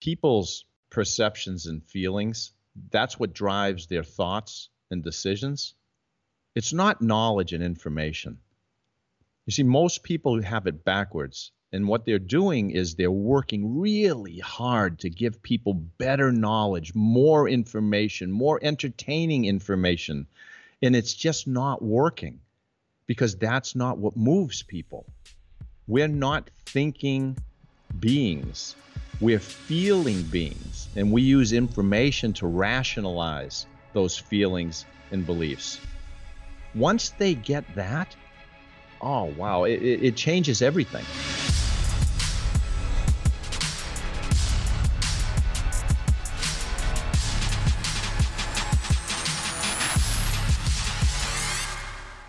people's 0.00 0.64
perceptions 0.90 1.66
and 1.66 1.84
feelings, 1.84 2.52
that's 2.90 3.18
what 3.18 3.32
drives 3.32 3.86
their 3.86 4.02
thoughts 4.02 4.68
and 4.90 5.02
decisions. 5.02 5.74
It's 6.54 6.72
not 6.72 7.02
knowledge 7.02 7.52
and 7.52 7.62
information. 7.62 8.38
You 9.46 9.52
see, 9.52 9.62
most 9.62 10.02
people 10.02 10.42
have 10.42 10.66
it 10.66 10.84
backwards. 10.84 11.52
And 11.72 11.86
what 11.86 12.04
they're 12.04 12.18
doing 12.18 12.70
is 12.72 12.94
they're 12.94 13.10
working 13.10 13.78
really 13.78 14.38
hard 14.38 14.98
to 15.00 15.10
give 15.10 15.42
people 15.42 15.74
better 15.74 16.32
knowledge, 16.32 16.94
more 16.94 17.48
information, 17.48 18.32
more 18.32 18.58
entertaining 18.60 19.44
information. 19.44 20.26
And 20.82 20.96
it's 20.96 21.14
just 21.14 21.46
not 21.46 21.80
working 21.80 22.40
because 23.06 23.36
that's 23.36 23.76
not 23.76 23.98
what 23.98 24.16
moves 24.16 24.62
people. 24.62 25.06
We're 25.86 26.08
not 26.08 26.50
thinking 26.66 27.36
beings, 27.98 28.74
we're 29.20 29.40
feeling 29.40 30.22
beings. 30.24 30.88
And 30.96 31.12
we 31.12 31.22
use 31.22 31.52
information 31.52 32.32
to 32.34 32.46
rationalize 32.46 33.66
those 33.92 34.16
feelings 34.16 34.86
and 35.10 35.26
beliefs. 35.26 35.78
Once 36.74 37.10
they 37.10 37.34
get 37.34 37.64
that, 37.74 38.14
oh, 39.00 39.24
wow, 39.24 39.64
it, 39.64 39.82
it 39.82 40.16
changes 40.16 40.62
everything. 40.62 41.04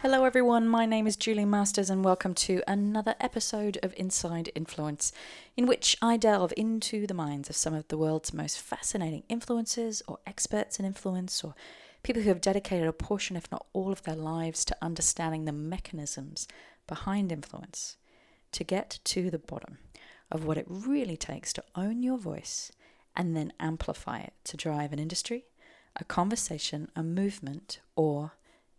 Hello, 0.02 0.24
everyone. 0.24 0.68
My 0.68 0.88
name 0.88 1.06
is 1.06 1.16
Julie 1.16 1.46
Masters, 1.46 1.92
and 1.92 2.04
welcome 2.04 2.34
to 2.34 2.64
another 2.68 3.14
episode 3.20 3.78
of 3.84 3.94
Inside 3.96 4.50
Influence, 4.56 5.12
in 5.56 5.68
which 5.68 5.96
I 6.02 6.18
delve 6.18 6.52
into 6.58 7.06
the 7.06 7.14
minds 7.14 7.52
of 7.52 7.56
some 7.56 7.76
of 7.76 7.88
the 7.88 8.00
world's 8.00 8.34
most 8.34 8.60
fascinating 8.60 9.22
influencers, 9.30 10.02
or 10.08 10.18
experts 10.26 10.80
in 10.80 10.86
influence, 10.86 11.44
or 11.44 11.54
people 12.02 12.24
who 12.24 12.30
have 12.30 12.42
dedicated 12.42 12.88
a 12.88 12.94
portion, 12.94 13.36
if 13.36 13.52
not 13.52 13.68
all, 13.74 13.92
of 13.92 14.02
their 14.02 14.16
lives 14.16 14.66
to 14.66 14.78
understanding 14.82 15.46
the 15.46 15.52
mechanisms 15.52 16.48
behind 16.88 17.32
influence 17.32 17.98
to 18.54 18.64
get 18.64 18.98
to 19.04 19.30
the 19.30 19.38
bottom 19.38 19.78
of 20.32 20.46
what 20.46 20.58
it 20.58 20.66
really 20.68 21.16
takes 21.16 21.54
to 21.54 21.64
own 21.76 22.02
your 22.02 22.18
voice 22.18 22.72
and 23.16 23.38
then 23.38 23.54
amplify 23.60 24.22
it 24.22 24.34
to 24.46 24.58
drive 24.58 24.94
an 24.94 24.98
industry, 24.98 25.46
a 25.96 26.04
conversation, 26.04 26.90
a 26.96 27.04
movement, 27.04 27.82
or 27.96 28.32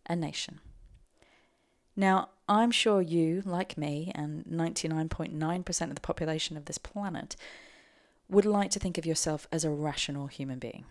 a 0.05 0.17
nation. 0.17 0.59
Now, 1.95 2.31
I'm 2.49 2.71
sure 2.71 3.03
you, 3.03 3.43
like 3.45 3.77
me, 3.77 4.13
and 4.15 4.45
99.9% 4.45 5.83
of 5.89 5.95
the 5.95 6.01
population 6.01 6.57
of 6.57 6.65
this 6.65 6.79
planet, 6.79 7.37
would 8.29 8.47
like 8.47 8.71
to 8.71 8.79
think 8.79 8.99
of 8.99 9.07
yourself 9.07 9.47
as 9.53 9.65
a 9.65 9.71
rational 9.71 10.27
human 10.27 10.59
being. 10.59 10.85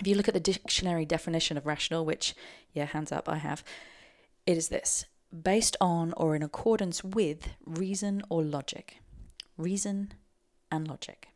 If 0.00 0.06
you 0.06 0.14
look 0.14 0.28
at 0.28 0.34
the 0.34 0.40
dictionary 0.40 1.04
definition 1.04 1.56
of 1.56 1.66
rational, 1.66 2.04
which, 2.04 2.34
yeah, 2.72 2.86
hands 2.86 3.12
up, 3.12 3.28
I 3.28 3.36
have, 3.36 3.62
it 4.46 4.56
is 4.56 4.68
this 4.68 5.04
based 5.42 5.76
on 5.80 6.12
or 6.16 6.34
in 6.34 6.42
accordance 6.42 7.04
with 7.04 7.50
reason 7.64 8.22
or 8.28 8.42
logic. 8.42 8.96
Reason 9.56 10.12
and 10.72 10.88
logic. 10.88 11.28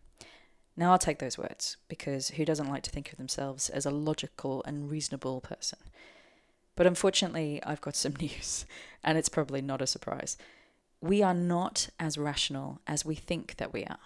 Now, 0.77 0.91
I'll 0.91 0.99
take 0.99 1.21
those 1.21 1.39
words 1.39 1.77
because 1.87 2.31
who 2.31 2.45
doesn't 2.45 2.69
like 2.69 2.83
to 2.85 2.91
think 2.91 3.13
of 3.13 3.19
themselves 3.19 3.69
as 3.69 3.87
a 3.87 3.91
logical 3.91 4.65
and 4.67 4.91
reasonable 4.91 5.41
person? 5.41 5.79
But 6.77 6.87
unfortunately, 6.87 7.61
I've 7.65 7.81
got 7.81 7.97
some 7.97 8.17
news, 8.21 8.67
and 9.03 9.17
it's 9.19 9.29
probably 9.29 9.63
not 9.63 9.83
a 9.83 9.87
surprise. 9.87 10.37
We 11.01 11.23
are 11.23 11.35
not 11.35 11.89
as 12.01 12.19
rational 12.19 12.81
as 12.87 13.05
we 13.05 13.15
think 13.15 13.57
that 13.57 13.73
we 13.73 13.85
are. 13.85 13.99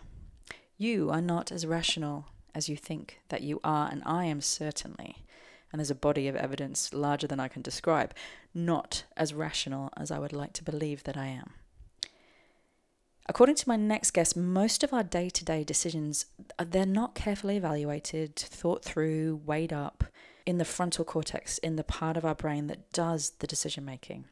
You 0.76 1.10
are 1.10 1.20
not 1.20 1.50
as 1.50 1.66
rational 1.66 2.26
as 2.54 2.68
you 2.68 2.76
think 2.76 3.20
that 3.28 3.42
you 3.42 3.60
are, 3.62 3.88
and 3.90 4.02
I 4.04 4.24
am 4.24 4.40
certainly, 4.40 5.24
and 5.70 5.78
there's 5.78 5.90
a 5.90 5.94
body 5.94 6.28
of 6.28 6.36
evidence 6.36 6.92
larger 6.92 7.26
than 7.26 7.40
I 7.40 7.48
can 7.48 7.62
describe, 7.62 8.14
not 8.54 9.04
as 9.16 9.34
rational 9.34 9.90
as 9.96 10.10
I 10.10 10.18
would 10.18 10.32
like 10.32 10.52
to 10.54 10.64
believe 10.64 11.04
that 11.04 11.16
I 11.16 11.26
am. 11.26 11.52
According 13.28 13.56
to 13.56 13.68
my 13.68 13.76
next 13.76 14.12
guest, 14.12 14.36
most 14.36 14.82
of 14.82 14.94
our 14.94 15.02
day-to-day 15.02 15.62
decisions 15.62 16.26
uh, 16.58 16.64
they're 16.68 16.86
not 16.86 17.14
carefully 17.14 17.58
evaluated, 17.58 18.34
thought 18.36 18.82
through, 18.82 19.42
weighed 19.44 19.72
up, 19.72 20.04
in 20.48 20.56
the 20.56 20.64
frontal 20.64 21.04
cortex, 21.04 21.58
in 21.58 21.76
the 21.76 21.84
part 21.84 22.16
of 22.16 22.24
our 22.24 22.34
brain 22.34 22.68
that 22.68 22.90
does 22.90 23.32
the 23.40 23.46
decision 23.46 23.84
making. 23.84 24.24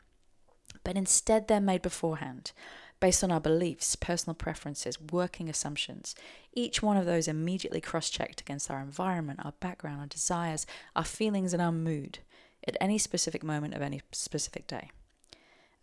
But 0.83 0.97
instead, 0.97 1.47
they're 1.47 1.61
made 1.61 1.83
beforehand 1.83 2.53
based 3.01 3.23
on 3.23 3.31
our 3.31 3.39
beliefs, 3.39 3.95
personal 3.97 4.35
preferences, 4.35 4.99
working 4.99 5.51
assumptions. 5.51 6.15
Each 6.55 6.83
one 6.83 6.97
of 6.97 7.05
those 7.05 7.29
immediately 7.29 7.83
cross 7.83 8.09
checked 8.09 8.41
against 8.41 8.71
our 8.71 8.81
environment, 8.81 9.41
our 9.45 9.53
background, 9.61 10.01
our 10.01 10.07
desires, 10.07 10.67
our 10.97 11.05
feelings, 11.05 11.53
and 11.53 11.61
our 11.61 11.71
mood 11.71 12.21
at 12.67 12.79
any 12.81 12.97
specific 12.97 13.45
moment 13.45 13.75
of 13.75 13.83
any 13.83 14.01
specific 14.11 14.67
day. 14.67 14.91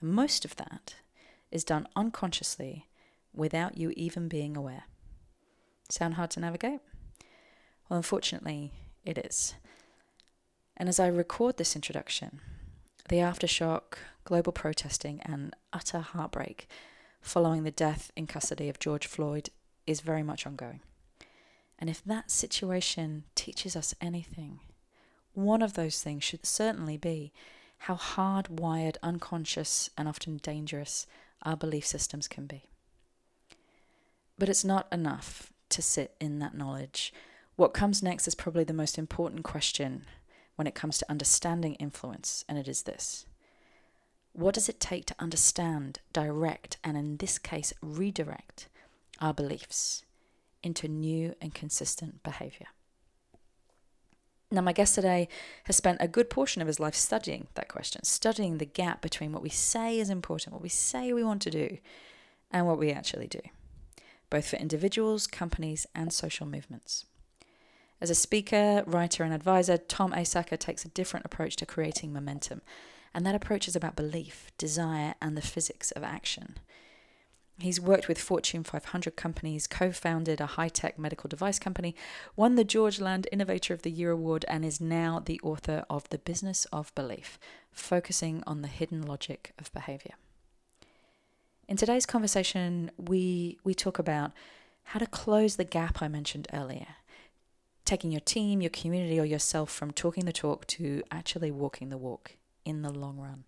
And 0.01 0.13
most 0.13 0.45
of 0.45 0.55
that 0.55 0.95
is 1.51 1.63
done 1.63 1.87
unconsciously 1.95 2.87
without 3.35 3.77
you 3.77 3.93
even 3.95 4.27
being 4.27 4.57
aware. 4.57 4.85
Sound 5.89 6.15
hard 6.15 6.31
to 6.31 6.39
navigate? 6.39 6.79
Well, 7.87 7.97
unfortunately, 7.97 8.71
it 9.05 9.19
is. 9.19 9.53
And 10.75 10.89
as 10.89 10.99
I 10.99 11.07
record 11.07 11.57
this 11.57 11.75
introduction, 11.75 12.41
the 13.09 13.17
aftershock, 13.17 13.97
global 14.23 14.51
protesting, 14.51 15.21
and 15.21 15.55
utter 15.71 15.99
heartbreak 15.99 16.67
following 17.21 17.63
the 17.63 17.71
death 17.71 18.11
in 18.15 18.27
custody 18.27 18.69
of 18.69 18.79
George 18.79 19.07
Floyd 19.07 19.49
is 19.85 20.01
very 20.01 20.23
much 20.23 20.45
ongoing. 20.45 20.81
And 21.79 21.89
if 21.89 22.03
that 22.05 22.31
situation 22.31 23.23
teaches 23.35 23.75
us 23.75 23.95
anything, 24.01 24.59
one 25.33 25.61
of 25.61 25.73
those 25.73 26.01
things 26.01 26.23
should 26.23 26.45
certainly 26.45 26.97
be 26.97 27.33
how 27.79 27.95
hardwired, 27.95 28.95
unconscious, 29.03 29.89
and 29.97 30.07
often 30.07 30.37
dangerous 30.37 31.05
our 31.41 31.57
belief 31.57 31.85
systems 31.85 32.27
can 32.27 32.45
be. 32.45 32.63
But 34.37 34.49
it's 34.49 34.63
not 34.63 34.87
enough 34.91 35.51
to 35.69 35.81
sit 35.81 36.15
in 36.19 36.39
that 36.39 36.55
knowledge. 36.55 37.13
What 37.55 37.73
comes 37.73 38.01
next 38.01 38.27
is 38.27 38.35
probably 38.35 38.63
the 38.63 38.73
most 38.73 38.97
important 38.97 39.43
question 39.43 40.05
when 40.55 40.67
it 40.67 40.75
comes 40.75 40.97
to 40.97 41.09
understanding 41.09 41.75
influence, 41.75 42.45
and 42.47 42.57
it 42.57 42.67
is 42.67 42.83
this 42.83 43.25
What 44.33 44.55
does 44.55 44.69
it 44.69 44.79
take 44.79 45.05
to 45.05 45.15
understand, 45.19 45.99
direct, 46.11 46.77
and 46.83 46.97
in 46.97 47.17
this 47.17 47.37
case, 47.37 47.73
redirect 47.81 48.67
our 49.19 49.33
beliefs 49.33 50.03
into 50.61 50.87
new 50.87 51.35
and 51.41 51.53
consistent 51.53 52.23
behavior? 52.23 52.67
Now, 54.53 54.61
my 54.61 54.73
guest 54.73 54.93
today 54.93 55.29
has 55.63 55.75
spent 55.75 55.97
a 55.99 56.07
good 56.07 56.29
portion 56.29 56.61
of 56.61 56.67
his 56.67 56.79
life 56.79 56.93
studying 56.93 57.47
that 57.55 57.67
question, 57.67 58.03
studying 58.03 58.59
the 58.59 58.65
gap 58.65 59.01
between 59.01 59.31
what 59.31 59.41
we 59.41 59.49
say 59.49 59.97
is 59.97 60.11
important, 60.11 60.53
what 60.53 60.61
we 60.61 60.69
say 60.69 61.11
we 61.11 61.23
want 61.23 61.41
to 61.41 61.49
do, 61.49 61.79
and 62.51 62.67
what 62.67 62.77
we 62.77 62.91
actually 62.91 63.25
do, 63.25 63.41
both 64.29 64.47
for 64.47 64.57
individuals, 64.57 65.25
companies, 65.25 65.87
and 65.95 66.13
social 66.13 66.45
movements. 66.45 67.05
As 68.03 68.09
a 68.09 68.15
speaker, 68.15 68.83
writer, 68.85 69.23
and 69.23 69.33
advisor, 69.33 69.77
Tom 69.77 70.11
Asacker 70.11 70.59
takes 70.59 70.83
a 70.83 70.89
different 70.89 71.25
approach 71.25 71.55
to 71.55 71.65
creating 71.65 72.11
momentum, 72.11 72.61
and 73.13 73.25
that 73.25 73.33
approach 73.33 73.65
is 73.65 73.77
about 73.77 73.95
belief, 73.95 74.51
desire, 74.57 75.15
and 75.21 75.37
the 75.37 75.41
physics 75.41 75.89
of 75.91 76.03
action. 76.03 76.57
He's 77.59 77.79
worked 77.79 78.09
with 78.09 78.19
Fortune 78.19 78.65
500 78.65 79.15
companies, 79.15 79.67
co 79.67 79.93
founded 79.93 80.41
a 80.41 80.47
high 80.57 80.67
tech 80.67 80.99
medical 80.99 81.29
device 81.29 81.59
company, 81.59 81.95
won 82.35 82.55
the 82.55 82.65
George 82.65 82.99
Land 82.99 83.29
Innovator 83.31 83.73
of 83.73 83.83
the 83.83 83.89
Year 83.89 84.11
award, 84.11 84.43
and 84.49 84.65
is 84.65 84.81
now 84.81 85.21
the 85.23 85.39
author 85.41 85.85
of 85.89 86.09
The 86.09 86.17
Business 86.17 86.65
of 86.73 86.93
Belief, 86.95 87.39
focusing 87.71 88.43
on 88.45 88.63
the 88.63 88.67
hidden 88.67 89.03
logic 89.03 89.53
of 89.57 89.71
behavior. 89.71 90.15
In 91.69 91.77
today's 91.77 92.05
conversation, 92.05 92.91
we, 92.97 93.59
we 93.63 93.73
talk 93.73 93.97
about 93.97 94.33
how 94.87 94.99
to 94.99 95.07
close 95.07 95.55
the 95.55 95.63
gap 95.63 96.01
I 96.01 96.09
mentioned 96.09 96.49
earlier 96.51 96.97
taking 97.85 98.11
your 98.11 98.21
team, 98.21 98.61
your 98.61 98.69
community, 98.69 99.19
or 99.19 99.25
yourself 99.25 99.71
from 99.71 99.91
talking 99.91 100.25
the 100.25 100.33
talk 100.33 100.65
to 100.67 101.03
actually 101.11 101.51
walking 101.51 101.89
the 101.89 101.97
walk 101.97 102.37
in 102.65 102.81
the 102.81 102.91
long 102.91 103.17
run. 103.17 103.43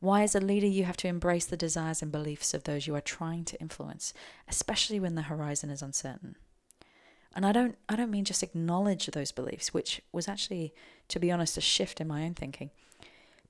Why, 0.00 0.22
as 0.22 0.34
a 0.36 0.40
leader, 0.40 0.66
you 0.66 0.84
have 0.84 0.96
to 0.98 1.08
embrace 1.08 1.46
the 1.46 1.56
desires 1.56 2.02
and 2.02 2.12
beliefs 2.12 2.54
of 2.54 2.64
those 2.64 2.86
you 2.86 2.94
are 2.94 3.00
trying 3.00 3.44
to 3.46 3.60
influence, 3.60 4.14
especially 4.46 5.00
when 5.00 5.16
the 5.16 5.22
horizon 5.22 5.70
is 5.70 5.82
uncertain. 5.82 6.36
And 7.34 7.44
I 7.44 7.52
don't, 7.52 7.76
I 7.88 7.96
don't 7.96 8.10
mean 8.10 8.24
just 8.24 8.42
acknowledge 8.42 9.06
those 9.06 9.32
beliefs, 9.32 9.74
which 9.74 10.00
was 10.12 10.28
actually, 10.28 10.72
to 11.08 11.18
be 11.18 11.32
honest, 11.32 11.56
a 11.56 11.60
shift 11.60 12.00
in 12.00 12.06
my 12.06 12.24
own 12.24 12.34
thinking, 12.34 12.70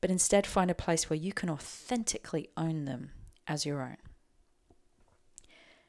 but 0.00 0.10
instead 0.10 0.46
find 0.46 0.70
a 0.70 0.74
place 0.74 1.10
where 1.10 1.18
you 1.18 1.32
can 1.32 1.50
authentically 1.50 2.48
own 2.56 2.86
them 2.86 3.10
as 3.46 3.66
your 3.66 3.82
own 3.82 3.96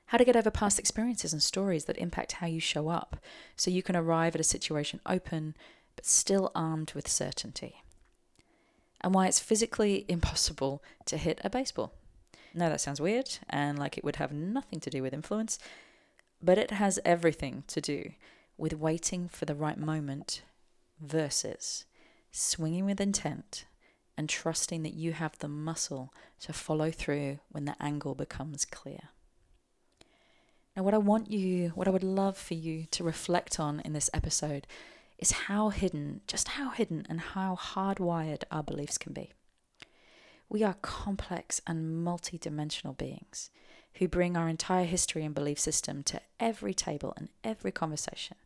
how 0.09 0.17
to 0.17 0.25
get 0.25 0.35
over 0.35 0.51
past 0.51 0.79
experiences 0.79 1.33
and 1.33 1.41
stories 1.41 1.85
that 1.85 1.97
impact 1.97 2.33
how 2.33 2.47
you 2.47 2.59
show 2.59 2.89
up 2.89 3.17
so 3.55 3.71
you 3.71 3.83
can 3.83 3.95
arrive 3.95 4.35
at 4.35 4.41
a 4.41 4.43
situation 4.43 4.99
open 5.05 5.55
but 5.95 6.05
still 6.05 6.51
armed 6.55 6.93
with 6.93 7.07
certainty. 7.07 7.83
And 9.01 9.13
why 9.13 9.27
it's 9.27 9.39
physically 9.39 10.05
impossible 10.07 10.83
to 11.05 11.17
hit 11.17 11.39
a 11.43 11.49
baseball. 11.49 11.93
No, 12.53 12.69
that 12.69 12.81
sounds 12.81 12.99
weird 12.99 13.37
and 13.49 13.77
like 13.77 13.97
it 13.97 14.03
would 14.03 14.15
have 14.17 14.31
nothing 14.31 14.79
to 14.79 14.89
do 14.89 15.01
with 15.01 15.13
influence. 15.13 15.59
but 16.41 16.57
it 16.57 16.71
has 16.71 16.99
everything 17.05 17.63
to 17.67 17.81
do 17.81 18.11
with 18.57 18.73
waiting 18.73 19.27
for 19.27 19.45
the 19.45 19.55
right 19.55 19.77
moment 19.77 20.41
versus 20.99 21.85
swinging 22.31 22.85
with 22.85 23.01
intent 23.01 23.65
and 24.17 24.27
trusting 24.29 24.83
that 24.83 24.93
you 24.93 25.13
have 25.13 25.37
the 25.39 25.47
muscle 25.47 26.13
to 26.39 26.53
follow 26.53 26.91
through 26.91 27.39
when 27.49 27.65
the 27.65 27.75
angle 27.81 28.15
becomes 28.15 28.65
clear. 28.65 29.09
Now, 30.75 30.83
what 30.83 30.93
I 30.93 30.99
want 30.99 31.31
you, 31.31 31.69
what 31.69 31.87
I 31.87 31.91
would 31.91 32.03
love 32.03 32.37
for 32.37 32.53
you 32.53 32.85
to 32.91 33.03
reflect 33.03 33.59
on 33.59 33.81
in 33.81 33.93
this 33.93 34.09
episode 34.13 34.67
is 35.17 35.31
how 35.31 35.69
hidden, 35.69 36.21
just 36.27 36.49
how 36.49 36.69
hidden 36.69 37.05
and 37.09 37.19
how 37.19 37.55
hardwired 37.55 38.43
our 38.51 38.63
beliefs 38.63 38.97
can 38.97 39.13
be. 39.13 39.31
We 40.47 40.63
are 40.63 40.75
complex 40.81 41.61
and 41.67 42.05
multidimensional 42.05 42.97
beings 42.97 43.49
who 43.95 44.07
bring 44.07 44.37
our 44.37 44.47
entire 44.47 44.85
history 44.85 45.25
and 45.25 45.35
belief 45.35 45.59
system 45.59 46.03
to 46.03 46.21
every 46.39 46.73
table 46.73 47.13
and 47.17 47.29
every 47.43 47.71
conversation. 47.71 48.37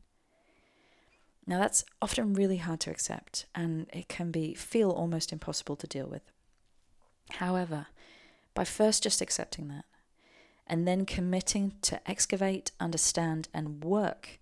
Now 1.45 1.59
that's 1.59 1.85
often 2.01 2.33
really 2.33 2.57
hard 2.57 2.79
to 2.81 2.91
accept 2.91 3.45
and 3.53 3.87
it 3.93 4.07
can 4.07 4.31
be 4.31 4.53
feel 4.53 4.89
almost 4.89 5.31
impossible 5.31 5.75
to 5.77 5.87
deal 5.87 6.07
with. 6.07 6.23
However, 7.31 7.87
by 8.53 8.63
first 8.63 9.03
just 9.03 9.21
accepting 9.21 9.67
that 9.67 9.85
and 10.67 10.87
then 10.87 11.05
committing 11.05 11.73
to 11.81 11.99
excavate, 12.09 12.71
understand 12.79 13.49
and 13.53 13.83
work 13.83 14.39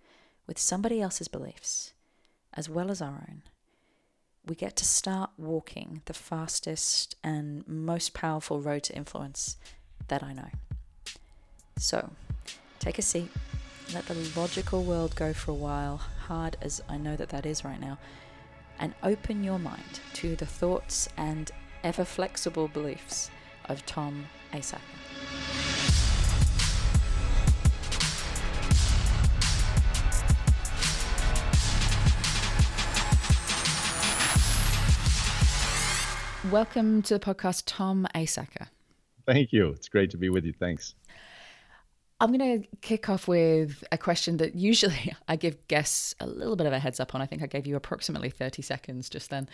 with 0.47 0.59
somebody 0.59 1.01
else's 1.01 1.27
beliefs 1.27 1.93
as 2.53 2.69
well 2.69 2.91
as 2.91 3.01
our 3.01 3.25
own, 3.29 3.41
we 4.45 4.55
get 4.55 4.75
to 4.75 4.85
start 4.85 5.29
walking 5.37 6.01
the 6.05 6.13
fastest 6.13 7.15
and 7.23 7.67
most 7.67 8.13
powerful 8.13 8.59
road 8.59 8.83
to 8.83 8.95
influence 8.95 9.57
that 10.07 10.23
I 10.23 10.33
know. 10.33 10.49
So, 11.77 12.09
take 12.79 12.97
a 12.97 13.03
seat, 13.03 13.29
let 13.93 14.05
the 14.07 14.15
logical 14.35 14.83
world 14.83 15.15
go 15.15 15.33
for 15.33 15.51
a 15.51 15.55
while, 15.55 15.97
hard 16.27 16.57
as 16.61 16.81
I 16.89 16.97
know 16.97 17.15
that 17.15 17.29
that 17.29 17.45
is 17.45 17.63
right 17.63 17.79
now, 17.79 17.97
and 18.79 18.93
open 19.03 19.43
your 19.43 19.59
mind 19.59 19.99
to 20.15 20.35
the 20.35 20.45
thoughts 20.45 21.07
and 21.15 21.51
ever 21.83 22.03
flexible 22.03 22.67
beliefs 22.67 23.29
of 23.65 23.85
Tom 23.85 24.25
Asacker. 24.53 25.70
Welcome 36.49 37.03
to 37.03 37.13
the 37.13 37.19
podcast, 37.19 37.63
Tom 37.67 38.07
Asacker. 38.15 38.67
Thank 39.27 39.53
you. 39.53 39.69
It's 39.69 39.87
great 39.87 40.09
to 40.09 40.17
be 40.17 40.29
with 40.29 40.43
you. 40.43 40.53
Thanks. 40.53 40.95
I'm 42.19 42.35
going 42.35 42.63
to 42.63 42.67
kick 42.81 43.09
off 43.09 43.27
with 43.27 43.83
a 43.91 43.97
question 43.97 44.37
that 44.37 44.55
usually 44.55 45.13
I 45.27 45.35
give 45.35 45.67
guests 45.67 46.15
a 46.19 46.25
little 46.25 46.55
bit 46.55 46.65
of 46.65 46.73
a 46.73 46.79
heads 46.79 46.99
up 46.99 47.13
on. 47.13 47.21
I 47.21 47.27
think 47.27 47.43
I 47.43 47.45
gave 47.45 47.67
you 47.67 47.75
approximately 47.75 48.31
30 48.31 48.63
seconds 48.63 49.07
just 49.07 49.29
then 49.29 49.47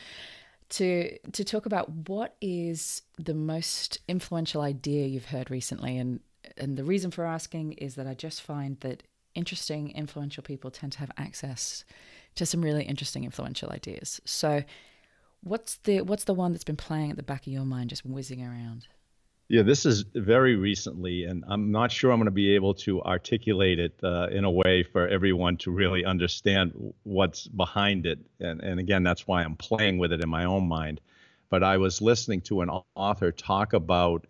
to 0.70 1.18
to 1.32 1.44
talk 1.44 1.66
about 1.66 1.90
what 2.10 2.36
is 2.42 3.02
the 3.18 3.34
most 3.34 4.00
influential 4.08 4.62
idea 4.62 5.08
you've 5.08 5.26
heard 5.26 5.50
recently 5.50 5.98
and 5.98 6.20
and 6.58 6.78
the 6.78 6.84
reason 6.84 7.12
for 7.12 7.26
asking 7.26 7.74
is 7.74 7.96
that 7.96 8.08
I 8.08 8.14
just 8.14 8.42
find 8.42 8.78
that 8.80 9.04
interesting 9.36 9.92
influential 9.92 10.44
people 10.44 10.72
tend 10.72 10.94
to 10.94 11.00
have 11.00 11.12
access 11.18 11.84
to 12.36 12.46
some 12.46 12.62
really 12.62 12.84
interesting 12.84 13.24
influential 13.24 13.72
ideas. 13.72 14.20
So 14.26 14.64
what's 15.42 15.78
the 15.78 16.02
what's 16.02 16.26
the 16.26 16.34
one 16.34 16.52
that's 16.52 16.64
been 16.64 16.78
playing 16.78 17.12
at 17.12 17.18
the 17.18 17.24
back 17.24 17.48
of 17.48 17.54
your 17.54 17.66
mind 17.66 17.90
just 17.90 18.06
whizzing 18.06 18.44
around? 18.44 18.88
Yeah, 19.50 19.62
this 19.62 19.86
is 19.86 20.04
very 20.14 20.58
recently, 20.58 21.24
and 21.24 21.46
I'm 21.48 21.72
not 21.72 21.90
sure 21.90 22.12
I'm 22.12 22.20
going 22.20 22.26
to 22.26 22.32
be 22.32 22.56
able 22.56 22.74
to 22.76 23.02
articulate 23.04 23.80
it 23.80 23.98
uh, 24.04 24.28
in 24.30 24.44
a 24.44 24.52
way 24.52 24.84
for 24.84 25.08
everyone 25.08 25.56
to 25.58 25.72
really 25.72 26.04
understand 26.04 26.74
what's 27.04 27.48
behind 27.48 28.06
it. 28.06 28.20
And, 28.42 28.60
and 28.62 28.78
again, 28.78 29.04
that's 29.04 29.26
why 29.26 29.44
I'm 29.44 29.56
playing 29.56 30.00
with 30.00 30.12
it 30.12 30.22
in 30.22 30.30
my 30.30 30.44
own 30.44 30.68
mind. 30.68 31.00
But 31.50 31.64
I 31.64 31.78
was 31.78 32.02
listening 32.02 32.42
to 32.42 32.60
an 32.60 32.70
author 32.96 33.32
talk 33.32 33.72
about 33.72 34.28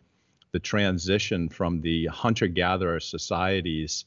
the 0.51 0.59
transition 0.59 1.49
from 1.49 1.81
the 1.81 2.05
hunter 2.05 2.47
gatherer 2.47 2.99
societies 2.99 4.05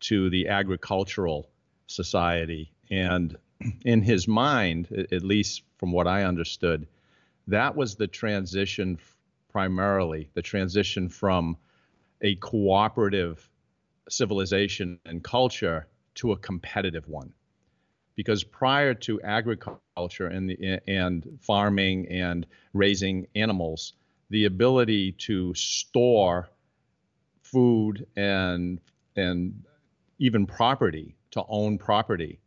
to 0.00 0.30
the 0.30 0.48
agricultural 0.48 1.50
society. 1.86 2.72
And 2.90 3.36
in 3.84 4.02
his 4.02 4.28
mind, 4.28 5.06
at 5.12 5.22
least 5.22 5.62
from 5.78 5.92
what 5.92 6.06
I 6.06 6.24
understood, 6.24 6.86
that 7.46 7.76
was 7.76 7.94
the 7.94 8.06
transition 8.06 8.98
primarily 9.50 10.28
the 10.34 10.42
transition 10.42 11.08
from 11.08 11.56
a 12.20 12.34
cooperative 12.36 13.48
civilization 14.08 14.98
and 15.06 15.24
culture 15.24 15.86
to 16.14 16.32
a 16.32 16.36
competitive 16.36 17.08
one. 17.08 17.32
Because 18.16 18.44
prior 18.44 18.92
to 18.92 19.20
agriculture 19.22 20.26
and, 20.26 20.50
and 20.86 21.38
farming 21.40 22.06
and 22.08 22.46
raising 22.74 23.26
animals, 23.34 23.94
the 24.28 24.44
ability 24.44 25.12
to 25.12 25.54
store 25.54 26.50
food 27.42 28.06
and 28.16 28.80
and 29.16 29.62
even 30.18 30.46
property 30.46 31.16
to 31.30 31.42
own 31.48 31.78
property 31.78 32.40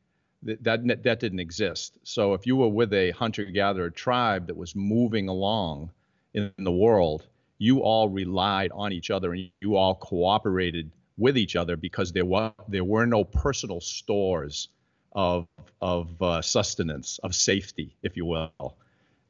that, 0.43 0.63
that 0.87 1.03
that 1.03 1.19
didn't 1.19 1.39
exist. 1.39 1.97
So 2.03 2.33
if 2.33 2.45
you 2.45 2.55
were 2.55 2.69
with 2.69 2.93
a 2.93 3.11
hunter 3.11 3.45
gatherer 3.45 3.89
tribe 3.89 4.47
that 4.47 4.55
was 4.55 4.75
moving 4.75 5.27
along 5.27 5.91
in 6.33 6.51
the 6.57 6.71
world, 6.71 7.27
you 7.57 7.81
all 7.81 8.09
relied 8.09 8.71
on 8.73 8.91
each 8.91 9.11
other 9.11 9.33
and 9.33 9.49
you 9.59 9.75
all 9.75 9.95
cooperated 9.95 10.91
with 11.17 11.37
each 11.37 11.55
other 11.55 11.75
because 11.75 12.11
there 12.11 12.25
were 12.25 12.53
there 12.67 12.85
were 12.85 13.05
no 13.05 13.23
personal 13.23 13.81
stores 13.81 14.69
of 15.13 15.47
of 15.81 16.21
uh, 16.21 16.41
sustenance 16.41 17.19
of 17.23 17.35
safety, 17.35 17.95
if 18.03 18.15
you 18.15 18.25
will. 18.25 18.75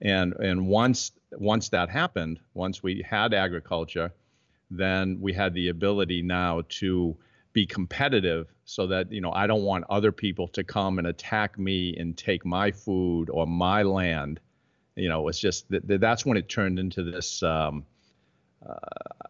And 0.02 0.34
and 0.34 0.68
once 0.68 1.12
once 1.34 1.70
that 1.70 1.90
happened, 1.90 2.40
once 2.54 2.84
we 2.84 3.02
had 3.02 3.34
agriculture, 3.34 4.12
then 4.70 5.20
we 5.20 5.34
had 5.34 5.54
the 5.54 5.70
ability 5.70 6.22
now 6.22 6.64
to 6.70 7.18
be 7.62 7.66
competitive 7.66 8.48
so 8.66 8.88
that 8.88 9.12
you 9.12 9.22
know 9.22 9.32
I 9.32 9.48
don't 9.48 9.64
want 9.64 9.86
other 9.90 10.12
people 10.12 10.48
to 10.50 10.64
come 10.64 11.00
and 11.00 11.08
attack 11.08 11.58
me 11.58 11.96
and 11.98 12.18
take 12.18 12.46
my 12.46 12.72
food 12.72 13.30
or 13.30 13.48
my 13.48 13.84
land 13.84 14.40
you 15.00 15.08
know, 15.08 15.30
it's 15.30 15.40
just 15.40 15.70
that 15.70 15.88
that's 15.88 16.26
when 16.26 16.38
it 16.38 16.50
turned 16.50 16.78
into 16.78 17.04
this. 17.04 17.42
Um, 17.42 17.86
uh, 18.68 18.76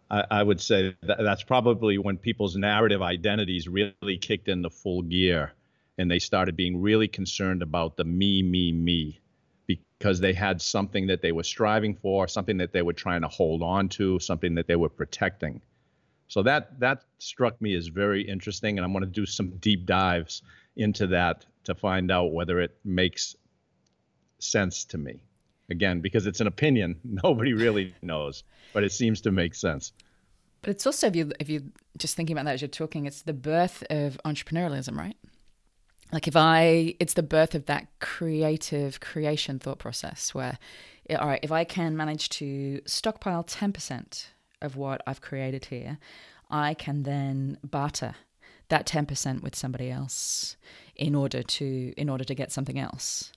I, 0.09 0.23
I, 0.31 0.43
would 0.43 0.59
say 0.59 0.95
that 1.03 1.19
that's 1.19 1.43
probably 1.43 1.99
when 1.99 2.17
people's 2.17 2.55
narrative 2.55 3.03
identities 3.03 3.67
really 3.67 4.17
kicked 4.19 4.47
into 4.47 4.71
full 4.71 5.03
gear, 5.03 5.53
and 5.99 6.09
they 6.09 6.17
started 6.17 6.55
being 6.55 6.81
really 6.81 7.07
concerned 7.07 7.61
about 7.61 7.95
the 7.95 8.03
me, 8.03 8.41
me, 8.41 8.71
me, 8.71 9.19
because 9.67 10.19
they 10.19 10.33
had 10.33 10.59
something 10.59 11.07
that 11.07 11.21
they 11.21 11.31
were 11.31 11.43
striving 11.43 11.93
for, 11.93 12.27
something 12.27 12.57
that 12.57 12.73
they 12.73 12.81
were 12.81 12.93
trying 12.93 13.21
to 13.21 13.27
hold 13.27 13.61
on 13.61 13.89
to, 13.89 14.17
something 14.19 14.55
that 14.55 14.65
they 14.65 14.75
were 14.75 14.89
protecting. 14.89 15.61
So 16.29 16.43
that 16.43 16.79
that 16.79 17.03
struck 17.17 17.59
me 17.61 17.75
as 17.75 17.87
very 17.87 18.21
interesting, 18.21 18.77
and 18.77 18.85
I'm 18.85 18.93
going 18.93 19.03
to 19.03 19.09
do 19.09 19.25
some 19.25 19.49
deep 19.57 19.85
dives 19.85 20.43
into 20.77 21.07
that 21.07 21.45
to 21.65 21.75
find 21.75 22.09
out 22.11 22.31
whether 22.31 22.59
it 22.61 22.77
makes 22.85 23.35
sense 24.39 24.85
to 24.85 24.97
me. 24.97 25.19
Again 25.71 26.01
because 26.01 26.25
it's 26.25 26.41
an 26.41 26.47
opinion 26.47 26.99
nobody 27.23 27.53
really 27.53 27.93
knows 28.01 28.43
but 28.73 28.83
it 28.83 28.91
seems 28.91 29.21
to 29.21 29.31
make 29.31 29.53
sense. 29.53 29.91
But 30.61 30.71
it's 30.71 30.85
also 30.85 31.07
if 31.07 31.15
you 31.15 31.31
if 31.39 31.49
you 31.49 31.71
just 31.97 32.15
thinking 32.15 32.35
about 32.35 32.45
that 32.45 32.55
as 32.55 32.61
you're 32.61 32.69
talking 32.69 33.05
it's 33.05 33.21
the 33.21 33.33
birth 33.33 33.83
of 33.89 34.19
entrepreneurialism 34.25 34.97
right? 34.97 35.15
Like 36.11 36.27
if 36.27 36.35
i 36.35 36.95
it's 36.99 37.13
the 37.13 37.23
birth 37.23 37.53
of 37.53 37.67
that 37.67 37.87
creative 37.99 38.99
creation 38.99 39.59
thought 39.59 39.77
process 39.77 40.33
where 40.33 40.57
all 41.11 41.27
right 41.27 41.39
if 41.43 41.51
i 41.51 41.63
can 41.63 41.95
manage 41.95 42.29
to 42.29 42.81
stockpile 42.85 43.43
10% 43.43 44.25
of 44.61 44.75
what 44.75 45.01
i've 45.07 45.21
created 45.21 45.65
here 45.65 45.97
i 46.49 46.73
can 46.73 47.03
then 47.03 47.57
barter 47.63 48.15
that 48.69 48.85
10% 48.85 49.41
with 49.41 49.55
somebody 49.55 49.89
else 49.89 50.55
in 50.95 51.15
order 51.15 51.41
to 51.41 51.93
in 51.97 52.07
order 52.07 52.23
to 52.23 52.35
get 52.35 52.51
something 52.51 52.79
else 52.79 53.31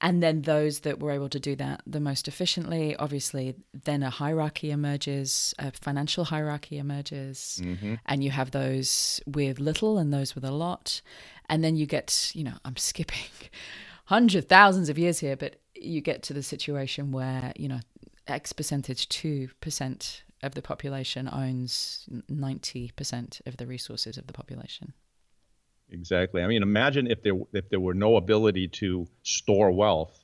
and 0.00 0.20
then 0.20 0.42
those 0.42 0.80
that 0.80 0.98
were 0.98 1.12
able 1.12 1.28
to 1.28 1.38
do 1.38 1.54
that 1.56 1.80
the 1.86 2.00
most 2.00 2.28
efficiently 2.28 2.94
obviously 2.96 3.54
then 3.84 4.02
a 4.02 4.10
hierarchy 4.10 4.70
emerges 4.70 5.54
a 5.58 5.70
financial 5.72 6.24
hierarchy 6.24 6.78
emerges 6.78 7.60
mm-hmm. 7.62 7.94
and 8.06 8.22
you 8.22 8.30
have 8.30 8.50
those 8.50 9.20
with 9.26 9.58
little 9.58 9.98
and 9.98 10.12
those 10.12 10.34
with 10.34 10.44
a 10.44 10.50
lot 10.50 11.00
and 11.48 11.64
then 11.64 11.76
you 11.76 11.86
get 11.86 12.30
you 12.34 12.44
know 12.44 12.54
i'm 12.64 12.76
skipping 12.76 13.30
hundreds 14.06 14.46
thousands 14.46 14.88
of 14.88 14.98
years 14.98 15.20
here 15.20 15.36
but 15.36 15.56
you 15.74 16.00
get 16.00 16.22
to 16.22 16.32
the 16.32 16.42
situation 16.42 17.10
where 17.10 17.52
you 17.56 17.68
know 17.68 17.80
x 18.28 18.52
percentage 18.52 19.08
2% 19.08 20.22
of 20.42 20.54
the 20.54 20.62
population 20.62 21.28
owns 21.32 22.08
90% 22.30 23.40
of 23.46 23.56
the 23.56 23.66
resources 23.66 24.16
of 24.16 24.26
the 24.26 24.32
population 24.32 24.92
Exactly. 25.92 26.42
I 26.42 26.46
mean, 26.46 26.62
imagine 26.62 27.06
if 27.06 27.22
there 27.22 27.34
if 27.52 27.68
there 27.68 27.80
were 27.80 27.94
no 27.94 28.16
ability 28.16 28.68
to 28.68 29.06
store 29.22 29.70
wealth. 29.70 30.18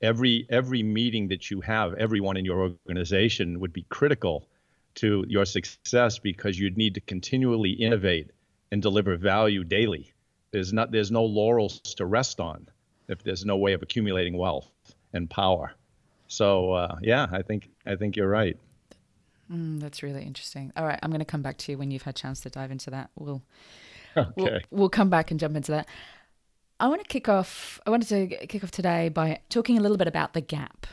Every 0.00 0.46
every 0.48 0.84
meeting 0.84 1.28
that 1.28 1.50
you 1.50 1.60
have, 1.62 1.94
everyone 1.94 2.36
in 2.36 2.44
your 2.44 2.60
organization 2.86 3.58
would 3.58 3.72
be 3.72 3.84
critical 3.88 4.46
to 4.96 5.24
your 5.28 5.44
success 5.44 6.18
because 6.20 6.58
you'd 6.58 6.76
need 6.76 6.94
to 6.94 7.00
continually 7.00 7.72
innovate 7.72 8.30
and 8.70 8.80
deliver 8.80 9.16
value 9.16 9.64
daily. 9.64 10.12
There's 10.52 10.72
not 10.72 10.92
there's 10.92 11.10
no 11.10 11.24
laurels 11.24 11.80
to 11.96 12.06
rest 12.06 12.38
on 12.38 12.68
if 13.08 13.24
there's 13.24 13.44
no 13.44 13.56
way 13.56 13.72
of 13.72 13.82
accumulating 13.82 14.36
wealth 14.38 14.70
and 15.12 15.28
power. 15.28 15.72
So 16.28 16.72
uh, 16.72 16.96
yeah, 17.02 17.26
I 17.32 17.42
think 17.42 17.68
I 17.84 17.96
think 17.96 18.14
you're 18.16 18.28
right. 18.28 18.56
Mm, 19.50 19.80
that's 19.80 20.02
really 20.02 20.22
interesting. 20.22 20.72
All 20.76 20.84
right, 20.84 20.98
I'm 21.02 21.10
going 21.10 21.20
to 21.20 21.24
come 21.24 21.42
back 21.42 21.56
to 21.58 21.72
you 21.72 21.78
when 21.78 21.90
you've 21.90 22.02
had 22.02 22.14
a 22.14 22.18
chance 22.18 22.40
to 22.40 22.50
dive 22.50 22.70
into 22.70 22.90
that. 22.90 23.10
We'll 23.16 23.42
okay. 24.16 24.30
We'll, 24.36 24.58
we'll 24.70 24.88
come 24.88 25.10
back 25.10 25.30
and 25.30 25.40
jump 25.40 25.56
into 25.56 25.72
that. 25.72 25.88
I 26.80 26.88
want 26.88 27.02
to 27.02 27.08
kick 27.08 27.28
off. 27.28 27.80
I 27.86 27.90
wanted 27.90 28.08
to 28.08 28.46
kick 28.46 28.62
off 28.62 28.70
today 28.70 29.08
by 29.08 29.40
talking 29.48 29.78
a 29.78 29.80
little 29.80 29.96
bit 29.96 30.06
about 30.06 30.32
the 30.34 30.40
gap, 30.40 30.86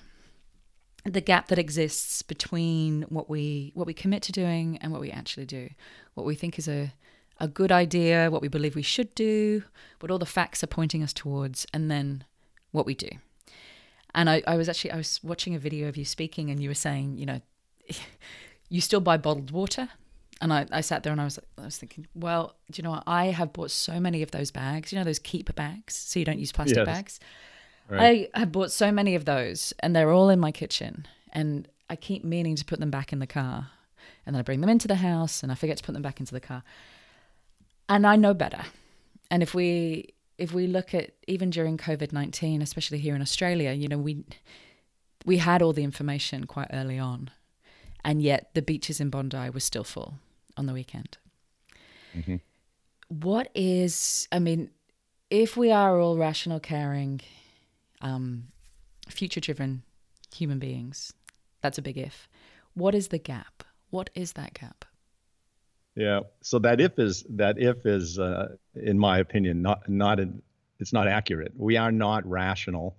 the 1.03 1.21
gap 1.21 1.47
that 1.49 1.59
exists 1.59 2.21
between 2.21 3.03
what 3.03 3.29
we 3.29 3.71
what 3.75 3.85
we 3.85 3.93
commit 3.93 4.23
to 4.23 4.31
doing 4.31 4.77
and 4.81 4.91
what 4.91 5.01
we 5.01 5.11
actually 5.11 5.45
do, 5.45 5.69
what 6.13 6.25
we 6.25 6.35
think 6.35 6.57
is 6.57 6.67
a 6.67 6.93
a 7.39 7.47
good 7.47 7.71
idea, 7.71 8.31
what 8.31 8.41
we 8.41 8.47
believe 8.47 8.75
we 8.75 8.81
should 8.81 9.13
do, 9.13 9.63
what 9.99 10.09
all 10.09 10.17
the 10.17 10.25
facts 10.25 10.63
are 10.63 10.67
pointing 10.67 11.03
us 11.03 11.13
towards, 11.13 11.67
and 11.73 11.91
then 11.91 12.23
what 12.71 12.85
we 12.85 12.95
do. 12.95 13.09
And 14.13 14.29
I, 14.29 14.41
I 14.47 14.55
was 14.55 14.69
actually 14.69 14.91
I 14.91 14.97
was 14.97 15.19
watching 15.23 15.53
a 15.53 15.59
video 15.59 15.87
of 15.87 15.97
you 15.97 16.05
speaking, 16.05 16.49
and 16.49 16.63
you 16.63 16.69
were 16.69 16.75
saying, 16.75 17.17
you 17.17 17.25
know, 17.25 17.41
you 18.69 18.81
still 18.81 18.99
buy 18.99 19.17
bottled 19.17 19.51
water. 19.51 19.89
And 20.41 20.51
I, 20.51 20.65
I 20.71 20.81
sat 20.81 21.03
there 21.03 21.13
and 21.13 21.21
I 21.21 21.23
was 21.23 21.39
I 21.57 21.63
was 21.65 21.77
thinking, 21.77 22.07
well, 22.13 22.55
do 22.69 22.79
you 22.79 22.83
know 22.83 22.91
what? 22.91 23.03
I 23.07 23.27
have 23.27 23.53
bought 23.53 23.71
so 23.71 23.99
many 24.01 24.21
of 24.21 24.31
those 24.31 24.51
bags, 24.51 24.91
you 24.91 24.97
know, 24.97 25.05
those 25.05 25.19
keep 25.19 25.53
bags, 25.55 25.95
so 25.95 26.19
you 26.19 26.25
don't 26.25 26.39
use 26.39 26.51
plastic 26.51 26.77
Yes. 26.77 26.85
bags. 26.85 27.19
Right. 27.89 28.29
I 28.33 28.39
have 28.39 28.51
bought 28.51 28.71
so 28.71 28.91
many 28.91 29.15
of 29.15 29.25
those, 29.25 29.73
and 29.79 29.95
they're 29.95 30.11
all 30.11 30.29
in 30.29 30.39
my 30.39 30.51
kitchen, 30.51 31.07
and 31.31 31.67
I 31.89 31.95
keep 31.95 32.23
meaning 32.25 32.55
to 32.57 32.65
put 32.65 32.79
them 32.79 32.91
back 32.91 33.13
in 33.13 33.19
the 33.19 33.27
car, 33.27 33.69
and 34.25 34.35
then 34.35 34.39
I 34.39 34.43
bring 34.43 34.59
them 34.59 34.69
into 34.69 34.87
the 34.87 34.95
house, 34.95 35.41
and 35.43 35.51
I 35.51 35.55
forget 35.55 35.77
to 35.77 35.83
put 35.83 35.93
them 35.93 36.01
back 36.01 36.19
into 36.19 36.33
the 36.33 36.41
car, 36.41 36.63
and 37.87 38.05
I 38.05 38.15
know 38.15 38.33
better. 38.33 38.63
And 39.31 39.41
if 39.41 39.53
we 39.53 40.13
if 40.37 40.51
we 40.53 40.67
look 40.67 40.93
at 40.93 41.11
even 41.27 41.49
during 41.49 41.77
COVID 41.77 42.11
nineteen, 42.11 42.61
especially 42.61 42.97
here 42.97 43.15
in 43.15 43.21
Australia, 43.21 43.71
you 43.71 43.87
know 43.87 43.97
we 43.99 44.25
we 45.25 45.37
had 45.37 45.61
all 45.61 45.71
the 45.73 45.83
information 45.83 46.43
quite 46.45 46.67
early 46.73 46.99
on, 46.99 47.29
and 48.05 48.21
yet 48.21 48.51
the 48.53 48.61
beaches 48.61 49.01
in 49.01 49.09
Bondi 49.09 49.49
were 49.49 49.59
still 49.59 49.83
full 49.83 50.19
on 50.55 50.67
the 50.67 50.73
weekend. 50.73 51.17
Mhm. 52.15 52.39
What 53.09 53.49
is 53.53 54.27
I 54.31 54.39
mean, 54.39 54.69
if 55.29 55.57
we 55.57 55.71
are 55.71 55.99
all 55.99 56.15
rational, 56.17 56.59
caring, 56.59 57.21
um, 58.01 58.47
future 59.09 59.41
driven 59.41 59.83
human 60.33 60.59
beings, 60.59 61.11
that's 61.61 61.77
a 61.77 61.81
big 61.81 61.97
if. 61.97 62.29
What 62.73 62.95
is 62.95 63.09
the 63.09 63.17
gap? 63.17 63.63
What 63.89 64.09
is 64.15 64.33
that 64.33 64.53
gap? 64.53 64.85
Yeah. 65.95 66.21
So 66.41 66.59
that 66.59 66.79
if 66.79 66.99
is 66.99 67.23
that 67.29 67.57
if 67.57 67.85
is, 67.85 68.19
uh, 68.19 68.55
in 68.75 68.99
my 68.99 69.19
opinion, 69.19 69.61
not 69.61 69.89
not 69.89 70.19
in, 70.19 70.41
it's 70.79 70.93
not 70.93 71.07
accurate. 71.07 71.53
We 71.55 71.77
are 71.77 71.91
not 71.91 72.25
rational 72.29 72.97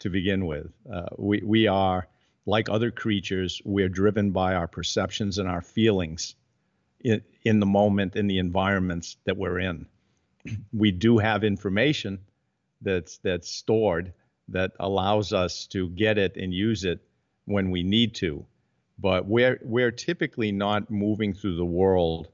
to 0.00 0.10
begin 0.10 0.46
with. 0.46 0.72
Uh, 0.90 1.08
we 1.18 1.42
we 1.42 1.66
are 1.66 2.06
like 2.46 2.68
other 2.68 2.90
creatures. 2.90 3.60
We're 3.64 3.88
driven 3.88 4.30
by 4.30 4.54
our 4.54 4.68
perceptions 4.68 5.38
and 5.38 5.48
our 5.48 5.62
feelings 5.62 6.34
in 7.00 7.22
in 7.44 7.60
the 7.60 7.66
moment 7.66 8.16
in 8.16 8.26
the 8.26 8.38
environments 8.38 9.16
that 9.24 9.36
we're 9.36 9.60
in. 9.60 9.86
We 10.72 10.90
do 10.90 11.18
have 11.18 11.44
information 11.44 12.20
that's 12.80 13.18
that's 13.18 13.50
stored 13.50 14.12
that 14.48 14.72
allows 14.80 15.32
us 15.32 15.66
to 15.68 15.88
get 15.90 16.18
it 16.18 16.36
and 16.36 16.52
use 16.52 16.84
it 16.84 17.00
when 17.44 17.70
we 17.70 17.82
need 17.82 18.14
to 18.16 18.46
but 19.00 19.26
we're 19.26 19.58
we're 19.62 19.90
typically 19.90 20.52
not 20.52 20.90
moving 20.90 21.32
through 21.32 21.56
the 21.56 21.64
world 21.64 22.28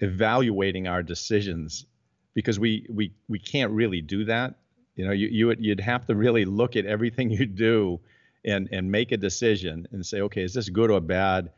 evaluating 0.00 0.86
our 0.86 1.02
decisions 1.02 1.86
because 2.34 2.58
we 2.58 2.86
we 2.88 3.12
we 3.28 3.38
can't 3.38 3.72
really 3.72 4.00
do 4.00 4.24
that 4.24 4.54
you 4.94 5.04
know 5.04 5.12
you, 5.12 5.28
you 5.28 5.46
would 5.46 5.62
you'd 5.64 5.80
have 5.80 6.06
to 6.06 6.14
really 6.14 6.44
look 6.44 6.76
at 6.76 6.86
everything 6.86 7.30
you 7.38 7.46
do 7.46 8.00
and 8.44 8.68
and 8.72 8.90
make 8.90 9.12
a 9.12 9.16
decision 9.16 9.86
and 9.92 10.04
say 10.04 10.20
okay 10.20 10.42
is 10.42 10.54
this 10.54 10.68
good 10.68 10.90
or 10.90 11.00
bad 11.00 11.50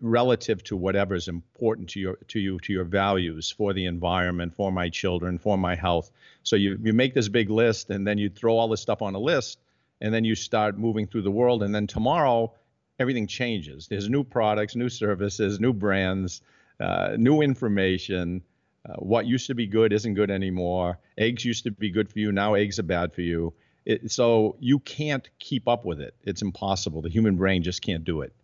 relative 0.00 0.62
to 0.64 0.76
whatever 0.76 1.14
is 1.14 1.28
important 1.28 1.88
to 1.90 2.00
your 2.00 2.16
to 2.28 2.38
you 2.38 2.58
to 2.60 2.72
your 2.72 2.84
values 2.84 3.50
for 3.50 3.72
the 3.72 3.86
environment 3.86 4.54
for 4.54 4.70
my 4.70 4.88
children 4.88 5.38
for 5.38 5.58
my 5.58 5.74
health? 5.74 6.10
So 6.42 6.56
you 6.56 6.78
you 6.82 6.92
make 6.92 7.14
this 7.14 7.28
big 7.28 7.50
list 7.50 7.90
and 7.90 8.06
then 8.06 8.18
you 8.18 8.28
throw 8.28 8.56
all 8.56 8.68
this 8.68 8.80
stuff 8.80 9.02
on 9.02 9.14
a 9.14 9.18
list 9.18 9.58
and 10.00 10.14
then 10.14 10.24
you 10.24 10.34
start 10.34 10.78
moving 10.78 11.06
through 11.06 11.22
the 11.22 11.30
world. 11.30 11.62
And 11.62 11.74
then 11.74 11.86
tomorrow 11.86 12.52
everything 13.00 13.26
changes. 13.26 13.88
There's 13.88 14.08
new 14.08 14.24
products 14.24 14.76
new 14.76 14.88
services 14.88 15.60
new 15.60 15.72
brands 15.72 16.42
uh, 16.80 17.16
new 17.18 17.42
information. 17.42 18.42
Uh, 18.88 18.94
what 18.94 19.26
used 19.26 19.48
to 19.48 19.54
be 19.54 19.66
good 19.66 19.92
isn't 19.92 20.14
good 20.14 20.30
anymore. 20.30 20.98
Eggs 21.18 21.44
used 21.44 21.64
to 21.64 21.72
be 21.72 21.90
good 21.90 22.08
for 22.10 22.20
you. 22.20 22.30
Now 22.30 22.54
eggs 22.54 22.78
are 22.78 22.84
bad 22.84 23.12
for 23.12 23.22
you 23.22 23.52
it, 23.88 24.10
so 24.10 24.56
you 24.60 24.78
can't 24.80 25.28
keep 25.38 25.66
up 25.66 25.84
with 25.86 26.00
it. 26.00 26.14
It's 26.22 26.42
impossible. 26.42 27.00
The 27.00 27.08
human 27.08 27.36
brain 27.36 27.62
just 27.62 27.80
can't 27.80 28.04
do 28.04 28.20
it. 28.20 28.34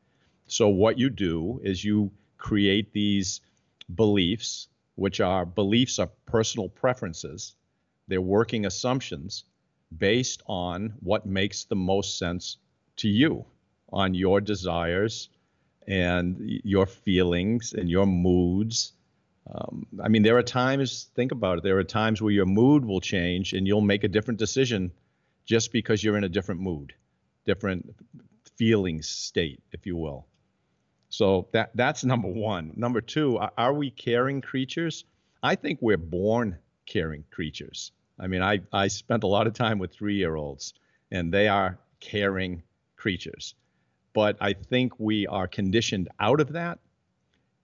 So 0.47 0.69
what 0.69 0.99
you 0.99 1.11
do 1.11 1.61
is 1.63 1.85
you 1.85 2.11
create 2.39 2.93
these 2.93 3.43
beliefs 3.95 4.69
which 4.97 5.21
are 5.21 5.45
beliefs 5.45 5.99
are 5.99 6.09
personal 6.25 6.69
preferences. 6.69 7.55
They're 8.09 8.21
working 8.21 8.65
assumptions 8.65 9.45
based 9.97 10.43
on 10.47 10.95
what 11.01 11.27
makes 11.27 11.65
the 11.65 11.77
most 11.77 12.19
sense 12.19 12.57
to 12.97 13.09
you, 13.09 13.45
on 13.93 14.15
your 14.15 14.41
desires 14.41 15.29
and 15.87 16.37
your 16.65 16.87
feelings 16.87 17.75
and 17.75 17.91
your 17.91 18.07
moods. 18.07 18.93
Um, 19.53 19.87
I 20.03 20.09
mean, 20.09 20.23
there 20.23 20.39
are 20.39 20.43
times, 20.43 21.11
think 21.15 21.33
about 21.33 21.59
it, 21.59 21.65
there 21.65 21.79
are 21.79 21.85
times 21.85 22.23
where 22.23 22.33
your 22.33 22.47
mood 22.47 22.85
will 22.87 23.01
change 23.01 23.53
and 23.53 23.67
you'll 23.67 23.83
make 23.83 24.05
a 24.05 24.09
different 24.09 24.39
decision 24.39 24.91
just 25.45 25.73
because 25.73 26.03
you're 26.03 26.17
in 26.17 26.25
a 26.25 26.29
different 26.29 26.61
mood, 26.61 26.95
different 27.45 27.95
feeling 28.57 29.03
state, 29.03 29.63
if 29.73 29.87
you 29.87 29.97
will. 29.97 30.27
So 31.09 31.49
that 31.53 31.71
that's 31.75 32.05
number 32.05 32.29
one. 32.29 32.73
Number 32.77 33.01
two, 33.01 33.39
are, 33.57 33.73
we 33.73 33.91
caring 33.91 34.41
creatures? 34.41 35.05
I 35.43 35.55
think 35.55 35.79
we're 35.81 35.97
born 35.97 36.59
caring 36.87 37.25
creatures. 37.31 37.93
I 38.19 38.27
mean, 38.27 38.43
I, 38.43 38.61
I 38.73 38.89
spent 38.89 39.23
a 39.23 39.29
lot 39.29 39.47
of 39.47 39.55
time 39.55 39.79
with 39.79 39.93
three 39.93 40.17
year 40.17 40.35
olds, 40.35 40.75
and 41.13 41.33
they 41.33 41.47
are 41.47 41.79
caring 42.01 42.63
creatures. 42.97 43.55
But 44.13 44.37
I 44.41 44.55
think 44.55 44.99
we 44.99 45.27
are 45.27 45.47
conditioned 45.47 46.09
out 46.19 46.41
of 46.41 46.53
that. 46.53 46.79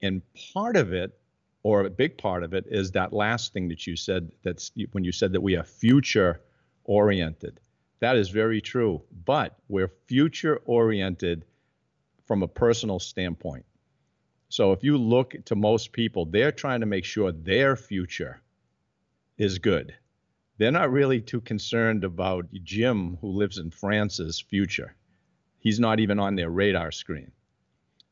And 0.03 0.23
part 0.53 0.77
of 0.77 0.93
it, 0.93 1.13
or 1.63 1.85
a 1.85 1.91
big 1.91 2.19
part 2.19 2.43
of 2.43 2.55
it, 2.55 2.67
is 2.69 2.93
that 2.93 3.13
last 3.13 3.53
thing 3.53 3.69
that 3.69 3.87
you 3.87 3.97
said 3.97 4.31
that's 4.43 4.71
when 4.93 5.05
you 5.05 5.13
said 5.13 5.33
that 5.33 5.41
we 5.41 5.57
are 5.57 5.65
future 5.65 6.41
oriented. 6.85 7.61
That 8.01 8.17
is 8.17 8.31
very 8.31 8.61
true. 8.61 9.03
But 9.25 9.57
we're 9.69 9.93
future 10.07 10.61
oriented 10.65 11.45
from 12.27 12.43
a 12.43 12.49
personal 12.49 12.99
standpoint. 12.99 13.65
So 14.49 14.73
if 14.73 14.83
you 14.83 14.99
look 14.99 15.35
to 15.47 15.55
most 15.55 15.93
people, 15.93 16.27
they're 16.27 16.53
trying 16.53 16.81
to 16.81 16.87
make 16.87 17.05
sure 17.05 17.31
their 17.31 17.77
future 17.77 18.41
is 19.39 19.59
good 19.59 19.95
they're 20.61 20.71
not 20.71 20.93
really 20.93 21.23
too 21.23 21.41
concerned 21.41 22.05
about 22.05 22.47
Jim, 22.53 23.17
who 23.23 23.29
lives 23.29 23.57
in 23.57 23.71
France's 23.71 24.39
future. 24.39 24.95
He's 25.59 25.81
not 25.81 26.01
even 26.01 26.19
on 26.19 26.37
their 26.37 26.51
radar 26.51 26.93
screen. 26.93 27.33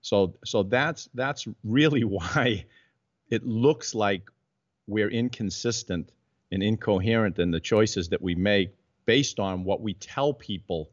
So, 0.00 0.35
so 0.47 0.62
that's 0.62 1.11
that's 1.12 1.47
really 1.62 2.04
why 2.16 2.64
it 3.28 3.45
looks 3.45 3.95
like 3.95 4.30
we're 4.87 5.11
inconsistent 5.11 6.11
and 6.50 6.62
incoherent 6.62 7.38
in 7.38 7.50
the 7.50 7.61
choices 7.61 8.09
that 8.09 8.23
we 8.23 8.35
make 8.35 8.71
based 9.15 9.38
on 9.41 9.65
what 9.65 9.81
we 9.87 9.95
tell 9.95 10.33
people 10.33 10.91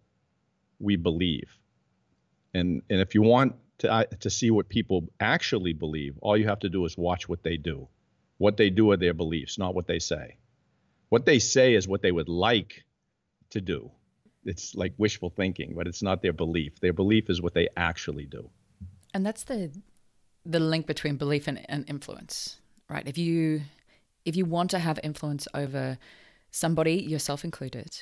we 0.79 0.95
believe. 0.95 1.49
And 2.53 2.81
and 2.89 2.99
if 3.05 3.13
you 3.15 3.21
want 3.21 3.55
to 3.79 3.91
uh, 3.91 4.03
to 4.25 4.29
see 4.29 4.49
what 4.51 4.69
people 4.69 4.99
actually 5.19 5.73
believe, 5.73 6.13
all 6.21 6.37
you 6.37 6.47
have 6.47 6.61
to 6.65 6.69
do 6.69 6.85
is 6.85 6.97
watch 6.97 7.29
what 7.29 7.43
they 7.43 7.57
do. 7.57 7.77
What 8.37 8.57
they 8.57 8.69
do 8.69 8.91
are 8.91 8.97
their 8.97 9.13
beliefs, 9.13 9.57
not 9.57 9.75
what 9.75 9.87
they 9.87 9.99
say 9.99 10.37
what 11.09 11.25
they 11.25 11.39
say 11.39 11.75
is 11.75 11.87
what 11.87 12.01
they 12.01 12.11
would 12.11 12.29
like 12.29 12.83
to 13.51 13.61
do. 13.61 13.91
It's 14.43 14.75
like 14.75 14.93
wishful 14.97 15.29
thinking, 15.29 15.73
but 15.75 15.87
it's 15.87 16.03
not 16.03 16.21
their 16.21 16.33
belief. 16.33 16.79
Their 16.79 16.93
belief 16.93 17.29
is 17.29 17.41
what 17.41 17.53
they 17.53 17.67
actually 17.77 18.25
do. 18.25 18.49
And 19.13 19.25
that's 19.25 19.43
the 19.43 19.71
the 20.45 20.59
link 20.59 20.85
between 20.85 21.15
belief 21.17 21.47
and, 21.47 21.65
and 21.69 21.89
influence, 21.89 22.59
right? 22.89 23.07
If 23.07 23.17
you 23.17 23.61
if 24.25 24.35
you 24.35 24.45
want 24.45 24.71
to 24.71 24.79
have 24.79 24.99
influence 25.03 25.47
over 25.53 25.97
somebody, 26.55 26.93
yourself 26.93 27.43
included, 27.43 28.01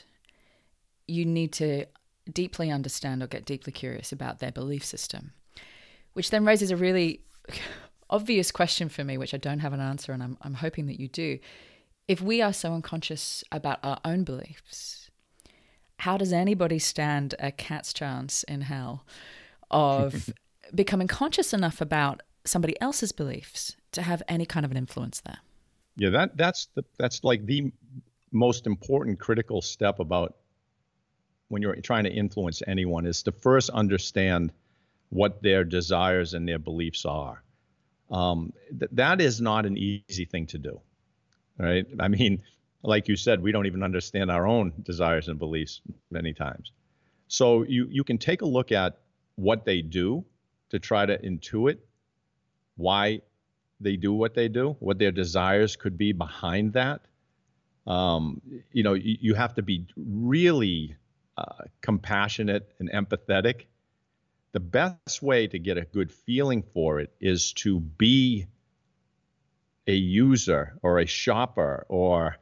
you 1.08 1.26
need 1.26 1.52
to 1.54 1.86
deeply 2.32 2.70
understand 2.70 3.24
or 3.24 3.28
get 3.28 3.46
deeply 3.46 3.74
curious 3.74 4.12
about 4.12 4.40
their 4.40 4.52
belief 4.52 4.86
system, 4.86 5.34
which 6.14 6.30
then 6.30 6.46
raises 6.46 6.70
a 6.70 6.78
really 6.78 7.22
obvious 8.12 8.52
question 8.52 8.90
for 8.90 9.04
me, 9.04 9.18
which 9.18 9.34
I 9.34 9.38
don't 9.38 9.60
have 9.60 9.74
an 9.74 9.80
answer, 9.80 10.12
and 10.12 10.22
I'm 10.22 10.38
I'm 10.42 10.54
hoping 10.54 10.86
that 10.86 11.00
you 11.00 11.08
do. 11.08 11.40
If 12.08 12.22
we 12.22 12.42
are 12.42 12.54
so 12.54 12.74
unconscious 12.74 13.44
about 13.52 13.80
our 13.82 14.00
own 14.06 14.24
beliefs, 14.24 15.10
how 15.98 16.18
does 16.18 16.32
anybody 16.32 16.78
stand 16.78 17.34
a 17.40 17.52
cat's 17.52 17.92
chance 17.92 18.44
in 18.44 18.62
hell 18.62 19.04
of 19.72 20.30
becoming 20.76 21.08
conscious 21.08 21.54
enough 21.54 21.82
about 21.82 22.22
somebody 22.46 22.80
else's 22.80 23.12
beliefs 23.12 23.76
to 23.94 24.04
have 24.04 24.22
any 24.28 24.46
kind 24.46 24.64
of 24.64 24.72
an 24.72 24.78
influence 24.78 25.22
there? 25.22 25.40
Yeah, 25.96 26.10
that 26.12 26.38
that's 26.38 26.68
the 26.76 26.84
that's 27.00 27.24
like 27.24 27.46
the 27.48 27.72
most 28.34 28.68
important 28.68 29.20
critical 29.20 29.62
step 29.62 30.00
about 30.00 30.36
when 31.48 31.62
you're 31.62 31.76
trying 31.78 32.04
to 32.06 32.12
influence 32.12 32.62
anyone 32.68 33.06
is 33.06 33.24
to 33.24 33.32
first 33.32 33.70
understand 33.70 34.52
what 35.10 35.42
their 35.44 35.64
desires 35.64 36.34
and 36.34 36.48
their 36.48 36.60
beliefs 36.60 37.06
are. 37.06 37.44
Um, 38.10 38.54
th- 38.70 38.92
that 38.94 39.22
is 39.22 39.40
not 39.40 39.66
an 39.66 39.78
easy 39.78 40.26
thing 40.26 40.48
to 40.48 40.58
do, 40.58 40.82
right? 41.58 41.86
I 42.00 42.08
mean, 42.08 42.42
like 42.82 43.08
you 43.08 43.16
said, 43.16 43.42
we 43.42 43.52
don't 43.52 43.66
even 43.66 43.84
understand 43.84 44.32
our 44.32 44.48
own 44.48 44.74
desires 44.82 45.28
and 45.28 45.38
beliefs 45.40 45.82
many 46.12 46.34
times. 46.34 46.72
So 47.28 47.64
you 47.64 47.88
you 47.90 48.04
can 48.04 48.18
take 48.18 48.42
a 48.42 48.46
look 48.46 48.72
at 48.72 48.98
what 49.36 49.66
they 49.66 49.82
do 49.82 50.26
to 50.70 50.80
try 50.80 51.06
to 51.06 51.18
intuit 51.18 51.78
why 52.76 53.22
they 53.80 53.96
do 53.96 54.14
what 54.14 54.34
they 54.34 54.48
do, 54.48 54.76
what 54.80 54.98
their 54.98 55.12
desires 55.12 55.76
could 55.76 55.98
be 55.98 56.12
behind 56.12 56.74
that. 56.74 57.02
Um, 57.86 58.42
you 58.72 58.84
know, 58.84 58.94
you, 58.94 59.18
you, 59.20 59.34
have 59.34 59.56
to 59.56 59.62
be 59.62 59.88
really 59.98 60.96
uh, 61.38 61.66
compassionate 61.82 62.72
and 62.80 62.90
empathetic. 62.90 63.66
The 64.54 64.62
best 64.62 65.22
way 65.22 65.48
to 65.48 65.60
get 65.60 65.78
a 65.78 65.82
good 65.82 66.12
feeling 66.12 66.64
for 66.74 67.02
it 67.02 67.12
is 67.20 67.52
to 67.54 67.82
be 67.82 68.48
a 69.86 69.94
user 69.94 70.78
or 70.82 71.00
a 71.00 71.06
shopper 71.06 71.86
or 71.90 72.38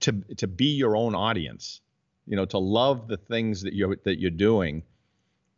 to 0.00 0.12
to 0.36 0.46
be 0.46 0.76
your 0.76 0.96
own 0.96 1.16
audience. 1.16 1.80
You 2.26 2.36
know 2.36 2.44
to 2.44 2.58
love 2.58 3.08
the 3.08 3.16
things 3.16 3.62
that 3.62 3.72
you're 3.72 3.96
that 4.04 4.20
you're 4.20 4.30
doing. 4.30 4.84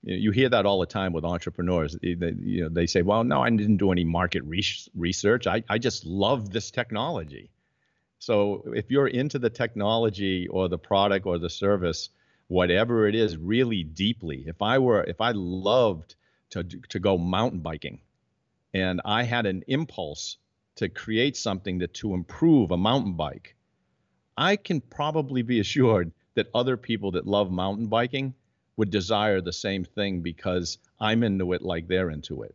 You 0.05 0.31
hear 0.31 0.49
that 0.49 0.65
all 0.65 0.81
the 0.81 0.87
time 0.87 1.13
with 1.13 1.25
entrepreneurs. 1.25 1.97
They, 2.01 2.17
you 2.41 2.63
know 2.63 2.69
they 2.71 2.87
say 2.87 3.03
well 3.03 3.25
no 3.25 3.43
i 3.43 3.51
didn't 3.51 3.77
do 3.77 3.93
any 3.93 4.05
market 4.05 4.43
research. 4.45 5.47
I, 5.47 5.65
I 5.69 5.79
just 5.79 6.07
love 6.07 6.51
this 6.51 6.71
technology 6.71 7.51
so 8.27 8.37
if 8.75 8.91
you're 8.91 9.09
into 9.21 9.39
the 9.39 9.51
technology 9.51 10.49
or 10.49 10.69
the 10.69 10.79
product 10.79 11.27
or 11.27 11.39
the 11.39 11.51
service 11.51 12.11
whatever 12.49 13.09
it 13.09 13.15
is 13.15 13.37
really 13.37 13.83
deeply 13.83 14.45
if 14.47 14.61
i 14.63 14.79
were 14.79 15.03
if 15.05 15.21
i 15.21 15.33
loved 15.35 16.15
to 16.51 16.63
to 16.89 16.99
go 16.99 17.19
mountain 17.19 17.61
biking 17.61 17.99
and 18.75 19.01
i 19.05 19.23
had 19.23 19.47
an 19.47 19.63
impulse 19.67 20.37
to 20.77 20.89
create 20.89 21.37
something 21.37 21.79
that 21.79 21.95
to 21.95 22.15
improve 22.15 22.71
a 22.71 22.77
mountain 22.77 23.15
bike 23.15 23.57
I 24.37 24.57
can 24.57 24.81
probably 24.81 25.43
be 25.43 25.61
assured 25.61 26.13
that 26.35 26.49
other 26.55 26.77
people 26.77 27.13
that 27.13 27.27
love 27.27 27.51
mountain 27.51 27.89
biking 27.89 28.35
would 28.77 28.91
desire 28.91 29.41
the 29.41 29.53
same 29.53 29.85
thing 29.85 30.23
because 30.23 30.79
I'm 30.99 31.23
into 31.23 31.53
it 31.53 31.63
like 31.63 31.87
they're 31.87 32.11
into 32.11 32.43
it. 32.43 32.55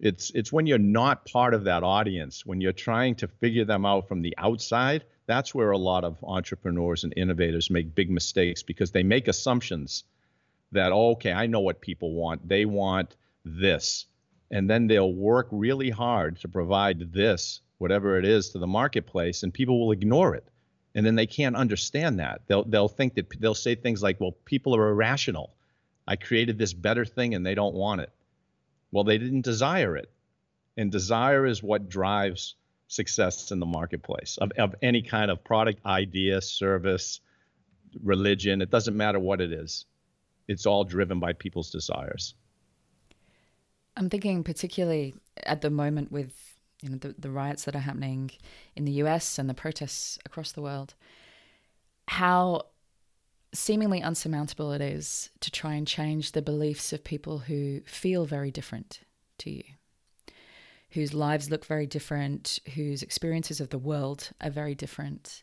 It's 0.00 0.30
it's 0.30 0.52
when 0.52 0.66
you're 0.66 0.78
not 0.78 1.26
part 1.26 1.54
of 1.54 1.64
that 1.64 1.82
audience, 1.82 2.46
when 2.46 2.60
you're 2.60 2.72
trying 2.72 3.16
to 3.16 3.28
figure 3.28 3.64
them 3.64 3.84
out 3.84 4.08
from 4.08 4.22
the 4.22 4.34
outside, 4.38 5.04
that's 5.26 5.54
where 5.54 5.72
a 5.72 5.78
lot 5.78 6.04
of 6.04 6.16
entrepreneurs 6.22 7.04
and 7.04 7.12
innovators 7.16 7.70
make 7.70 7.94
big 7.94 8.10
mistakes 8.10 8.62
because 8.62 8.92
they 8.92 9.02
make 9.02 9.28
assumptions 9.28 10.04
that 10.72 10.92
oh, 10.92 11.10
okay, 11.12 11.32
I 11.32 11.46
know 11.46 11.60
what 11.60 11.80
people 11.80 12.12
want. 12.12 12.46
They 12.48 12.64
want 12.64 13.16
this. 13.44 14.06
And 14.50 14.68
then 14.68 14.86
they'll 14.86 15.12
work 15.12 15.48
really 15.50 15.90
hard 15.90 16.40
to 16.40 16.48
provide 16.48 17.12
this, 17.12 17.60
whatever 17.78 18.18
it 18.18 18.24
is, 18.24 18.50
to 18.50 18.58
the 18.58 18.66
marketplace, 18.66 19.42
and 19.42 19.52
people 19.52 19.80
will 19.80 19.92
ignore 19.92 20.34
it 20.34 20.48
and 20.94 21.06
then 21.06 21.14
they 21.14 21.26
can't 21.26 21.54
understand 21.54 22.18
that. 22.18 22.40
They'll 22.48 22.64
they'll 22.64 22.88
think 22.88 23.14
that 23.14 23.28
they'll 23.38 23.54
say 23.54 23.76
things 23.76 24.02
like, 24.02 24.20
"Well, 24.20 24.32
people 24.44 24.74
are 24.74 24.88
irrational. 24.88 25.54
I 26.08 26.16
created 26.16 26.58
this 26.58 26.72
better 26.72 27.04
thing 27.04 27.34
and 27.34 27.46
they 27.46 27.54
don't 27.54 27.74
want 27.74 28.00
it." 28.00 28.10
Well, 28.90 29.04
they 29.04 29.18
didn't 29.18 29.42
desire 29.42 29.96
it. 29.96 30.10
And 30.76 30.92
desire 30.92 31.44
is 31.46 31.62
what 31.62 31.88
drives 31.88 32.54
success 32.86 33.50
in 33.50 33.60
the 33.60 33.66
marketplace 33.66 34.38
of, 34.40 34.50
of 34.52 34.74
any 34.80 35.02
kind 35.02 35.30
of 35.30 35.42
product, 35.44 35.84
idea, 35.84 36.40
service, 36.40 37.20
religion. 38.02 38.62
It 38.62 38.70
doesn't 38.70 38.96
matter 38.96 39.18
what 39.18 39.40
it 39.40 39.52
is. 39.52 39.86
It's 40.46 40.66
all 40.66 40.84
driven 40.84 41.20
by 41.20 41.34
people's 41.34 41.70
desires. 41.70 42.34
I'm 43.96 44.08
thinking 44.08 44.44
particularly 44.44 45.14
at 45.42 45.60
the 45.60 45.70
moment 45.70 46.12
with 46.12 46.58
you 46.82 46.90
know 46.90 46.96
the, 46.96 47.14
the 47.18 47.30
riots 47.30 47.64
that 47.64 47.74
are 47.74 47.80
happening 47.80 48.30
in 48.76 48.84
the 48.84 48.92
US 48.92 49.38
and 49.38 49.50
the 49.50 49.54
protests 49.54 50.18
across 50.24 50.52
the 50.52 50.62
world, 50.62 50.94
how 52.06 52.66
seemingly 53.52 54.02
unsurmountable 54.02 54.72
it 54.72 54.80
is 54.80 55.30
to 55.40 55.50
try 55.50 55.74
and 55.74 55.86
change 55.86 56.32
the 56.32 56.42
beliefs 56.42 56.92
of 56.92 57.04
people 57.04 57.38
who 57.38 57.80
feel 57.86 58.26
very 58.26 58.50
different 58.50 59.00
to 59.38 59.50
you, 59.50 59.64
whose 60.90 61.14
lives 61.14 61.50
look 61.50 61.64
very 61.64 61.86
different, 61.86 62.58
whose 62.74 63.02
experiences 63.02 63.60
of 63.60 63.70
the 63.70 63.78
world 63.78 64.30
are 64.40 64.50
very 64.50 64.74
different. 64.74 65.42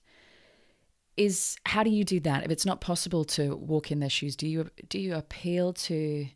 Is 1.17 1.57
how 1.65 1.83
do 1.83 1.89
you 1.89 2.03
do 2.03 2.19
that? 2.21 2.43
If 2.43 2.51
it's 2.51 2.65
not 2.65 2.81
possible 2.81 3.23
to 3.25 3.55
walk 3.55 3.91
in 3.91 3.99
their 3.99 4.09
shoes, 4.09 4.35
do 4.35 4.47
you 4.47 4.69
do 4.89 4.99
you 4.99 5.15
appeal 5.15 5.71
to 5.73 6.27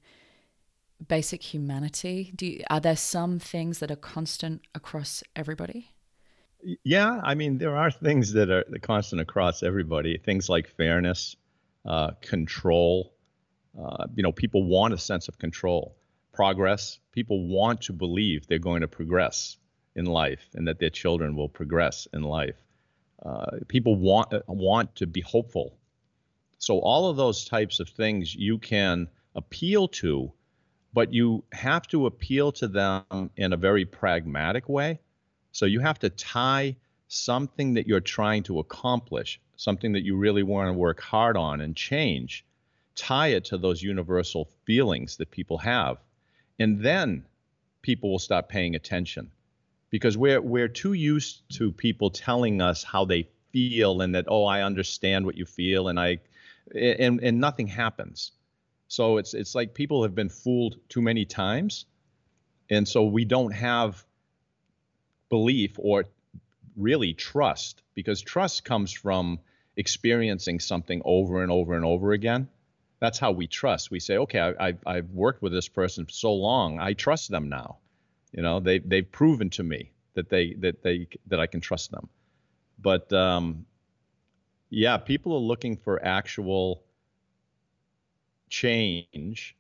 basic 1.08 1.44
humanity? 1.44 2.32
Do 2.36 2.46
you, 2.46 2.64
are 2.70 2.80
there 2.80 2.96
some 2.96 3.40
things 3.40 3.80
that 3.80 3.92
are 3.92 3.98
constant 3.98 4.62
across 4.74 5.22
everybody? 5.36 5.92
Yeah, 6.84 7.22
I 7.24 7.36
mean 7.36 7.58
there 7.58 7.76
are 7.76 7.92
things 7.92 8.34
that 8.34 8.50
are 8.50 8.64
constant 8.82 9.22
across 9.22 9.64
everybody. 9.64 10.18
Things 10.18 10.50
like 10.50 10.68
fairness, 10.68 11.36
uh, 11.90 12.12
control. 12.22 13.14
Uh, 13.78 14.06
you 14.16 14.24
know, 14.24 14.32
people 14.32 14.64
want 14.64 14.94
a 14.94 14.98
sense 14.98 15.28
of 15.28 15.38
control, 15.38 15.96
progress. 16.32 17.00
People 17.12 17.48
want 17.48 17.82
to 17.82 17.94
believe 17.94 18.48
they're 18.48 18.60
going 18.60 18.82
to 18.82 18.88
progress 18.88 19.58
in 19.96 20.06
life 20.06 20.50
and 20.54 20.68
that 20.68 20.80
their 20.80 20.90
children 20.90 21.36
will 21.36 21.50
progress 21.50 22.08
in 22.14 22.22
life. 22.22 22.56
Uh, 23.26 23.58
people 23.68 23.96
want 23.96 24.32
want 24.48 24.96
to 24.96 25.08
be 25.08 25.22
hopeful. 25.22 25.78
So 26.58 26.80
all 26.80 27.10
of 27.10 27.18
those 27.18 27.44
types 27.46 27.80
of 27.80 27.90
things 27.90 28.34
you 28.34 28.60
can 28.60 29.08
appeal 29.36 29.88
to 29.88 30.32
but 30.94 31.14
you 31.14 31.44
have 31.52 31.88
to 31.88 32.06
appeal 32.08 32.52
to 32.52 32.68
them 32.68 33.30
in 33.36 33.54
a 33.54 33.58
very 33.58 33.86
pragmatic 33.86 34.68
way. 34.68 35.00
So 35.52 35.66
you 35.66 35.80
have 35.80 36.00
to 36.00 36.10
tie 36.10 36.76
something 37.10 37.74
that 37.74 37.88
you're 37.88 38.00
trying 38.00 38.44
to 38.44 38.60
accomplish, 38.60 39.42
something 39.58 39.92
that 39.92 40.06
you 40.06 40.16
really 40.16 40.44
want 40.44 40.70
to 40.70 40.74
work 40.74 41.02
hard 41.02 41.36
on 41.36 41.60
and 41.60 41.76
change, 41.76 42.46
tie 42.96 43.28
it 43.28 43.44
to 43.46 43.58
those 43.58 43.84
universal 43.84 44.50
feelings 44.66 45.18
that 45.18 45.30
people 45.30 45.58
have. 45.58 45.98
And 46.58 46.82
then 46.82 47.26
people 47.82 48.10
will 48.12 48.20
stop 48.20 48.48
paying 48.48 48.76
attention 48.76 49.30
because 49.90 50.18
we're 50.18 50.42
we're 50.42 50.68
too 50.70 50.94
used 50.94 51.42
to 51.58 51.72
people 51.74 52.10
telling 52.10 52.62
us 52.62 52.84
how 52.84 53.04
they 53.04 53.28
feel 53.52 54.02
and 54.02 54.16
that 54.16 54.26
oh 54.28 54.46
I 54.46 54.62
understand 54.62 55.26
what 55.26 55.36
you 55.36 55.46
feel 55.46 55.90
and 55.90 56.00
I 56.00 56.20
and 56.74 57.20
and 57.22 57.40
nothing 57.40 57.68
happens 57.68 58.32
so 58.90 59.18
it's 59.18 59.36
it's 59.36 59.54
like 59.54 59.76
people 59.76 60.02
have 60.02 60.16
been 60.16 60.30
fooled 60.30 60.80
too 60.90 61.02
many 61.02 61.24
times, 61.24 61.86
and 62.72 62.88
so 62.88 63.04
we 63.06 63.24
don't 63.24 63.52
have 63.52 64.04
belief 65.30 65.76
or 65.78 66.06
really 66.80 67.14
trust 67.14 67.84
because 67.94 68.22
trust 68.22 68.64
comes 68.64 68.92
from 68.92 69.40
experiencing 69.76 70.60
something 70.60 71.02
over 71.06 71.44
and 71.44 71.52
over 71.52 71.76
and 71.76 71.86
over 71.86 72.12
again. 72.14 72.48
That's 73.00 73.20
how 73.20 73.32
we 73.32 73.48
trust. 73.48 73.92
We 73.92 74.00
say, 74.00 74.18
okay, 74.18 74.40
I, 74.40 74.70
I, 74.70 74.74
I've 74.86 75.12
worked 75.12 75.42
with 75.42 75.54
this 75.54 75.68
person 75.68 76.06
for 76.06 76.12
so 76.12 76.34
long, 76.34 76.80
I 76.80 76.94
trust 76.94 77.30
them 77.30 77.50
now. 77.50 77.78
You 78.32 78.42
know, 78.44 78.60
they 78.60 78.80
they've 78.80 79.10
proven 79.10 79.50
to 79.52 79.64
me 79.64 79.92
that 80.14 80.30
they 80.30 80.54
that 80.60 80.84
they 80.84 81.08
that 81.28 81.40
I 81.40 81.48
can 81.48 81.62
trust 81.62 81.92
them. 81.92 82.10
But 82.78 83.12
um, 83.12 83.66
yeah, 84.70 84.98
people 84.98 85.34
are 85.34 85.40
looking 85.40 85.78
for 85.78 86.04
actual 86.04 86.84
change 88.50 89.56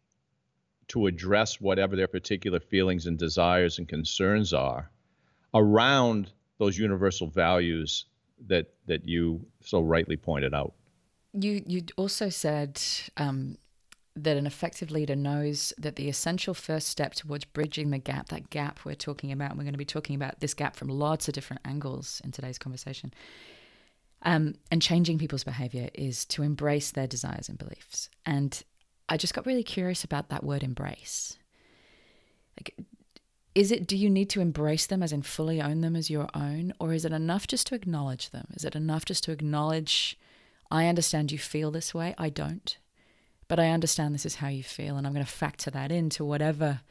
to 0.89 1.07
address 1.07 1.61
whatever 1.61 1.95
their 1.95 2.07
particular 2.07 2.59
feelings 2.59 3.05
and 3.05 3.17
desires 3.17 3.77
and 3.77 3.87
concerns 3.87 4.53
are 4.53 4.91
around 5.53 6.31
those 6.59 6.77
universal 6.77 7.27
values 7.27 8.05
that 8.47 8.67
that 8.85 9.07
you 9.07 9.45
so 9.61 9.81
rightly 9.81 10.17
pointed 10.17 10.53
out. 10.53 10.73
You 11.33 11.63
you 11.65 11.83
also 11.97 12.29
said 12.29 12.81
um, 13.17 13.57
that 14.15 14.37
an 14.37 14.45
effective 14.45 14.91
leader 14.91 15.15
knows 15.15 15.73
that 15.77 15.95
the 15.95 16.09
essential 16.09 16.53
first 16.53 16.87
step 16.87 17.13
towards 17.13 17.45
bridging 17.45 17.89
the 17.89 17.97
gap, 17.97 18.29
that 18.29 18.49
gap 18.49 18.79
we're 18.85 18.95
talking 18.95 19.31
about, 19.31 19.51
and 19.51 19.57
we're 19.57 19.63
going 19.63 19.73
to 19.73 19.77
be 19.77 19.85
talking 19.85 20.15
about 20.15 20.39
this 20.39 20.53
gap 20.53 20.75
from 20.75 20.89
lots 20.89 21.27
of 21.27 21.33
different 21.33 21.61
angles 21.65 22.21
in 22.23 22.31
today's 22.31 22.57
conversation. 22.57 23.13
Um, 24.23 24.55
and 24.69 24.81
changing 24.81 25.17
people's 25.17 25.45
behavior 25.45 25.89
is 25.93 26.25
to 26.25 26.43
embrace 26.43 26.91
their 26.91 27.07
desires 27.07 27.47
and 27.47 27.57
beliefs. 27.57 28.09
And 28.25 28.61
I 29.07 29.15
just 29.15 29.33
got 29.33 29.45
really 29.45 29.63
curious 29.63 30.03
about 30.03 30.27
that 30.29 30.43
word 30.43 30.61
embrace. 30.61 31.37
Like, 32.57 32.75
is 33.55 33.71
it, 33.71 33.87
do 33.87 33.97
you 33.97 34.09
need 34.09 34.29
to 34.31 34.41
embrace 34.41 34.85
them 34.85 35.01
as 35.01 35.11
in 35.11 35.21
fully 35.21 35.61
own 35.61 35.81
them 35.81 35.95
as 35.95 36.09
your 36.09 36.27
own? 36.33 36.73
Or 36.79 36.93
is 36.93 37.05
it 37.05 37.11
enough 37.11 37.47
just 37.47 37.67
to 37.67 37.75
acknowledge 37.75 38.29
them? 38.29 38.47
Is 38.53 38.63
it 38.63 38.75
enough 38.75 39.05
just 39.05 39.23
to 39.25 39.31
acknowledge, 39.31 40.17
I 40.69 40.87
understand 40.87 41.31
you 41.31 41.39
feel 41.39 41.71
this 41.71 41.93
way? 41.93 42.13
I 42.17 42.29
don't. 42.29 42.77
But 43.47 43.59
I 43.59 43.69
understand 43.69 44.13
this 44.13 44.25
is 44.25 44.35
how 44.35 44.47
you 44.49 44.63
feel, 44.63 44.95
and 44.95 45.07
I'm 45.07 45.13
going 45.13 45.25
to 45.25 45.31
factor 45.31 45.71
that 45.71 45.91
into 45.91 46.23
whatever 46.23 46.81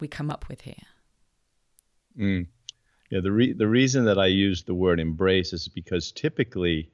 we 0.00 0.08
come 0.08 0.30
up 0.30 0.48
with 0.48 0.62
here. 0.62 0.74
Mm. 2.18 2.46
Yeah, 3.10 3.20
the 3.20 3.32
re- 3.32 3.52
the 3.52 3.68
reason 3.68 4.04
that 4.04 4.18
I 4.18 4.26
use 4.26 4.64
the 4.64 4.74
word 4.74 4.98
embrace 4.98 5.52
is 5.52 5.68
because 5.68 6.10
typically, 6.10 6.90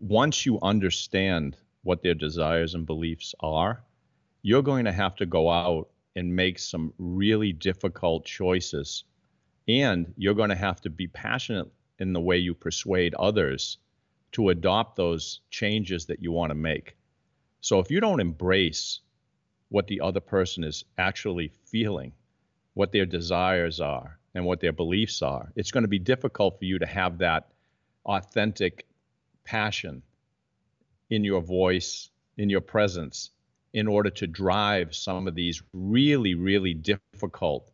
once 0.00 0.44
you 0.44 0.58
understand 0.60 1.56
what 1.84 2.02
their 2.02 2.14
desires 2.14 2.74
and 2.74 2.84
beliefs 2.84 3.34
are, 3.40 3.82
you're 4.42 4.62
going 4.62 4.84
to 4.84 4.92
have 4.92 5.14
to 5.16 5.26
go 5.26 5.48
out 5.48 5.88
and 6.16 6.34
make 6.34 6.58
some 6.58 6.92
really 6.98 7.52
difficult 7.52 8.24
choices, 8.24 9.04
and 9.68 10.12
you're 10.16 10.34
going 10.34 10.50
to 10.50 10.56
have 10.56 10.80
to 10.82 10.90
be 10.90 11.06
passionate 11.06 11.68
in 11.98 12.12
the 12.12 12.20
way 12.20 12.36
you 12.36 12.54
persuade 12.54 13.14
others 13.14 13.78
to 14.32 14.48
adopt 14.48 14.96
those 14.96 15.40
changes 15.50 16.06
that 16.06 16.22
you 16.22 16.32
want 16.32 16.50
to 16.50 16.54
make. 16.54 16.96
So 17.60 17.78
if 17.78 17.90
you 17.90 18.00
don't 18.00 18.20
embrace 18.20 19.00
what 19.68 19.86
the 19.86 20.00
other 20.00 20.20
person 20.20 20.64
is 20.64 20.84
actually 20.98 21.52
feeling, 21.66 22.12
what 22.74 22.92
their 22.92 23.06
desires 23.06 23.80
are, 23.80 24.18
and 24.34 24.44
what 24.44 24.60
their 24.60 24.72
beliefs 24.72 25.22
are, 25.22 25.52
it's 25.56 25.70
going 25.70 25.84
to 25.84 25.88
be 25.88 25.98
difficult 25.98 26.58
for 26.58 26.64
you 26.64 26.78
to 26.78 26.86
have 26.86 27.18
that 27.18 27.48
authentic 28.06 28.86
passion 29.44 30.02
in 31.10 31.24
your 31.24 31.42
voice, 31.42 32.08
in 32.38 32.48
your 32.48 32.60
presence, 32.60 33.30
in 33.72 33.88
order 33.88 34.10
to 34.10 34.26
drive 34.26 34.94
some 34.94 35.26
of 35.26 35.34
these 35.34 35.62
really, 35.72 36.34
really 36.34 36.74
difficult 36.74 37.70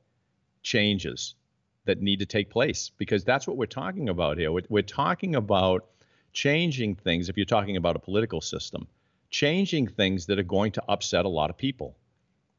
changes 0.62 1.34
that 1.86 2.00
need 2.00 2.20
to 2.20 2.26
take 2.26 2.50
place. 2.50 2.90
Because 2.98 3.24
that's 3.24 3.46
what 3.46 3.56
we're 3.56 3.66
talking 3.66 4.08
about 4.08 4.38
here. 4.38 4.52
We're, 4.52 4.62
we're 4.68 4.82
talking 4.82 5.34
about 5.34 5.86
changing 6.32 6.94
things, 6.96 7.28
if 7.28 7.36
you're 7.36 7.46
talking 7.46 7.76
about 7.76 7.96
a 7.96 8.00
political 8.00 8.40
system, 8.40 8.86
changing 9.30 9.88
things 9.88 10.26
that 10.26 10.38
are 10.38 10.44
going 10.44 10.72
to 10.72 10.84
upset 10.88 11.24
a 11.24 11.28
lot 11.28 11.50
of 11.50 11.56
people. 11.56 11.96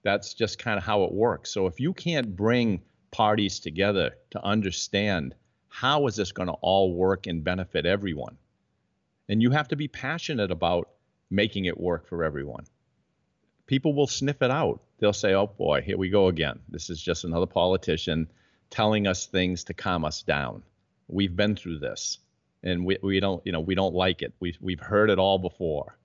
That's 0.03 0.33
just 0.33 0.59
kind 0.59 0.77
of 0.77 0.83
how 0.83 1.03
it 1.03 1.11
works. 1.11 1.51
So 1.51 1.67
if 1.67 1.79
you 1.79 1.93
can't 1.93 2.35
bring 2.35 2.81
parties 3.11 3.59
together 3.59 4.15
to 4.31 4.43
understand 4.43 5.35
how 5.69 6.07
is 6.07 6.15
this 6.15 6.31
going 6.31 6.47
to 6.47 6.53
all 6.53 6.93
work 6.93 7.27
and 7.27 7.43
benefit 7.43 7.85
everyone, 7.85 8.37
and 9.27 9.41
you 9.41 9.51
have 9.51 9.67
to 9.67 9.75
be 9.75 9.87
passionate 9.87 10.51
about 10.51 10.89
making 11.29 11.65
it 11.65 11.79
work 11.79 12.07
for 12.07 12.23
everyone. 12.23 12.65
People 13.69 13.93
will 13.93 14.07
sniff 14.07 14.41
it 14.41 14.51
out. 14.51 14.81
They'll 14.97 15.13
say, 15.13 15.33
"Oh 15.33 15.47
boy, 15.47 15.81
here 15.81 15.97
we 15.97 16.09
go 16.09 16.27
again. 16.27 16.59
This 16.69 16.89
is 16.89 16.99
just 17.01 17.23
another 17.23 17.45
politician 17.45 18.27
telling 18.69 19.05
us 19.07 19.27
things 19.27 19.63
to 19.65 19.73
calm 19.73 20.03
us 20.03 20.23
down. 20.23 20.63
We've 21.07 21.35
been 21.35 21.55
through 21.55 21.79
this 21.79 22.17
and 22.63 22.85
we, 22.85 22.97
we 23.01 23.19
don't 23.19 23.45
you 23.45 23.51
know 23.51 23.59
we 23.59 23.75
don't 23.75 23.93
like 23.93 24.21
it 24.21 24.33
we've, 24.39 24.57
we've 24.61 24.79
heard 24.79 25.09
it 25.09 25.19
all 25.19 25.37
before 25.37 25.97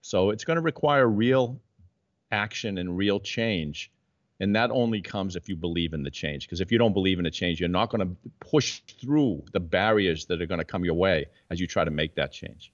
so 0.00 0.30
it's 0.30 0.44
going 0.44 0.56
to 0.56 0.62
require 0.62 1.06
real 1.06 1.60
action 2.32 2.78
and 2.78 2.96
real 2.96 3.20
change 3.20 3.90
and 4.40 4.54
that 4.54 4.70
only 4.70 5.00
comes 5.00 5.36
if 5.36 5.48
you 5.48 5.56
believe 5.56 5.94
in 5.94 6.02
the 6.02 6.10
change 6.10 6.46
because 6.46 6.60
if 6.60 6.72
you 6.72 6.78
don't 6.78 6.92
believe 6.92 7.18
in 7.18 7.24
the 7.24 7.30
change 7.30 7.60
you're 7.60 7.68
not 7.68 7.90
going 7.90 8.06
to 8.06 8.16
push 8.40 8.80
through 9.00 9.42
the 9.52 9.60
barriers 9.60 10.26
that 10.26 10.42
are 10.42 10.46
going 10.46 10.58
to 10.58 10.64
come 10.64 10.84
your 10.84 10.94
way 10.94 11.26
as 11.50 11.60
you 11.60 11.66
try 11.66 11.84
to 11.84 11.90
make 11.90 12.14
that 12.14 12.32
change 12.32 12.72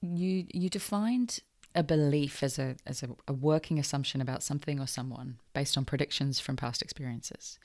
you 0.00 0.46
you 0.52 0.68
defined 0.68 1.40
a 1.74 1.82
belief 1.82 2.42
as 2.42 2.58
a 2.58 2.76
as 2.86 3.02
a, 3.02 3.08
a 3.26 3.32
working 3.32 3.78
assumption 3.78 4.20
about 4.20 4.42
something 4.42 4.80
or 4.80 4.86
someone 4.86 5.38
based 5.52 5.76
on 5.76 5.84
predictions 5.84 6.38
from 6.38 6.56
past 6.56 6.82
experiences 6.82 7.58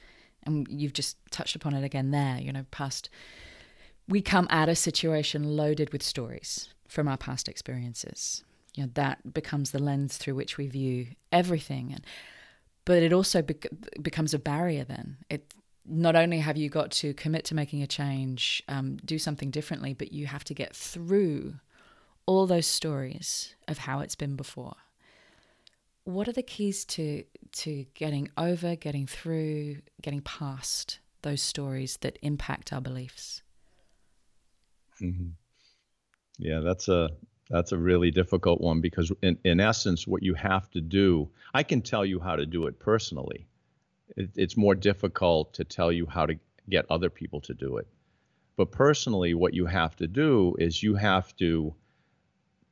and 0.45 0.67
you've 0.69 0.93
just 0.93 1.17
touched 1.31 1.55
upon 1.55 1.73
it 1.73 1.83
again 1.83 2.11
there 2.11 2.37
you 2.39 2.51
know 2.51 2.65
past 2.71 3.09
we 4.09 4.21
come 4.21 4.47
at 4.49 4.67
a 4.67 4.75
situation 4.75 5.55
loaded 5.55 5.93
with 5.93 6.01
stories 6.01 6.73
from 6.87 7.07
our 7.07 7.17
past 7.17 7.47
experiences. 7.47 8.43
You 8.75 8.83
know, 8.83 8.89
that 8.95 9.33
becomes 9.33 9.71
the 9.71 9.79
lens 9.79 10.17
through 10.17 10.35
which 10.35 10.57
we 10.57 10.67
view 10.67 11.07
everything. 11.31 11.91
And, 11.93 12.03
but 12.85 13.03
it 13.03 13.13
also 13.13 13.43
becomes 14.01 14.33
a 14.33 14.39
barrier 14.39 14.83
then. 14.83 15.17
It 15.29 15.53
not 15.85 16.15
only 16.15 16.39
have 16.39 16.57
you 16.57 16.69
got 16.69 16.91
to 16.91 17.13
commit 17.13 17.45
to 17.45 17.55
making 17.55 17.83
a 17.83 17.87
change, 17.87 18.63
um, 18.67 18.97
do 19.05 19.19
something 19.19 19.51
differently, 19.51 19.93
but 19.93 20.11
you 20.11 20.25
have 20.27 20.43
to 20.45 20.53
get 20.53 20.75
through 20.75 21.55
all 22.29 22.45
those 22.45 22.67
stories 22.67 23.55
of 23.67 23.79
how 23.79 24.01
it's 24.01 24.13
been 24.13 24.35
before. 24.35 24.75
What 26.03 26.27
are 26.27 26.31
the 26.31 26.43
keys 26.43 26.85
to 26.85 27.23
to 27.63 27.85
getting 27.95 28.29
over, 28.37 28.75
getting 28.75 29.07
through, 29.07 29.77
getting 29.99 30.21
past 30.21 30.99
those 31.23 31.41
stories 31.41 31.97
that 32.01 32.19
impact 32.21 32.71
our 32.71 32.81
beliefs? 32.81 33.41
Mm-hmm. 35.01 35.29
Yeah, 36.37 36.59
that's 36.59 36.87
a 36.87 37.09
that's 37.49 37.71
a 37.71 37.77
really 37.77 38.11
difficult 38.11 38.61
one 38.61 38.79
because 38.79 39.11
in, 39.23 39.39
in 39.43 39.59
essence, 39.59 40.05
what 40.05 40.21
you 40.21 40.35
have 40.35 40.69
to 40.69 40.81
do, 40.81 41.27
I 41.55 41.63
can 41.63 41.81
tell 41.81 42.05
you 42.05 42.19
how 42.19 42.35
to 42.35 42.45
do 42.45 42.67
it 42.67 42.79
personally. 42.79 43.47
It, 44.15 44.29
it's 44.35 44.55
more 44.55 44.75
difficult 44.75 45.55
to 45.55 45.63
tell 45.63 45.91
you 45.91 46.05
how 46.05 46.27
to 46.27 46.35
get 46.69 46.85
other 46.91 47.09
people 47.09 47.41
to 47.41 47.55
do 47.55 47.77
it. 47.77 47.87
But 48.55 48.71
personally, 48.71 49.33
what 49.33 49.55
you 49.55 49.65
have 49.65 49.95
to 49.95 50.05
do 50.05 50.55
is 50.59 50.83
you 50.83 50.93
have 50.93 51.35
to 51.37 51.73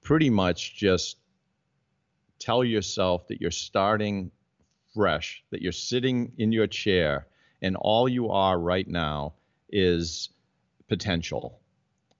pretty 0.07 0.29
much 0.29 0.73
just 0.73 1.17
tell 2.39 2.63
yourself 2.63 3.27
that 3.27 3.41
you're 3.41 3.51
starting 3.51 4.31
fresh, 4.95 5.43
that 5.49 5.61
you're 5.61 5.73
sitting 5.73 6.31
in 6.37 6.53
your 6.53 6.65
chair, 6.65 7.27
and 7.61 7.75
all 7.75 8.07
you 8.07 8.29
are 8.29 8.57
right 8.57 8.87
now 8.87 9.33
is 9.67 10.29
potential 10.87 11.59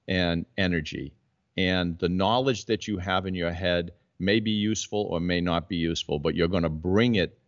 and 0.06 0.46
energy. 0.58 1.14
And 1.56 1.98
the 1.98 2.10
knowledge 2.10 2.66
that 2.66 2.90
you 2.90 2.98
have 2.98 3.26
in 3.26 3.36
your 3.36 3.54
head 3.54 3.94
may 4.20 4.42
be 4.42 4.52
useful 4.52 5.04
or 5.10 5.22
may 5.22 5.40
not 5.40 5.70
be 5.70 5.78
useful, 5.78 6.20
but 6.20 6.36
you're 6.36 6.50
going 6.50 6.64
to 6.64 6.70
bring 6.70 7.16
it 7.16 7.40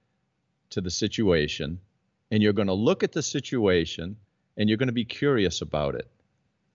to 0.70 0.80
the 0.80 0.90
situation 0.90 1.82
and 2.32 2.42
you're 2.42 2.54
going 2.54 2.70
to 2.70 2.74
look 2.74 3.04
at 3.04 3.12
the 3.12 3.24
situation 3.24 4.16
and 4.56 4.70
you're 4.70 4.78
going 4.78 4.88
to 4.88 4.94
be 4.94 5.04
curious 5.04 5.62
about 5.62 5.96
it. 5.96 6.10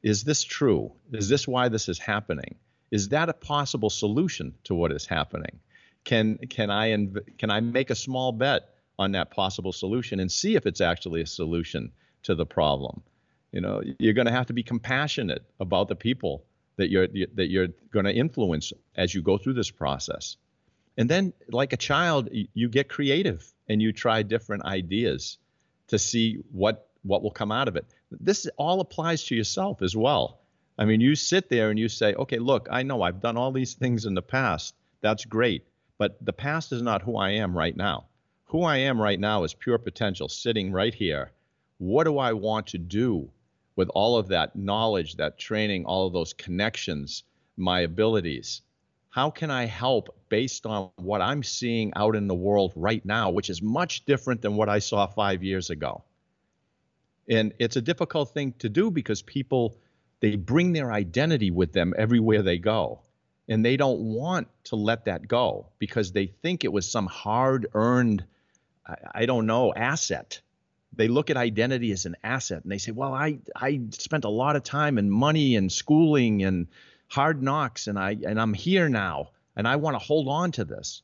Is 0.03 0.23
this 0.23 0.43
true? 0.45 0.93
Is 1.15 1.31
this 1.31 1.49
why 1.49 1.71
this 1.71 1.89
is 1.89 1.99
happening? 1.99 2.57
Is 2.97 3.09
that 3.09 3.29
a 3.29 3.35
possible 3.35 3.91
solution 3.91 4.55
to 4.65 4.75
what 4.75 4.93
is 4.93 5.07
happening? 5.07 5.61
Can 6.05 6.39
can 6.57 6.71
I 6.71 6.91
inv- 6.91 7.39
can 7.39 7.51
I 7.51 7.61
make 7.61 7.91
a 7.91 7.95
small 8.07 8.31
bet 8.33 8.63
on 8.99 9.13
that 9.13 9.31
possible 9.31 9.73
solution 9.73 10.21
and 10.21 10.31
see 10.31 10.55
if 10.55 10.65
it's 10.67 10.81
actually 10.81 11.21
a 11.23 11.27
solution 11.27 11.93
to 12.23 12.35
the 12.35 12.47
problem? 12.47 13.03
you 13.55 13.61
know 13.61 13.81
you're 14.01 14.19
going 14.19 14.27
to 14.27 14.33
have 14.33 14.47
to 14.47 14.53
be 14.53 14.65
compassionate 14.65 15.43
about 15.61 15.89
the 15.89 15.95
people 15.95 16.45
that 16.77 16.91
you're 16.91 17.07
that 17.35 17.49
you're 17.49 17.69
going 17.93 18.05
to 18.05 18.13
influence 18.13 18.73
as 18.97 19.15
you 19.15 19.23
go 19.23 19.39
through 19.39 19.55
this 19.55 19.71
process 19.71 20.37
and 20.99 21.09
then 21.09 21.33
like 21.49 21.73
a 21.73 21.77
child 21.77 22.29
you 22.33 22.69
get 22.69 22.89
creative 22.89 23.41
and 23.69 23.81
you 23.81 23.93
try 23.93 24.23
different 24.23 24.65
ideas 24.65 25.39
to 25.87 25.99
see 25.99 26.43
what 26.51 26.89
what 27.03 27.23
will 27.23 27.31
come 27.31 27.53
out 27.53 27.69
of 27.69 27.77
it 27.77 27.87
this 28.11 28.49
all 28.57 28.81
applies 28.81 29.23
to 29.25 29.37
yourself 29.37 29.83
as 29.83 29.97
well 29.97 30.41
i 30.79 30.85
mean 30.85 31.01
you 31.01 31.15
sit 31.15 31.49
there 31.49 31.71
and 31.71 31.79
you 31.79 31.89
say 31.89 32.15
okay 32.15 32.39
look 32.39 32.69
i 32.71 32.83
know 32.83 33.03
i've 33.03 33.21
done 33.21 33.37
all 33.37 33.53
these 33.53 33.75
things 33.75 34.05
in 34.05 34.15
the 34.15 34.23
past 34.23 34.75
that's 35.01 35.25
great 35.25 35.67
but 35.99 36.23
the 36.25 36.33
past 36.33 36.73
is 36.73 36.83
not 36.83 37.03
who 37.03 37.17
i 37.17 37.31
am 37.31 37.57
right 37.57 37.77
now 37.77 38.05
who 38.45 38.63
i 38.63 38.77
am 38.77 39.01
right 39.01 39.21
now 39.21 39.45
is 39.45 39.55
pure 39.55 39.79
potential 39.79 40.29
sitting 40.29 40.73
right 40.73 40.95
here 40.95 41.33
what 41.79 42.05
do 42.05 42.19
i 42.19 42.33
want 42.33 42.67
to 42.67 42.79
do 42.79 43.31
with 43.77 43.89
all 43.91 44.17
of 44.17 44.29
that 44.29 44.55
knowledge, 44.57 45.17
that 45.17 45.39
training, 45.39 45.85
all 45.85 46.07
of 46.07 46.13
those 46.13 46.33
connections, 46.33 47.25
my 47.57 47.81
abilities? 47.81 48.63
How 49.11 49.31
can 49.31 49.51
I 49.51 49.67
help 49.67 50.17
based 50.29 50.67
on 50.67 50.91
what 50.97 51.21
I'm 51.21 51.43
seeing 51.43 51.93
out 51.95 52.17
in 52.17 52.27
the 52.27 52.35
world 52.35 52.73
right 52.75 53.05
now, 53.05 53.31
which 53.31 53.51
is 53.51 53.63
much 53.63 54.05
different 54.05 54.43
than 54.43 54.57
what 54.57 54.69
I 54.69 54.81
saw 54.81 55.07
five 55.07 55.43
years 55.43 55.71
ago? 55.71 56.03
And 57.29 57.53
it's 57.59 57.77
a 57.77 57.83
difficult 57.83 58.35
thing 58.35 58.55
to 58.59 58.69
do 58.69 58.91
because 58.91 59.23
people, 59.23 59.79
they 60.21 60.37
bring 60.37 60.73
their 60.73 60.93
identity 60.93 61.51
with 61.51 61.73
them 61.73 61.95
everywhere 61.97 62.43
they 62.43 62.59
go. 62.59 63.01
And 63.49 63.65
they 63.65 63.77
don't 63.77 64.01
want 64.01 64.49
to 64.65 64.77
let 64.77 65.05
that 65.05 65.29
go 65.29 65.67
because 65.79 66.13
they 66.13 66.27
think 66.27 66.65
it 66.65 66.73
was 66.73 66.91
some 66.91 67.07
hard 67.07 67.67
earned, 67.75 68.25
I, 69.15 69.27
don't 69.27 69.47
know, 69.47 69.75
asset 69.75 70.41
they 70.97 71.09
look 71.09 71.31
at 71.31 71.37
identity 71.37 71.93
as 71.93 72.07
an 72.07 72.17
asset 72.23 72.63
and 72.63 72.71
they 72.71 72.79
say, 72.79 72.93
well, 72.93 73.13
I, 73.13 73.39
I 73.57 73.81
spent 73.91 74.25
a 74.25 74.29
lot 74.29 74.57
of 74.57 74.63
time 74.63 74.99
and 74.99 75.11
money 75.11 75.57
and 75.57 75.71
schooling 75.71 76.43
and 76.43 76.69
hard 77.09 77.43
knocks 77.43 77.87
and 77.87 77.99
I 77.99 78.17
and 78.27 78.41
I'm 78.41 78.55
here 78.55 78.89
now 78.89 79.31
and 79.57 79.67
I 79.67 79.77
want 79.77 79.95
to 79.95 79.99
hold 79.99 80.29
on 80.29 80.53
to 80.53 80.65
this. 80.65 81.03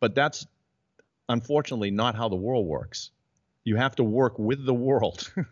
But 0.00 0.14
that's 0.14 0.46
unfortunately 1.28 1.90
not 1.90 2.14
how 2.14 2.28
the 2.28 2.36
world 2.36 2.66
works. 2.66 3.10
You 3.64 3.76
have 3.76 3.96
to 3.96 4.04
work 4.04 4.38
with 4.38 4.64
the 4.64 4.74
world. 4.74 5.30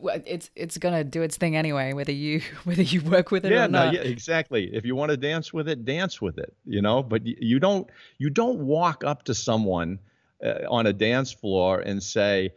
well, 0.00 0.20
it's 0.26 0.50
it's 0.56 0.78
gonna 0.78 1.04
do 1.04 1.22
its 1.22 1.36
thing 1.36 1.56
anyway, 1.56 1.92
whether 1.92 2.12
you 2.12 2.40
whether 2.64 2.82
you 2.82 3.02
work 3.02 3.30
with 3.30 3.44
it 3.44 3.52
yeah, 3.52 3.64
or 3.64 3.68
not. 3.68 3.94
No, 3.94 4.00
yeah, 4.00 4.06
exactly. 4.06 4.70
If 4.74 4.84
you 4.84 4.96
want 4.96 5.10
to 5.10 5.16
dance 5.16 5.52
with 5.52 5.68
it, 5.68 5.84
dance 5.84 6.20
with 6.20 6.38
it. 6.38 6.54
You 6.64 6.82
know, 6.82 7.02
but 7.02 7.26
you 7.26 7.58
don't 7.58 7.88
you 8.18 8.30
don't 8.30 8.60
walk 8.60 9.04
up 9.04 9.24
to 9.24 9.34
someone 9.34 9.98
uh, 10.42 10.60
on 10.68 10.86
a 10.86 10.92
dance 10.92 11.32
floor 11.32 11.80
and 11.80 12.02
say, 12.02 12.52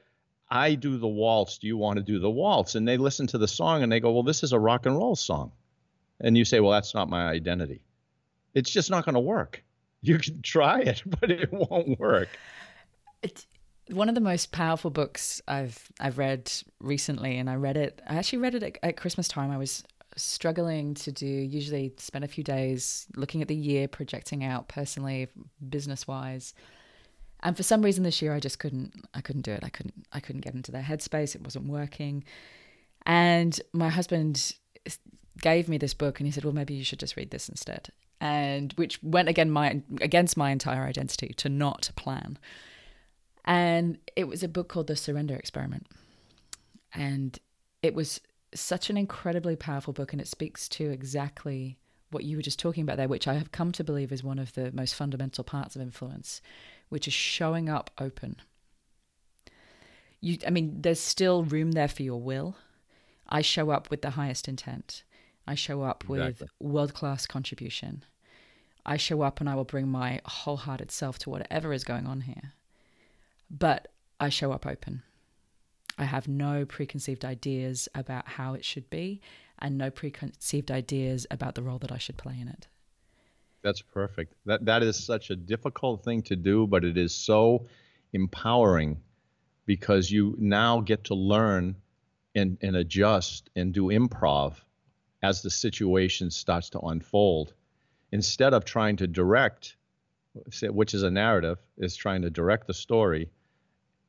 I 0.50 0.76
do 0.76 0.98
the 0.98 1.08
waltz. 1.08 1.58
Do 1.58 1.68
you 1.68 1.78
want 1.78 1.98
to 1.98 2.04
do 2.04 2.20
the 2.20 2.30
waltz? 2.30 2.76
And 2.76 2.88
they 2.88 2.98
listen 2.98 3.28
to 3.28 3.38
the 3.38 3.48
song 3.48 3.84
and 3.84 3.92
they 3.92 4.00
go, 4.00 4.12
Well, 4.12 4.24
this 4.24 4.44
is 4.44 4.52
a 4.52 4.60
rock 4.60 4.86
and 4.86 4.98
roll 4.98 5.16
song. 5.16 5.54
And 6.20 6.38
you 6.38 6.46
say, 6.46 6.60
Well, 6.60 6.72
that's 6.72 6.94
not 6.94 7.10
my 7.10 7.30
identity. 7.30 7.84
It's 8.54 8.70
just 8.70 8.90
not 8.90 9.06
going 9.06 9.16
to 9.16 9.22
work. 9.22 9.64
You 10.02 10.20
can 10.20 10.42
try 10.44 10.82
it, 10.82 11.02
but 11.06 11.32
it 11.32 11.52
won't 11.52 11.98
work. 12.00 12.30
It, 13.24 13.46
one 13.92 14.10
of 14.10 14.16
the 14.16 14.22
most 14.22 14.52
powerful 14.52 14.90
books 14.90 15.42
I've 15.48 15.92
I've 16.00 16.18
read 16.18 16.52
recently, 16.80 17.38
and 17.38 17.50
I 17.50 17.56
read 17.56 17.78
it. 17.78 18.02
I 18.08 18.16
actually 18.16 18.40
read 18.40 18.56
it 18.56 18.64
at, 18.64 18.78
at 18.84 18.98
Christmas 18.98 19.28
time. 19.28 19.52
I 19.52 19.58
was 19.58 19.84
struggling 20.16 20.94
to 20.96 21.12
do. 21.12 21.26
Usually, 21.26 21.94
spend 21.98 22.24
a 22.24 22.28
few 22.28 22.44
days 22.44 23.08
looking 23.16 23.42
at 23.42 23.48
the 23.48 23.56
year, 23.56 23.88
projecting 23.88 24.44
out 24.44 24.68
personally, 24.68 25.28
business 25.70 26.08
wise. 26.08 26.54
And 27.44 27.58
for 27.58 27.64
some 27.64 27.82
reason 27.82 28.04
this 28.04 28.22
year, 28.22 28.34
I 28.34 28.40
just 28.40 28.60
couldn't. 28.60 28.94
I 29.14 29.22
couldn't 29.22 29.44
do 29.44 29.52
it. 29.52 29.64
I 29.64 29.70
couldn't. 29.70 30.06
I 30.12 30.20
couldn't 30.20 30.42
get 30.42 30.54
into 30.54 30.72
their 30.72 30.84
headspace. 30.84 31.36
It 31.36 31.44
wasn't 31.44 31.68
working. 31.68 32.24
And 33.06 33.60
my 33.74 33.90
husband 33.90 34.54
gave 35.42 35.68
me 35.68 35.78
this 35.78 35.94
book, 35.94 36.20
and 36.20 36.28
he 36.28 36.32
said, 36.32 36.44
"Well, 36.44 36.54
maybe 36.54 36.74
you 36.74 36.84
should 36.84 37.00
just 37.00 37.18
read 37.18 37.32
this 37.32 37.50
instead." 37.50 37.90
And 38.20 38.74
which 38.74 39.02
went 39.02 39.30
again 39.30 39.50
my 39.50 39.82
against 40.00 40.38
my 40.38 40.52
entire 40.52 40.84
identity 40.84 41.34
to 41.38 41.50
not 41.50 41.90
plan. 41.96 42.38
And 43.46 43.98
it 44.16 44.28
was 44.28 44.44
a 44.44 44.48
book 44.48 44.70
called 44.70 44.88
The 44.88 44.96
Surrender 44.96 45.36
Experiment. 45.36 45.88
And 46.94 47.38
it 47.82 47.94
was 47.96 48.22
such 48.54 48.90
an 48.90 48.98
incredibly 48.98 49.56
powerful 49.56 49.94
book, 49.94 50.12
and 50.14 50.22
it 50.22 50.28
speaks 50.28 50.68
to 50.70 50.90
exactly 50.90 51.78
what 52.12 52.26
you 52.26 52.36
were 52.36 52.44
just 52.44 52.60
talking 52.60 52.84
about 52.84 52.98
there, 52.98 53.08
which 53.08 53.28
I 53.28 53.36
have 53.36 53.52
come 53.52 53.72
to 53.74 53.84
believe 53.84 54.12
is 54.12 54.24
one 54.24 54.40
of 54.40 54.54
the 54.54 54.72
most 54.74 54.96
fundamental 54.96 55.44
parts 55.44 55.76
of 55.76 55.82
influence, 55.82 56.42
which 56.90 57.08
is 57.08 57.14
showing 57.14 57.70
up 57.70 57.90
open. 57.98 58.36
You, 60.20 60.38
I 60.46 60.50
mean, 60.50 60.82
there's 60.82 61.00
still 61.00 61.44
room 61.44 61.72
there 61.72 61.88
for 61.88 62.04
your 62.04 62.22
will. 62.22 62.56
I 63.28 63.42
show 63.42 63.72
up 63.72 63.90
with 63.90 64.02
the 64.02 64.12
highest 64.12 64.48
intent. 64.48 65.04
I 65.48 65.56
show 65.56 65.84
up 65.84 66.04
exactly. 66.04 66.26
with 66.26 66.44
world 66.60 66.94
class 66.94 67.26
contribution. 67.26 68.04
I 68.86 68.98
show 68.98 69.22
up 69.22 69.40
and 69.40 69.50
I 69.50 69.56
will 69.56 69.64
bring 69.64 69.88
my 69.88 70.20
wholehearted 70.26 70.92
self 70.92 71.18
to 71.20 71.30
whatever 71.30 71.72
is 71.72 71.84
going 71.84 72.06
on 72.06 72.22
here 72.22 72.54
but 73.52 73.90
I 74.20 74.30
show 74.30 74.52
up 74.52 74.66
open. 74.66 75.04
I 75.98 76.06
have 76.06 76.28
no 76.28 76.66
preconceived 76.66 77.26
ideas 77.26 77.90
about 77.94 78.28
how 78.28 78.54
it 78.54 78.64
should 78.64 78.90
be 78.90 79.20
and 79.60 79.78
no 79.78 79.92
preconceived 79.92 80.72
ideas 80.72 81.28
about 81.30 81.56
the 81.56 81.62
role 81.62 81.78
that 81.80 81.92
I 81.92 81.98
should 81.98 82.18
play 82.18 82.40
in 82.40 82.48
it. 82.48 82.68
That's 83.62 83.82
perfect. 83.82 84.34
That 84.46 84.66
that 84.66 84.82
is 84.82 85.04
such 85.04 85.30
a 85.30 85.36
difficult 85.36 86.04
thing 86.04 86.24
to 86.24 86.36
do, 86.36 86.66
but 86.66 86.84
it 86.84 86.98
is 86.98 87.14
so 87.14 87.68
empowering 88.14 89.02
because 89.66 90.10
you 90.10 90.36
now 90.40 90.80
get 90.80 91.04
to 91.06 91.14
learn 91.14 91.76
and, 92.34 92.58
and 92.62 92.76
adjust 92.76 93.50
and 93.56 93.74
do 93.74 93.88
improv 93.88 94.56
as 95.22 95.42
the 95.42 95.52
situation 95.52 96.32
starts 96.32 96.70
to 96.72 96.80
unfold. 96.80 97.54
Instead 98.12 98.54
of 98.54 98.66
trying 98.66 98.96
to 98.98 99.08
direct, 99.08 99.76
which 100.64 100.94
is 100.94 101.04
a 101.04 101.12
narrative, 101.12 101.60
is 101.78 101.96
trying 101.96 102.24
to 102.24 102.30
direct 102.30 102.66
the 102.66 102.74
story 102.74 103.30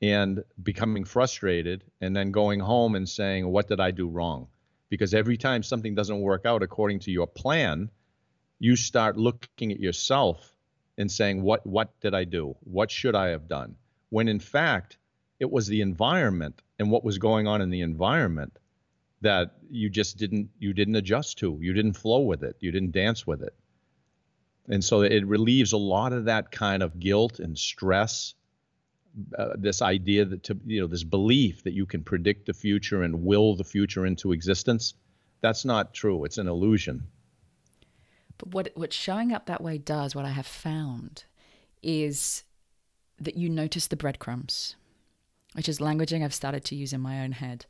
and 0.02 0.42
becoming 0.60 1.04
frustrated 1.04 1.84
and 2.00 2.14
then 2.14 2.32
going 2.32 2.58
home 2.58 2.96
and 2.96 3.08
saying, 3.08 3.46
What 3.46 3.68
did 3.68 3.80
I 3.80 3.92
do 3.92 4.08
wrong? 4.08 4.48
Because 4.90 5.14
every 5.14 5.38
time 5.38 5.62
something 5.62 5.94
doesn't 5.94 6.20
work 6.20 6.44
out 6.44 6.62
according 6.62 6.98
to 7.00 7.12
your 7.12 7.28
plan, 7.28 7.88
you 8.58 8.76
start 8.76 9.16
looking 9.16 9.72
at 9.72 9.80
yourself 9.80 10.52
and 10.98 11.10
saying, 11.10 11.40
What 11.40 11.64
what 11.64 11.98
did 12.00 12.14
I 12.14 12.24
do? 12.24 12.56
What 12.64 12.90
should 12.90 13.14
I 13.14 13.28
have 13.28 13.46
done? 13.48 13.76
When 14.10 14.28
in 14.28 14.40
fact, 14.40 14.98
it 15.38 15.50
was 15.50 15.68
the 15.68 15.80
environment 15.80 16.60
and 16.78 16.90
what 16.90 17.04
was 17.04 17.18
going 17.18 17.46
on 17.46 17.62
in 17.62 17.70
the 17.70 17.80
environment 17.80 18.58
that 19.20 19.52
you 19.70 19.88
just 19.88 20.16
didn't 20.16 20.50
you 20.58 20.72
didn't 20.72 20.96
adjust 20.96 21.38
to. 21.38 21.58
You 21.60 21.72
didn't 21.72 21.94
flow 21.94 22.22
with 22.22 22.42
it. 22.42 22.56
You 22.58 22.72
didn't 22.72 22.90
dance 22.90 23.24
with 23.24 23.42
it. 23.42 23.54
And 24.68 24.82
so 24.82 25.02
it 25.02 25.26
relieves 25.26 25.72
a 25.72 25.76
lot 25.76 26.12
of 26.12 26.24
that 26.24 26.50
kind 26.50 26.82
of 26.82 26.98
guilt 26.98 27.38
and 27.38 27.56
stress 27.56 28.34
uh, 29.38 29.50
this 29.56 29.82
idea 29.82 30.24
that 30.24 30.42
to 30.44 30.58
you 30.66 30.80
know 30.80 30.86
this 30.86 31.04
belief 31.04 31.62
that 31.64 31.74
you 31.74 31.86
can 31.86 32.02
predict 32.02 32.46
the 32.46 32.54
future 32.54 33.02
and 33.02 33.24
will 33.24 33.54
the 33.54 33.64
future 33.64 34.06
into 34.06 34.32
existence 34.32 34.94
that's 35.42 35.64
not 35.64 35.92
true. 35.92 36.24
It's 36.24 36.38
an 36.38 36.48
illusion. 36.48 37.02
But 38.38 38.54
what 38.54 38.70
what 38.74 38.92
showing 38.92 39.32
up 39.32 39.46
that 39.46 39.62
way 39.62 39.76
does 39.76 40.14
what 40.14 40.24
i 40.24 40.30
have 40.30 40.46
found 40.46 41.24
is 41.82 42.44
that 43.20 43.36
you 43.36 43.48
notice 43.48 43.86
the 43.86 43.96
breadcrumbs 43.96 44.74
which 45.52 45.68
is 45.68 45.78
languaging 45.78 46.24
i've 46.24 46.34
started 46.34 46.64
to 46.64 46.74
use 46.74 46.92
in 46.92 47.00
my 47.00 47.20
own 47.20 47.32
head. 47.32 47.66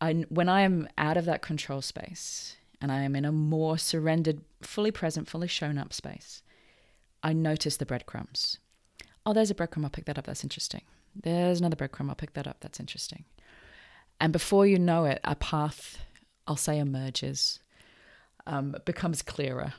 I, 0.00 0.26
when 0.28 0.50
i 0.50 0.62
am 0.62 0.88
out 0.98 1.16
of 1.16 1.24
that 1.26 1.40
control 1.40 1.80
space 1.80 2.56
and 2.80 2.92
i 2.92 3.00
am 3.02 3.16
in 3.16 3.24
a 3.24 3.32
more 3.32 3.78
surrendered 3.78 4.42
fully 4.60 4.90
present 4.90 5.28
fully 5.28 5.48
shown 5.48 5.78
up 5.78 5.94
space 5.94 6.42
i 7.22 7.32
notice 7.32 7.78
the 7.78 7.86
breadcrumbs 7.86 8.58
oh, 9.26 9.32
there's 9.32 9.50
a 9.50 9.54
breadcrumb, 9.54 9.84
I'll 9.84 9.90
pick 9.90 10.06
that 10.06 10.18
up, 10.18 10.24
that's 10.24 10.44
interesting. 10.44 10.82
There's 11.14 11.60
another 11.60 11.76
breadcrumb, 11.76 12.08
I'll 12.08 12.14
pick 12.14 12.34
that 12.34 12.46
up, 12.46 12.58
that's 12.60 12.80
interesting. 12.80 13.24
And 14.20 14.32
before 14.32 14.66
you 14.66 14.78
know 14.78 15.04
it, 15.04 15.20
a 15.24 15.34
path, 15.34 15.98
I'll 16.46 16.56
say, 16.56 16.78
emerges, 16.78 17.58
um, 18.46 18.76
becomes 18.84 19.20
clearer 19.20 19.74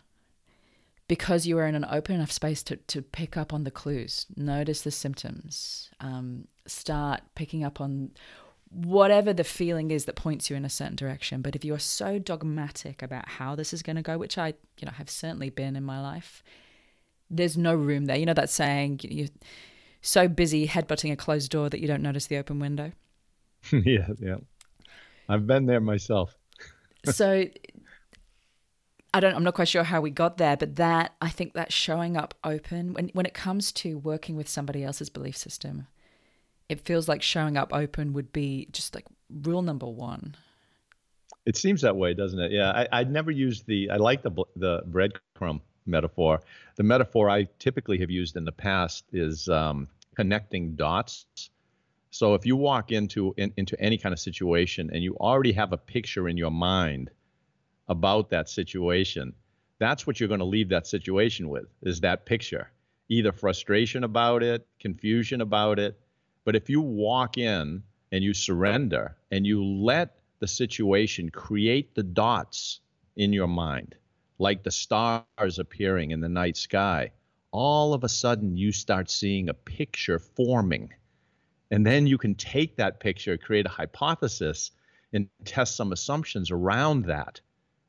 because 1.07 1.47
you 1.47 1.57
are 1.57 1.65
in 1.65 1.75
an 1.75 1.86
open 1.89 2.15
enough 2.15 2.31
space 2.31 2.62
to, 2.63 2.75
to 2.75 3.01
pick 3.01 3.38
up 3.38 3.53
on 3.53 3.63
the 3.63 3.71
clues, 3.71 4.25
notice 4.36 4.81
the 4.81 4.91
symptoms, 4.91 5.89
um, 6.01 6.47
start 6.65 7.21
picking 7.33 7.63
up 7.63 7.79
on 7.79 8.12
whatever 8.69 9.31
the 9.31 9.45
feeling 9.45 9.91
is 9.91 10.03
that 10.05 10.17
points 10.17 10.49
you 10.49 10.55
in 10.57 10.65
a 10.65 10.69
certain 10.69 10.97
direction. 10.97 11.41
But 11.41 11.55
if 11.55 11.63
you 11.63 11.73
are 11.73 11.79
so 11.79 12.19
dogmatic 12.19 13.01
about 13.01 13.29
how 13.29 13.55
this 13.55 13.71
is 13.71 13.81
going 13.81 13.95
to 13.95 14.01
go, 14.01 14.17
which 14.17 14.38
I, 14.38 14.47
you 14.79 14.86
know, 14.86 14.91
have 14.91 15.10
certainly 15.10 15.49
been 15.49 15.77
in 15.77 15.83
my 15.83 16.01
life, 16.01 16.43
there's 17.30 17.58
no 17.58 17.76
room 17.76 18.06
there. 18.06 18.18
You 18.18 18.26
know 18.26 18.34
that 18.34 18.50
saying, 18.50 19.02
you're 19.04 19.28
so 20.02 20.28
busy 20.28 20.68
headbutting 20.68 21.12
a 21.12 21.16
closed 21.16 21.52
door 21.52 21.70
that 21.70 21.80
you 21.80 21.88
don't 21.88 22.02
notice 22.02 22.28
the 22.28 22.38
open 22.38 22.60
window? 22.60 22.92
yeah, 23.72 24.08
yeah. 24.20 24.38
I've 25.30 25.46
been 25.46 25.66
there 25.66 25.82
myself. 25.82 26.36
so 27.06 27.46
I 29.13 29.20
don't 29.20 29.36
I'm 29.36 29.44
not 29.44 29.56
quite 29.56 29.68
sure 29.68 29.84
how 29.84 30.02
we 30.02 30.10
got 30.10 30.38
there, 30.38 30.56
but 30.58 30.76
that 30.78 31.16
I 31.22 31.30
think 31.30 31.54
that 31.54 31.72
showing 31.74 32.16
up 32.18 32.34
open 32.44 32.94
when 32.94 33.10
when 33.10 33.26
it 33.26 33.34
comes 33.34 33.72
to 33.74 33.98
working 33.98 34.36
with 34.36 34.48
somebody 34.48 34.84
else's 34.84 35.10
belief 35.10 35.36
system, 35.36 35.88
it 36.70 36.82
feels 36.82 37.08
like 37.08 37.22
showing 37.22 37.58
up 37.58 37.74
open 37.74 38.13
would 38.13 38.32
be 38.32 38.68
just 38.72 38.96
like 38.96 39.06
rule 39.30 39.62
number 39.62 39.88
1. 39.88 40.36
It 41.46 41.56
seems 41.56 41.82
that 41.82 41.96
way, 41.96 42.13
doesn't 42.13 42.40
it? 42.40 42.52
Yeah, 42.52 42.72
I, 42.72 43.00
I'd 43.00 43.12
never 43.12 43.32
used 43.32 43.66
the. 43.68 43.90
I 43.90 43.96
like 43.98 44.22
the 44.22 44.32
the 44.56 44.84
breadcrumb 44.90 45.62
metaphor. 45.88 46.41
The 46.76 46.84
metaphor 46.84 47.30
I 47.30 47.47
typically 47.60 48.00
have 48.00 48.12
used 48.12 48.36
in 48.36 48.45
the 48.45 48.52
past 48.52 49.06
is 49.12 49.50
um, 49.50 49.88
connecting 50.15 50.76
dots. 50.76 51.26
So 52.10 52.34
if 52.34 52.45
you 52.45 52.56
walk 52.56 52.91
into 52.91 53.34
in, 53.38 53.54
into 53.58 53.80
any 53.80 53.97
kind 53.97 54.13
of 54.13 54.19
situation 54.19 54.89
and 54.93 55.04
you 55.04 55.15
already 55.17 55.52
have 55.54 55.73
a 55.73 55.78
picture 55.78 56.28
in 56.28 56.38
your 56.38 56.52
mind 56.52 57.12
about 57.88 58.30
that 58.30 58.50
situation, 58.50 59.34
that's 59.80 60.08
what 60.08 60.19
you're 60.19 60.30
going 60.30 60.39
to 60.39 60.45
leave 60.45 60.69
that 60.69 60.88
situation 60.88 61.50
with 61.50 61.67
is 61.84 62.02
that 62.02 62.26
picture. 62.26 62.71
Either 63.10 63.32
frustration 63.32 64.04
about 64.04 64.43
it, 64.43 64.67
confusion 64.80 65.41
about 65.41 65.80
it. 65.80 66.00
But 66.43 66.56
if 66.56 66.69
you 66.69 66.82
walk 66.82 67.38
in 67.38 67.84
and 68.12 68.23
you 68.23 68.34
surrender 68.34 69.15
and 69.32 69.45
you 69.45 69.63
let 69.63 70.15
the 70.39 70.47
situation 70.47 71.30
create 71.30 71.95
the 71.95 72.04
dots 72.04 72.80
in 73.15 73.34
your 73.34 73.47
mind, 73.47 73.95
like 74.39 74.63
the 74.63 74.71
stars 74.71 75.60
appearing 75.60 76.12
in 76.12 76.21
the 76.21 76.30
night 76.30 76.58
sky, 76.58 77.12
all 77.52 77.93
of 77.93 78.04
a 78.04 78.10
sudden 78.10 78.56
you 78.56 78.71
start 78.71 79.10
seeing 79.10 79.50
a 79.50 79.54
picture 79.54 80.19
forming. 80.19 80.93
And 81.71 81.86
then 81.86 82.08
you 82.08 82.17
can 82.17 82.36
take 82.36 82.78
that 82.78 83.00
picture, 83.00 83.38
create 83.38 83.65
a 83.65 83.69
hypothesis, 83.69 84.71
and 85.13 85.28
test 85.45 85.76
some 85.76 85.91
assumptions 85.91 86.52
around 86.52 87.06
that. 87.06 87.41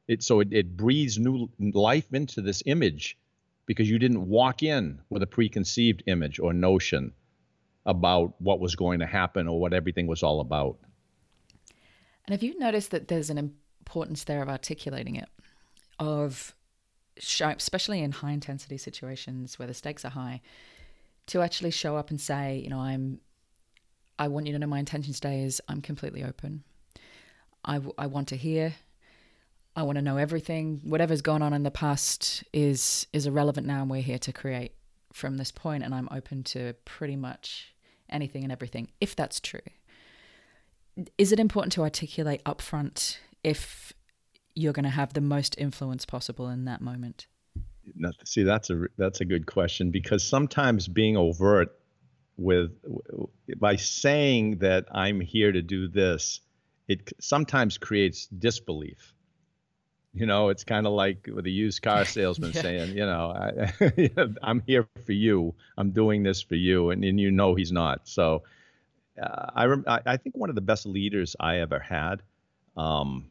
It, 0.07 0.23
so 0.23 0.41
it, 0.41 0.53
it 0.53 0.77
breathes 0.77 1.19
new 1.19 1.49
life 1.59 2.13
into 2.15 2.41
this 2.41 2.63
image 2.65 3.19
because 3.67 3.91
you 3.91 3.99
didn't 3.99 4.27
walk 4.27 4.63
in 4.63 5.01
with 5.11 5.23
a 5.23 5.27
preconceived 5.27 6.03
image 6.07 6.39
or 6.41 6.55
notion 6.55 7.13
about 7.85 8.35
what 8.41 8.61
was 8.61 8.75
going 8.75 9.01
to 9.01 9.07
happen 9.07 9.47
or 9.49 9.61
what 9.61 9.75
everything 9.75 10.07
was 10.07 10.23
all 10.23 10.41
about. 10.41 10.79
And 12.27 12.33
have 12.33 12.43
you 12.43 12.59
noticed 12.59 12.91
that 12.91 13.09
there's 13.09 13.31
an 13.31 13.39
importance 13.81 14.25
there 14.25 14.43
of 14.43 14.49
articulating 14.49 15.17
it? 15.17 15.29
Of 15.99 16.55
show, 17.19 17.49
especially 17.49 18.01
in 18.01 18.13
high 18.13 18.33
intensity 18.33 18.79
situations 18.79 19.59
where 19.59 19.69
the 19.69 19.75
stakes 19.75 20.05
are 20.05 20.11
high, 20.11 20.41
to 21.27 21.43
actually 21.43 21.71
show 21.71 21.97
up 21.97 22.11
and 22.11 22.21
say, 22.21 22.61
you 22.63 22.71
know, 22.71 22.81
I'm, 22.81 23.21
I 24.19 24.29
want 24.29 24.47
you 24.47 24.53
to 24.53 24.59
know 24.59 24.67
my 24.67 24.79
intention 24.79 25.13
today 25.13 25.43
is 25.43 25.61
I'm 25.69 25.81
completely 25.81 26.25
open. 26.25 26.65
I, 27.65 27.81
I 27.97 28.07
want 28.07 28.29
to 28.29 28.37
hear. 28.37 28.75
I 29.77 29.83
want 29.83 29.97
to 29.97 30.03
know 30.03 30.17
everything. 30.17 30.81
Whatever's 30.85 31.23
gone 31.23 31.43
on 31.43 31.53
in 31.53 31.63
the 31.63 31.71
past 31.71 32.43
is 32.53 33.07
is 33.13 33.27
irrelevant 33.27 33.67
now, 33.67 33.83
and 33.83 33.91
we're 33.91 34.03
here 34.03 34.19
to 34.19 34.33
create 34.33 34.73
from 35.13 35.37
this 35.37 35.53
point. 35.53 35.85
And 35.85 35.95
I'm 35.95 36.09
open 36.11 36.43
to 36.45 36.75
pretty 36.85 37.15
much 37.15 37.75
anything 38.09 38.43
and 38.43 38.51
everything, 38.51 38.91
if 39.01 39.15
that's 39.15 39.39
true. 39.39 39.61
Is 41.17 41.31
it 41.31 41.39
important 41.39 41.73
to 41.75 41.83
articulate 41.83 42.43
upfront 42.45 43.19
if 43.45 43.93
you're 44.59 44.73
going 44.73 44.85
to 44.85 44.91
have 44.91 45.13
the 45.13 45.21
most 45.21 45.55
influence 45.59 46.05
possible 46.05 46.49
in 46.49 46.65
that 46.65 46.81
moment? 46.81 47.27
See, 48.25 48.43
that's 48.43 48.69
a 48.71 48.87
that's 48.99 49.21
a 49.21 49.25
good 49.25 49.47
question 49.47 49.91
because 49.91 50.23
sometimes 50.23 50.89
being 50.89 51.17
overt 51.17 51.75
with 52.37 52.73
by 53.57 53.77
saying 53.77 54.59
that 54.59 54.87
I'm 54.93 55.21
here 55.21 55.53
to 55.53 55.63
do 55.63 55.89
this, 55.89 56.41
it 56.87 57.13
sometimes 57.21 57.79
creates 57.79 58.27
disbelief. 58.27 59.15
You 60.13 60.27
know, 60.27 60.49
it's 60.49 60.65
kind 60.65 60.87
of 60.87 60.93
like 60.93 61.29
with 61.33 61.47
a 61.47 61.51
used 61.51 61.83
car 61.83 62.05
salesman 62.17 62.53
yeah. 62.55 62.63
saying, 62.63 62.97
you 62.97 63.07
know, 63.07 63.31
I, 63.31 63.73
am 64.51 64.63
here 64.67 64.87
for 65.07 65.13
you. 65.13 65.55
I'm 65.77 65.91
doing 65.91 66.23
this 66.23 66.43
for 66.43 66.57
you, 66.57 66.91
and, 66.91 67.05
and 67.05 67.21
you 67.21 67.31
know 67.31 67.55
he's 67.55 67.73
not. 67.73 68.09
So, 68.09 68.43
uh, 69.23 69.51
I, 69.55 69.65
rem- 69.65 69.85
I 69.87 70.17
think 70.17 70.37
one 70.37 70.49
of 70.49 70.55
the 70.55 70.61
best 70.61 70.87
leaders 70.87 71.37
I 71.39 71.59
ever 71.59 71.79
had. 71.79 72.23
Um, 72.77 73.31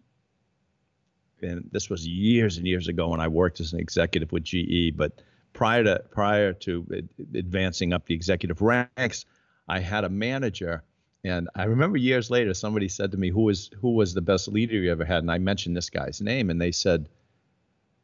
and 1.41 1.69
this 1.71 1.89
was 1.89 2.08
years 2.08 2.58
and 2.58 2.67
years 2.67 2.88
ago 2.88 3.10
when 3.10 3.19
I 3.19 3.28
worked 3.28 3.60
as 3.60 3.73
an 3.73 3.80
executive 3.80 4.32
with 4.32 4.43
GE. 4.43 4.95
But 4.95 5.21
prior 5.54 5.84
to 5.84 6.04
prior 6.12 6.54
to 6.54 7.08
advancing 7.36 7.93
up 7.93 8.06
the 8.06 8.15
executive 8.15 8.62
ranks, 8.62 9.26
I 9.67 9.80
had 9.80 10.04
a 10.04 10.10
manager, 10.10 10.84
and 11.23 11.50
I 11.56 11.65
remember 11.65 11.97
years 11.97 12.32
later 12.32 12.54
somebody 12.54 12.88
said 12.88 13.12
to 13.12 13.17
me, 13.17 13.30
"Who 13.30 13.41
was 13.41 13.69
who 13.80 13.91
was 13.91 14.13
the 14.13 14.21
best 14.21 14.47
leader 14.47 14.76
you 14.76 14.91
ever 14.91 15.06
had?" 15.06 15.19
And 15.19 15.32
I 15.32 15.38
mentioned 15.38 15.76
this 15.76 15.89
guy's 15.89 16.21
name, 16.21 16.50
and 16.50 16.62
they 16.62 16.71
said, 16.71 17.10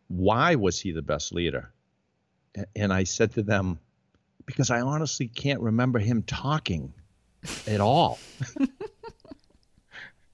"Why 0.07 0.55
was 0.55 0.79
he 0.79 0.91
the 0.91 1.01
best 1.01 1.33
leader?" 1.33 1.71
And 2.75 2.93
I 2.93 3.03
said 3.03 3.31
to 3.33 3.43
them, 3.43 3.79
"Because 4.45 4.69
I 4.69 4.81
honestly 4.81 5.27
can't 5.27 5.61
remember 5.61 5.99
him 5.99 6.23
talking 6.23 6.93
at 7.67 7.81
all." 7.81 8.19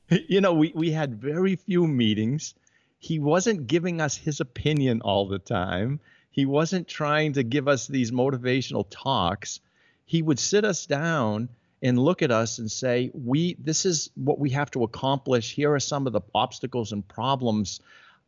you 0.10 0.42
know, 0.42 0.54
we, 0.54 0.72
we 0.76 0.92
had 0.92 1.16
very 1.16 1.56
few 1.56 1.88
meetings 1.88 2.56
he 3.02 3.18
wasn't 3.18 3.68
giving 3.68 4.02
us 4.02 4.18
his 4.18 4.42
opinion 4.42 5.02
all 5.02 5.26
the 5.26 5.40
time. 5.40 6.02
He 6.32 6.46
wasn't 6.46 6.88
trying 6.88 7.34
to 7.34 7.44
give 7.44 7.68
us 7.68 7.88
these 7.88 8.12
motivational 8.12 8.86
talks. 8.90 9.62
He 10.06 10.22
would 10.22 10.38
sit 10.38 10.66
us 10.66 10.86
down 10.86 11.48
and 11.82 11.98
look 11.98 12.22
at 12.22 12.30
us 12.30 12.60
and 12.60 12.70
say, 12.70 13.10
"We 13.14 13.54
this 13.54 13.86
is 13.86 14.10
what 14.16 14.38
we 14.38 14.50
have 14.50 14.70
to 14.72 14.84
accomplish. 14.84 15.56
Here 15.56 15.74
are 15.74 15.80
some 15.80 16.08
of 16.08 16.14
the 16.14 16.22
obstacles 16.36 16.92
and 16.92 17.08
problems. 17.08 17.80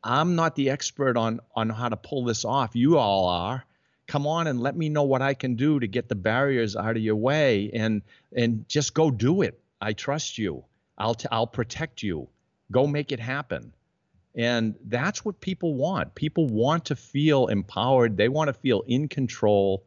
I'm 0.03 0.35
not 0.35 0.55
the 0.55 0.69
expert 0.69 1.17
on 1.17 1.41
on 1.53 1.69
how 1.69 1.89
to 1.89 1.97
pull 1.97 2.23
this 2.23 2.45
off. 2.45 2.73
You 2.73 2.97
all 2.97 3.27
are. 3.27 3.65
Come 4.07 4.25
on 4.25 4.47
and 4.47 4.61
let 4.61 4.77
me 4.77 4.87
know 4.87 5.03
what 5.03 5.21
I 5.21 5.33
can 5.33 5.55
do 5.55 5.81
to 5.81 5.87
get 5.87 6.07
the 6.07 6.15
barriers 6.15 6.77
out 6.77 6.95
of 6.95 7.03
your 7.03 7.17
way 7.17 7.71
and 7.73 8.03
and 8.33 8.67
just 8.69 8.93
go 8.93 9.11
do 9.11 9.41
it. 9.41 9.59
I 9.81 9.91
trust 9.91 10.37
you. 10.37 10.63
I'll 10.97 11.15
t- 11.15 11.27
I'll 11.29 11.47
protect 11.47 12.03
you. 12.03 12.29
Go 12.71 12.87
make 12.87 13.11
it 13.11 13.19
happen." 13.19 13.73
And 14.35 14.75
that's 14.85 15.25
what 15.25 15.41
people 15.41 15.75
want. 15.75 16.15
People 16.15 16.47
want 16.47 16.85
to 16.85 16.95
feel 16.95 17.47
empowered. 17.47 18.15
They 18.15 18.29
want 18.29 18.47
to 18.47 18.53
feel 18.53 18.81
in 18.87 19.07
control. 19.07 19.83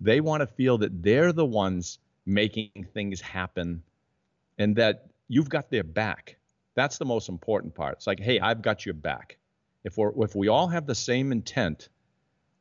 They 0.00 0.20
want 0.20 0.42
to 0.42 0.46
feel 0.46 0.78
that 0.78 1.02
they're 1.02 1.32
the 1.32 1.46
ones 1.46 1.98
making 2.26 2.86
things 2.94 3.20
happen 3.20 3.82
and 4.58 4.76
that 4.76 5.06
you've 5.28 5.48
got 5.48 5.70
their 5.70 5.82
back. 5.82 6.36
That's 6.74 6.98
the 6.98 7.04
most 7.04 7.28
important 7.28 7.74
part. 7.74 7.94
It's 7.94 8.06
like, 8.06 8.20
hey, 8.20 8.40
I've 8.40 8.62
got 8.62 8.86
your 8.86 8.94
back. 8.94 9.38
If 9.84 9.98
we're 9.98 10.12
if 10.22 10.34
we 10.34 10.48
all 10.48 10.68
have 10.68 10.86
the 10.86 10.94
same 10.94 11.30
intent, 11.30 11.88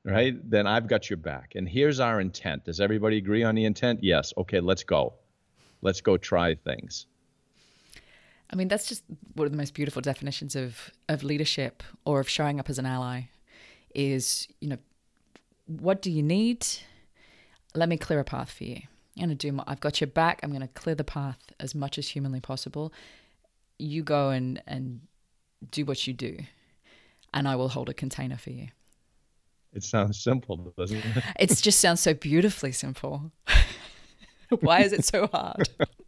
right, 0.03 0.35
then 0.49 0.67
I've 0.67 0.87
got 0.87 1.09
your 1.09 1.17
back. 1.17 1.53
And 1.55 1.67
here's 1.67 1.99
our 1.99 2.19
intent. 2.19 2.65
Does 2.65 2.79
everybody 2.79 3.17
agree 3.17 3.43
on 3.43 3.55
the 3.55 3.65
intent? 3.65 4.03
Yes. 4.03 4.33
Okay, 4.37 4.59
let's 4.59 4.83
go. 4.83 5.13
Let's 5.81 6.01
go 6.01 6.17
try 6.17 6.55
things. 6.55 7.07
I 8.53 8.55
mean, 8.55 8.67
that's 8.67 8.85
just 8.85 9.03
one 9.33 9.47
of 9.47 9.51
the 9.51 9.57
most 9.57 9.73
beautiful 9.73 10.01
definitions 10.01 10.55
of 10.55 10.91
of 11.09 11.23
leadership 11.23 11.81
or 12.05 12.19
of 12.19 12.29
showing 12.29 12.59
up 12.59 12.69
as 12.69 12.77
an 12.77 12.85
ally. 12.85 13.23
Is 13.95 14.47
you 14.61 14.69
know, 14.69 14.77
what 15.65 16.03
do 16.03 16.11
you 16.11 16.21
need? 16.21 16.67
Let 17.73 17.89
me 17.89 17.97
clear 17.97 18.19
a 18.19 18.23
path 18.23 18.51
for 18.51 18.63
you. 18.63 18.81
I'm 19.17 19.23
gonna 19.23 19.35
do. 19.35 19.51
My, 19.51 19.63
I've 19.65 19.79
got 19.79 19.99
your 19.99 20.07
back. 20.07 20.39
I'm 20.43 20.51
gonna 20.51 20.67
clear 20.67 20.93
the 20.93 21.03
path 21.03 21.39
as 21.59 21.73
much 21.73 21.97
as 21.97 22.07
humanly 22.09 22.39
possible. 22.39 22.93
You 23.79 24.03
go 24.03 24.29
and 24.29 24.61
and 24.67 25.01
do 25.71 25.83
what 25.83 26.05
you 26.05 26.13
do, 26.13 26.37
and 27.33 27.47
I 27.47 27.55
will 27.55 27.69
hold 27.69 27.89
a 27.89 27.93
container 27.93 28.37
for 28.37 28.51
you. 28.51 28.67
It 29.73 29.83
sounds 29.83 30.23
simple, 30.23 30.71
doesn't 30.77 30.97
it? 30.97 31.23
it 31.39 31.49
just 31.57 31.79
sounds 31.79 32.01
so 32.01 32.13
beautifully 32.13 32.71
simple. 32.71 33.31
Why 34.59 34.81
is 34.81 34.93
it 34.93 35.05
so 35.05 35.25
hard? 35.25 35.69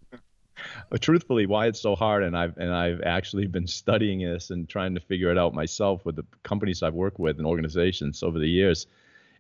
but 0.90 1.02
truthfully, 1.02 1.46
why 1.46 1.68
it's 1.68 1.80
so 1.80 1.96
hard, 1.96 2.24
and 2.24 2.38
I've 2.38 2.58
and 2.58 2.74
I've 2.74 3.02
actually 3.02 3.48
been 3.48 3.68
studying 3.68 4.20
this 4.20 4.50
and 4.50 4.68
trying 4.68 4.96
to 4.96 5.02
figure 5.02 5.32
it 5.32 5.38
out 5.38 5.54
myself 5.54 6.06
with 6.06 6.16
the 6.16 6.26
companies 6.44 6.84
I've 6.84 6.94
worked 6.94 7.20
with 7.20 7.38
and 7.38 7.48
organizations 7.48 8.24
over 8.24 8.40
the 8.40 8.50
years, 8.50 8.88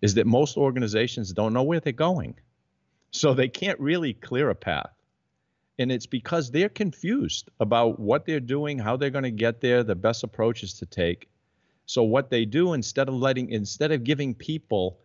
is 0.02 0.14
that 0.16 0.28
most 0.28 0.58
organizations 0.58 1.32
don't 1.32 1.54
know 1.54 1.64
where 1.64 1.80
they're 1.80 1.94
going, 1.94 2.36
so 3.12 3.34
they 3.34 3.48
can't 3.48 3.80
really 3.80 4.14
clear 4.14 4.50
a 4.50 4.56
path, 4.56 4.94
and 5.80 5.92
it's 5.92 6.06
because 6.06 6.52
they're 6.52 6.70
confused 6.70 7.50
about 7.60 8.00
what 8.00 8.26
they're 8.26 8.40
doing, 8.40 8.80
how 8.80 8.98
they're 8.98 9.10
going 9.10 9.24
to 9.24 9.32
get 9.32 9.62
there, 9.62 9.84
the 9.84 9.96
best 9.96 10.24
approaches 10.24 10.74
to 10.76 10.86
take. 10.86 11.28
So 11.86 12.04
what 12.04 12.30
they 12.30 12.46
do 12.46 12.74
instead 12.74 13.10
of 13.10 13.16
letting 13.16 13.50
instead 13.50 13.92
of 13.92 14.04
giving 14.04 14.34
people 14.34 15.00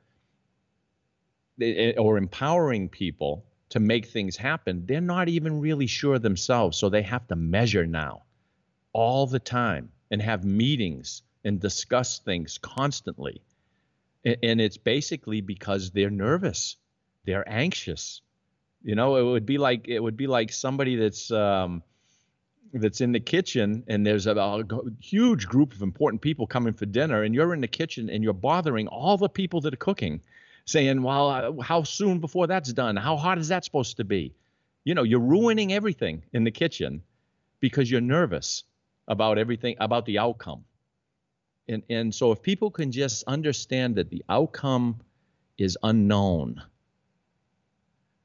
eh, 1.61 1.93
eh, 1.93 1.95
or 1.99 2.17
empowering 2.17 2.89
people 2.89 3.45
to 3.71 3.81
make 3.81 4.07
things 4.07 4.37
happen, 4.37 4.85
they're 4.87 5.01
not 5.01 5.29
even 5.29 5.61
really 5.61 5.87
sure 5.87 6.19
themselves. 6.19 6.77
So 6.77 6.89
they 6.89 7.03
have 7.03 7.27
to 7.29 7.37
measure 7.37 7.87
now 7.87 8.23
all 8.93 9.27
the 9.27 9.39
time 9.39 9.91
and 10.11 10.21
have 10.21 10.45
meetings 10.45 11.23
and 11.45 11.61
discuss 11.61 12.19
things 12.19 12.59
constantly. 12.59 13.41
And 14.25 14.61
it's 14.61 14.77
basically 14.77 15.41
because 15.41 15.91
they're 15.93 16.11
nervous, 16.11 16.77
they're 17.25 17.49
anxious. 17.49 18.21
You 18.83 18.95
know, 18.95 19.17
it 19.17 19.23
would 19.23 19.47
be 19.47 19.57
like 19.57 19.89
it 19.89 20.01
would 20.01 20.17
be 20.17 20.27
like 20.27 20.53
somebody 20.53 20.97
that's 20.97 21.31
um, 21.31 21.83
that's 22.75 23.01
in 23.01 23.13
the 23.13 23.21
kitchen 23.21 23.85
and 23.89 24.07
there's 24.07 24.27
a, 24.27 24.33
a, 24.33 24.65
huge 25.01 25.47
group 25.47 25.73
of 25.73 25.83
important 25.83 26.23
people 26.23 26.47
coming 26.47 26.73
for 26.73 26.87
dinner, 26.87 27.23
and 27.23 27.35
you're 27.35 27.55
in 27.55 27.61
the 27.61 27.69
kitchen 27.69 28.11
and 28.11 28.23
you're 28.23 28.33
bothering 28.33 28.89
all 28.89 29.17
the 29.17 29.29
people 29.29 29.61
that 29.63 29.73
are 29.73 29.79
cooking 29.79 30.21
saying, 30.65 31.03
well, 31.03 31.29
uh, 31.29 31.63
how 31.63 31.83
soon 31.83 32.19
before 32.19 32.47
that's 32.47 32.73
done? 32.73 32.97
How 32.97 33.17
hot 33.17 33.39
is 33.39 33.49
that 33.49 33.65
supposed 33.65 33.97
to 33.99 34.05
be? 34.05 34.35
You 34.85 34.95
know, 34.95 35.03
you're 35.03 35.21
ruining 35.21 35.73
everything 35.73 36.23
in 36.33 36.45
the 36.45 36.51
kitchen 36.51 37.03
because 37.61 37.91
you're 37.91 38.01
nervous 38.01 38.65
about 39.09 39.39
everything, 39.39 39.77
about 39.81 40.07
the 40.07 40.19
outcome. 40.19 40.65
And, 41.69 41.83
and 41.91 42.15
so 42.15 42.33
if 42.33 42.43
people 42.43 42.71
can 42.71 42.91
just 42.91 43.25
understand 43.27 43.97
that 43.97 44.11
the 44.11 44.25
outcome 44.29 45.01
is 45.59 45.77
unknown, 45.83 46.63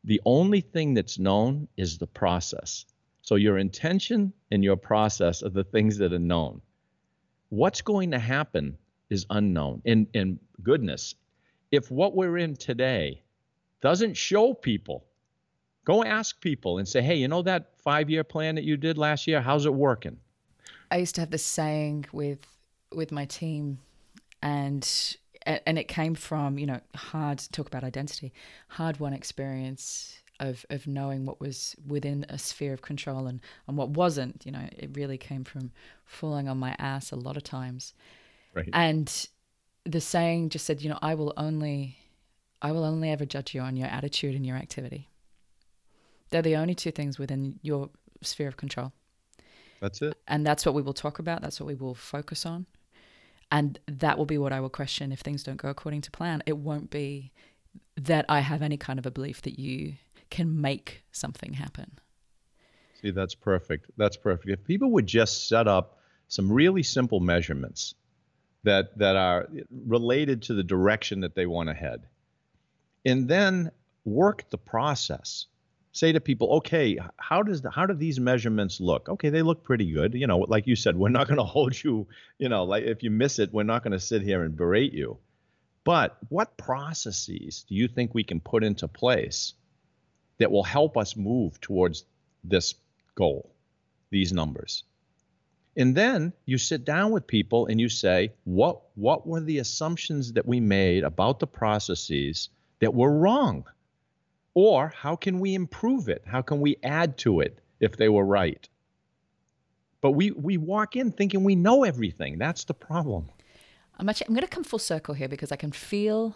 the 0.04 0.22
only 0.26 0.62
thing 0.62 0.94
that's 0.94 1.20
known 1.20 1.68
is 1.78 1.98
the 1.98 2.08
process. 2.08 2.86
So 3.22 3.36
your 3.36 3.58
intention 3.58 4.34
and 4.52 4.64
your 4.64 4.78
process 4.78 5.42
are 5.44 5.50
the 5.50 5.64
things 5.64 5.98
that 5.98 6.14
are 6.14 6.20
known. 6.20 6.62
What's 7.50 7.82
going 7.82 8.12
to 8.12 8.20
happen 8.20 8.78
is 9.10 9.26
unknown. 9.30 9.82
And, 9.86 10.08
and 10.14 10.40
goodness, 10.62 11.16
if 11.76 11.92
what 11.92 12.16
we're 12.16 12.38
in 12.38 12.56
today 12.56 13.22
doesn't 13.82 14.16
show 14.16 14.54
people, 14.54 15.06
go 15.84 16.04
ask 16.04 16.42
people 16.42 16.78
and 16.80 16.88
say, 16.88 17.02
hey, 17.02 17.16
you 17.16 17.28
know 17.28 17.42
that 17.44 17.80
five 17.80 18.10
year 18.10 18.24
plan 18.24 18.56
that 18.56 18.64
you 18.64 18.78
did 18.78 18.98
last 18.98 19.28
year? 19.28 19.42
How's 19.42 19.66
it 19.66 19.74
working? 19.74 20.18
I 20.90 20.98
used 20.98 21.16
to 21.16 21.22
have 21.22 21.32
this 21.32 21.46
saying 21.46 22.06
with 22.12 22.46
with 22.92 23.12
my 23.12 23.26
team 23.26 23.80
and 24.42 25.18
and 25.46 25.78
it 25.78 25.88
came 25.88 26.16
from, 26.16 26.58
you 26.58 26.66
know, 26.66 26.80
hard 26.96 27.38
to 27.38 27.52
talk 27.52 27.68
about 27.68 27.84
identity, 27.84 28.34
hard 28.70 29.00
won 29.00 29.14
experience 29.14 30.20
of 30.40 30.66
of 30.70 30.88
knowing 30.88 31.26
what 31.26 31.40
was 31.40 31.76
within 31.88 32.26
a 32.30 32.38
sphere 32.38 32.74
of 32.74 32.82
control 32.82 33.28
and, 33.28 33.42
and 33.68 33.78
what 33.78 33.90
wasn't. 33.90 34.46
You 34.46 34.54
know, 34.54 34.68
it 34.72 34.92
really 34.94 35.18
came 35.18 35.44
from 35.44 35.72
falling 36.06 36.48
on 36.48 36.58
my 36.58 36.76
ass 36.80 37.12
a 37.12 37.16
lot 37.16 37.38
of 37.38 37.44
times. 37.44 37.94
Right. 38.54 38.70
And 38.74 39.28
the 39.86 40.02
saying 40.02 40.50
just 40.50 40.66
said, 40.66 40.82
you 40.82 40.90
know, 40.90 41.00
I 41.02 41.16
will 41.16 41.34
only 41.38 41.98
I 42.62 42.72
will 42.72 42.84
only 42.84 43.12
ever 43.12 43.26
judge 43.26 43.54
you 43.54 43.62
on 43.62 43.76
your 43.78 43.88
attitude 43.88 44.36
and 44.36 44.46
your 44.46 44.58
activity. 44.58 45.10
They're 46.30 46.42
the 46.42 46.56
only 46.56 46.74
two 46.74 46.92
things 46.92 47.20
within 47.20 47.60
your 47.62 47.90
sphere 48.22 48.48
of 48.48 48.58
control. 48.58 48.92
That's 49.82 50.02
it. 50.02 50.18
And 50.28 50.46
that's 50.46 50.66
what 50.66 50.74
we 50.74 50.82
will 50.82 50.94
talk 50.94 51.20
about. 51.20 51.42
That's 51.42 51.60
what 51.60 51.68
we 51.68 51.76
will 51.76 51.94
focus 51.94 52.46
on. 52.46 52.66
And 53.52 53.80
that 53.88 54.18
will 54.18 54.26
be 54.26 54.40
what 54.40 54.52
I 54.52 54.60
will 54.60 54.70
question 54.70 55.12
if 55.12 55.20
things 55.20 55.44
don't 55.44 55.58
go 55.58 55.70
according 55.70 56.02
to 56.02 56.12
plan. 56.12 56.42
It 56.46 56.58
won't 56.58 56.90
be 56.90 57.32
that 57.98 58.26
I 58.28 58.40
have 58.40 58.62
any 58.62 58.78
kind 58.78 58.98
of 58.98 59.06
a 59.06 59.12
belief 59.12 59.44
that 59.44 59.60
you 59.60 59.94
can 60.32 60.60
make 60.60 61.04
something 61.12 61.54
happen. 61.54 62.00
See, 63.02 63.12
that's 63.12 63.36
perfect. 63.36 63.92
That's 63.98 64.18
perfect. 64.18 64.50
If 64.50 64.64
people 64.66 64.92
would 64.92 65.06
just 65.06 65.48
set 65.48 65.68
up 65.68 66.00
some 66.28 66.52
really 66.52 66.82
simple 66.82 67.20
measurements 67.20 67.94
that 68.66 68.98
that 68.98 69.16
are 69.16 69.48
related 69.88 70.44
to 70.44 70.54
the 70.54 70.64
direction 70.64 71.22
that 71.22 71.36
they 71.36 71.46
want 71.46 71.70
to 71.70 71.74
head. 71.74 72.04
And 73.06 73.28
then 73.28 73.72
work 74.04 74.50
the 74.50 74.58
process. 74.58 75.46
Say 75.92 76.12
to 76.12 76.20
people 76.20 76.50
okay 76.58 77.00
how 77.18 77.42
does 77.42 77.62
the, 77.62 77.72
how 77.72 77.86
do 77.86 77.94
these 77.94 78.20
measurements 78.20 78.82
look? 78.82 79.08
Okay 79.08 79.30
they 79.30 79.42
look 79.42 79.64
pretty 79.64 79.92
good. 79.92 80.14
You 80.14 80.28
know 80.28 80.40
like 80.40 80.68
you 80.68 80.76
said 80.76 80.98
we're 80.98 81.10
not 81.10 81.28
going 81.28 81.38
to 81.44 81.44
hold 81.44 81.82
you 81.82 82.08
you 82.38 82.50
know 82.50 82.66
like 82.66 82.84
if 82.84 83.02
you 83.02 83.12
miss 83.12 83.40
it 83.40 83.54
we're 83.54 83.64
not 83.64 83.84
going 83.84 83.94
to 83.94 84.00
sit 84.00 84.22
here 84.22 84.44
and 84.44 84.56
berate 84.58 84.94
you. 84.94 85.18
But 85.84 86.18
what 86.30 86.58
processes 86.58 87.66
do 87.70 87.76
you 87.76 87.88
think 87.88 88.14
we 88.14 88.24
can 88.24 88.42
put 88.42 88.64
into 88.64 88.88
place 88.88 89.54
that 90.38 90.52
will 90.52 90.64
help 90.64 90.98
us 90.98 91.16
move 91.16 91.62
towards 91.62 92.06
this 92.44 92.76
goal, 93.16 93.52
these 94.10 94.34
numbers. 94.34 94.84
And 95.78 95.96
then 95.96 96.32
you 96.46 96.58
sit 96.58 96.86
down 96.86 97.12
with 97.12 97.28
people 97.28 97.68
and 97.68 97.80
you 97.80 97.90
say, 97.90 98.32
what, 98.46 98.82
what 98.96 99.28
were 99.28 99.42
the 99.42 99.60
assumptions 99.60 100.34
that 100.34 100.46
we 100.46 100.60
made 100.60 101.04
about 101.04 101.40
the 101.40 101.48
processes 101.48 102.50
that 102.80 102.94
were 102.94 103.12
wrong? 103.12 103.66
Or 104.54 104.94
how 104.96 105.18
can 105.18 105.40
we 105.40 105.54
improve 105.54 106.08
it? 106.08 106.24
How 106.26 106.42
can 106.42 106.62
we 106.62 106.78
add 106.84 107.18
to 107.20 107.42
it 107.42 107.60
if 107.82 107.98
they 107.98 108.08
were 108.08 108.26
right? 108.26 108.68
But 110.00 110.12
we, 110.12 110.32
we 110.32 110.58
walk 110.58 110.96
in 110.96 111.12
thinking 111.12 111.44
we 111.44 111.56
know 111.56 111.84
everything. 111.84 112.38
That's 112.38 112.64
the 112.64 112.74
problem. 112.74 113.30
I'm 113.98 114.10
actually, 114.10 114.28
I'm 114.28 114.34
going 114.34 114.46
to 114.46 114.50
come 114.50 114.64
full 114.64 114.80
circle 114.80 115.14
here 115.14 115.28
because 115.28 115.52
I 115.52 115.56
can 115.56 115.72
feel 115.72 116.36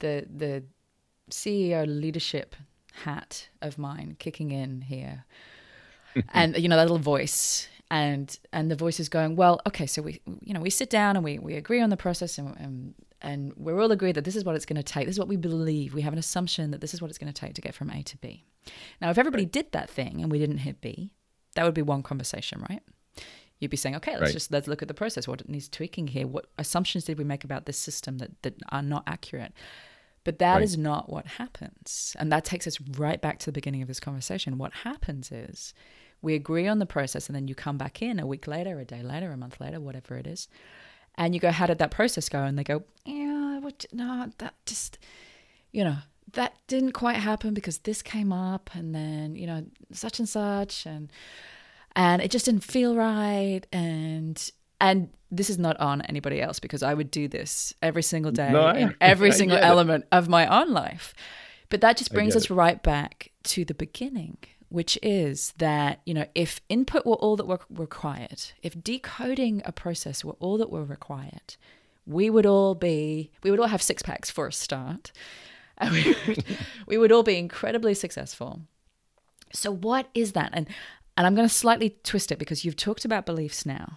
the 0.00 0.26
the 0.34 0.64
CEO 1.30 1.86
leadership 1.86 2.56
hat 3.04 3.48
of 3.62 3.78
mine 3.78 4.16
kicking 4.18 4.50
in 4.50 4.82
here, 4.82 5.24
and 6.34 6.56
you 6.56 6.68
know 6.68 6.76
that 6.76 6.82
little 6.82 6.98
voice, 6.98 7.68
and 7.90 8.38
and 8.52 8.70
the 8.70 8.76
voice 8.76 9.00
is 9.00 9.08
going, 9.08 9.36
well, 9.36 9.60
okay, 9.66 9.86
so 9.86 10.02
we 10.02 10.20
you 10.40 10.54
know 10.54 10.60
we 10.60 10.70
sit 10.70 10.90
down 10.90 11.16
and 11.16 11.24
we 11.24 11.38
we 11.38 11.54
agree 11.54 11.80
on 11.80 11.90
the 11.90 11.96
process 11.96 12.38
and. 12.38 12.56
and 12.58 12.94
and 13.22 13.52
we're 13.56 13.78
all 13.78 13.92
agreed 13.92 14.14
that 14.14 14.24
this 14.24 14.34
is 14.34 14.46
what 14.46 14.56
it's 14.56 14.64
going 14.64 14.78
to 14.78 14.82
take. 14.82 15.04
This 15.04 15.16
is 15.16 15.18
what 15.18 15.28
we 15.28 15.36
believe. 15.36 15.92
We 15.92 16.00
have 16.00 16.14
an 16.14 16.18
assumption 16.18 16.70
that 16.70 16.80
this 16.80 16.94
is 16.94 17.02
what 17.02 17.10
it's 17.10 17.18
going 17.18 17.30
to 17.30 17.38
take 17.38 17.52
to 17.52 17.60
get 17.60 17.74
from 17.74 17.90
A 17.90 18.02
to 18.02 18.16
B. 18.16 18.46
Now, 18.98 19.10
if 19.10 19.18
everybody 19.18 19.42
right. 19.42 19.52
did 19.52 19.72
that 19.72 19.90
thing 19.90 20.22
and 20.22 20.32
we 20.32 20.38
didn't 20.38 20.56
hit 20.56 20.80
B, 20.80 21.12
that 21.54 21.64
would 21.64 21.74
be 21.74 21.82
one 21.82 22.02
conversation, 22.02 22.64
right? 22.70 22.80
You'd 23.58 23.70
be 23.70 23.76
saying, 23.76 23.96
okay, 23.96 24.12
let's 24.12 24.22
right. 24.22 24.32
just 24.32 24.50
let's 24.50 24.68
look 24.68 24.80
at 24.80 24.88
the 24.88 24.94
process. 24.94 25.28
What 25.28 25.46
needs 25.48 25.68
tweaking 25.68 26.08
here? 26.08 26.26
What 26.26 26.46
assumptions 26.56 27.04
did 27.04 27.18
we 27.18 27.24
make 27.24 27.44
about 27.44 27.66
this 27.66 27.76
system 27.76 28.16
that 28.18 28.42
that 28.42 28.54
are 28.70 28.80
not 28.82 29.02
accurate? 29.06 29.52
But 30.24 30.38
that 30.38 30.54
right. 30.54 30.62
is 30.62 30.78
not 30.78 31.10
what 31.10 31.26
happens. 31.26 32.16
And 32.18 32.32
that 32.32 32.44
takes 32.46 32.66
us 32.66 32.80
right 32.96 33.20
back 33.20 33.38
to 33.40 33.46
the 33.46 33.52
beginning 33.52 33.82
of 33.82 33.88
this 33.88 34.00
conversation. 34.00 34.56
What 34.56 34.72
happens 34.72 35.30
is 35.30 35.74
we 36.22 36.34
agree 36.34 36.66
on 36.66 36.78
the 36.78 36.86
process, 36.86 37.28
and 37.28 37.36
then 37.36 37.48
you 37.48 37.54
come 37.54 37.78
back 37.78 38.02
in 38.02 38.18
a 38.18 38.26
week 38.26 38.46
later, 38.46 38.78
a 38.78 38.84
day 38.84 39.02
later, 39.02 39.32
a 39.32 39.36
month 39.36 39.60
later, 39.60 39.80
whatever 39.80 40.16
it 40.16 40.26
is, 40.26 40.48
and 41.16 41.34
you 41.34 41.40
go, 41.40 41.50
How 41.50 41.66
did 41.66 41.78
that 41.78 41.90
process 41.90 42.28
go? 42.28 42.42
And 42.42 42.58
they 42.58 42.64
go, 42.64 42.84
Yeah, 43.04 43.60
no, 43.92 44.30
that 44.38 44.54
just, 44.66 44.98
you 45.72 45.84
know, 45.84 45.96
that 46.32 46.54
didn't 46.66 46.92
quite 46.92 47.16
happen 47.16 47.54
because 47.54 47.78
this 47.78 48.02
came 48.02 48.32
up, 48.32 48.70
and 48.74 48.94
then, 48.94 49.34
you 49.34 49.46
know, 49.46 49.64
such 49.92 50.18
and 50.18 50.28
such, 50.28 50.86
and, 50.86 51.10
and 51.96 52.22
it 52.22 52.30
just 52.30 52.44
didn't 52.44 52.64
feel 52.64 52.96
right. 52.96 53.62
And 53.72 54.50
and 54.80 55.10
this 55.30 55.50
is 55.50 55.58
not 55.58 55.78
on 55.78 56.00
anybody 56.02 56.40
else 56.40 56.58
because 56.58 56.82
I 56.82 56.94
would 56.94 57.10
do 57.10 57.28
this 57.28 57.74
every 57.82 58.02
single 58.02 58.32
day 58.32 58.50
no, 58.50 58.70
in 58.70 58.96
every 59.00 59.32
single 59.32 59.58
element 59.58 60.06
of 60.10 60.28
my 60.28 60.46
own 60.46 60.72
life. 60.72 61.14
But 61.68 61.82
that 61.82 61.96
just 61.96 62.12
brings 62.12 62.34
us 62.34 62.50
right 62.50 62.82
back 62.82 63.30
to 63.44 63.64
the 63.64 63.74
beginning, 63.74 64.38
which 64.70 64.98
is 65.02 65.52
that, 65.58 66.00
you 66.06 66.14
know, 66.14 66.26
if 66.34 66.60
input 66.68 67.04
were 67.04 67.16
all 67.16 67.36
that 67.36 67.46
were 67.46 67.60
required, 67.68 68.42
if 68.62 68.82
decoding 68.82 69.62
a 69.64 69.72
process 69.72 70.24
were 70.24 70.36
all 70.40 70.56
that 70.58 70.70
were 70.70 70.84
required, 70.84 71.56
we 72.06 72.30
would 72.30 72.46
all 72.46 72.74
be, 72.74 73.30
we 73.42 73.50
would 73.50 73.60
all 73.60 73.66
have 73.66 73.82
six 73.82 74.02
packs 74.02 74.30
for 74.30 74.46
a 74.46 74.52
start. 74.52 75.12
And 75.82 75.92
we 75.92 76.14
would, 76.26 76.44
we 76.86 76.98
would 76.98 77.10
all 77.10 77.22
be 77.22 77.38
incredibly 77.38 77.94
successful. 77.94 78.60
So, 79.50 79.70
what 79.72 80.10
is 80.12 80.32
that? 80.32 80.50
And, 80.52 80.68
and 81.16 81.26
I'm 81.26 81.34
going 81.34 81.48
to 81.48 81.54
slightly 81.54 81.96
twist 82.04 82.30
it 82.30 82.38
because 82.38 82.66
you've 82.66 82.76
talked 82.76 83.06
about 83.06 83.24
beliefs 83.24 83.64
now 83.64 83.96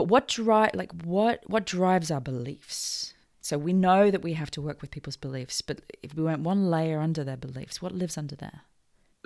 but 0.00 0.04
what 0.04 0.28
drive 0.28 0.70
like 0.72 0.92
what 1.04 1.42
what 1.46 1.66
drives 1.66 2.10
our 2.10 2.22
beliefs? 2.22 3.12
So 3.42 3.58
we 3.58 3.74
know 3.74 4.10
that 4.10 4.22
we 4.22 4.32
have 4.32 4.50
to 4.52 4.62
work 4.62 4.80
with 4.80 4.90
people's 4.90 5.18
beliefs, 5.18 5.60
but 5.60 5.80
if 6.02 6.14
we 6.14 6.22
went 6.22 6.40
one 6.40 6.70
layer 6.70 7.00
under 7.00 7.22
their 7.22 7.36
beliefs, 7.36 7.82
what 7.82 7.92
lives 7.92 8.16
under 8.16 8.34
there? 8.34 8.62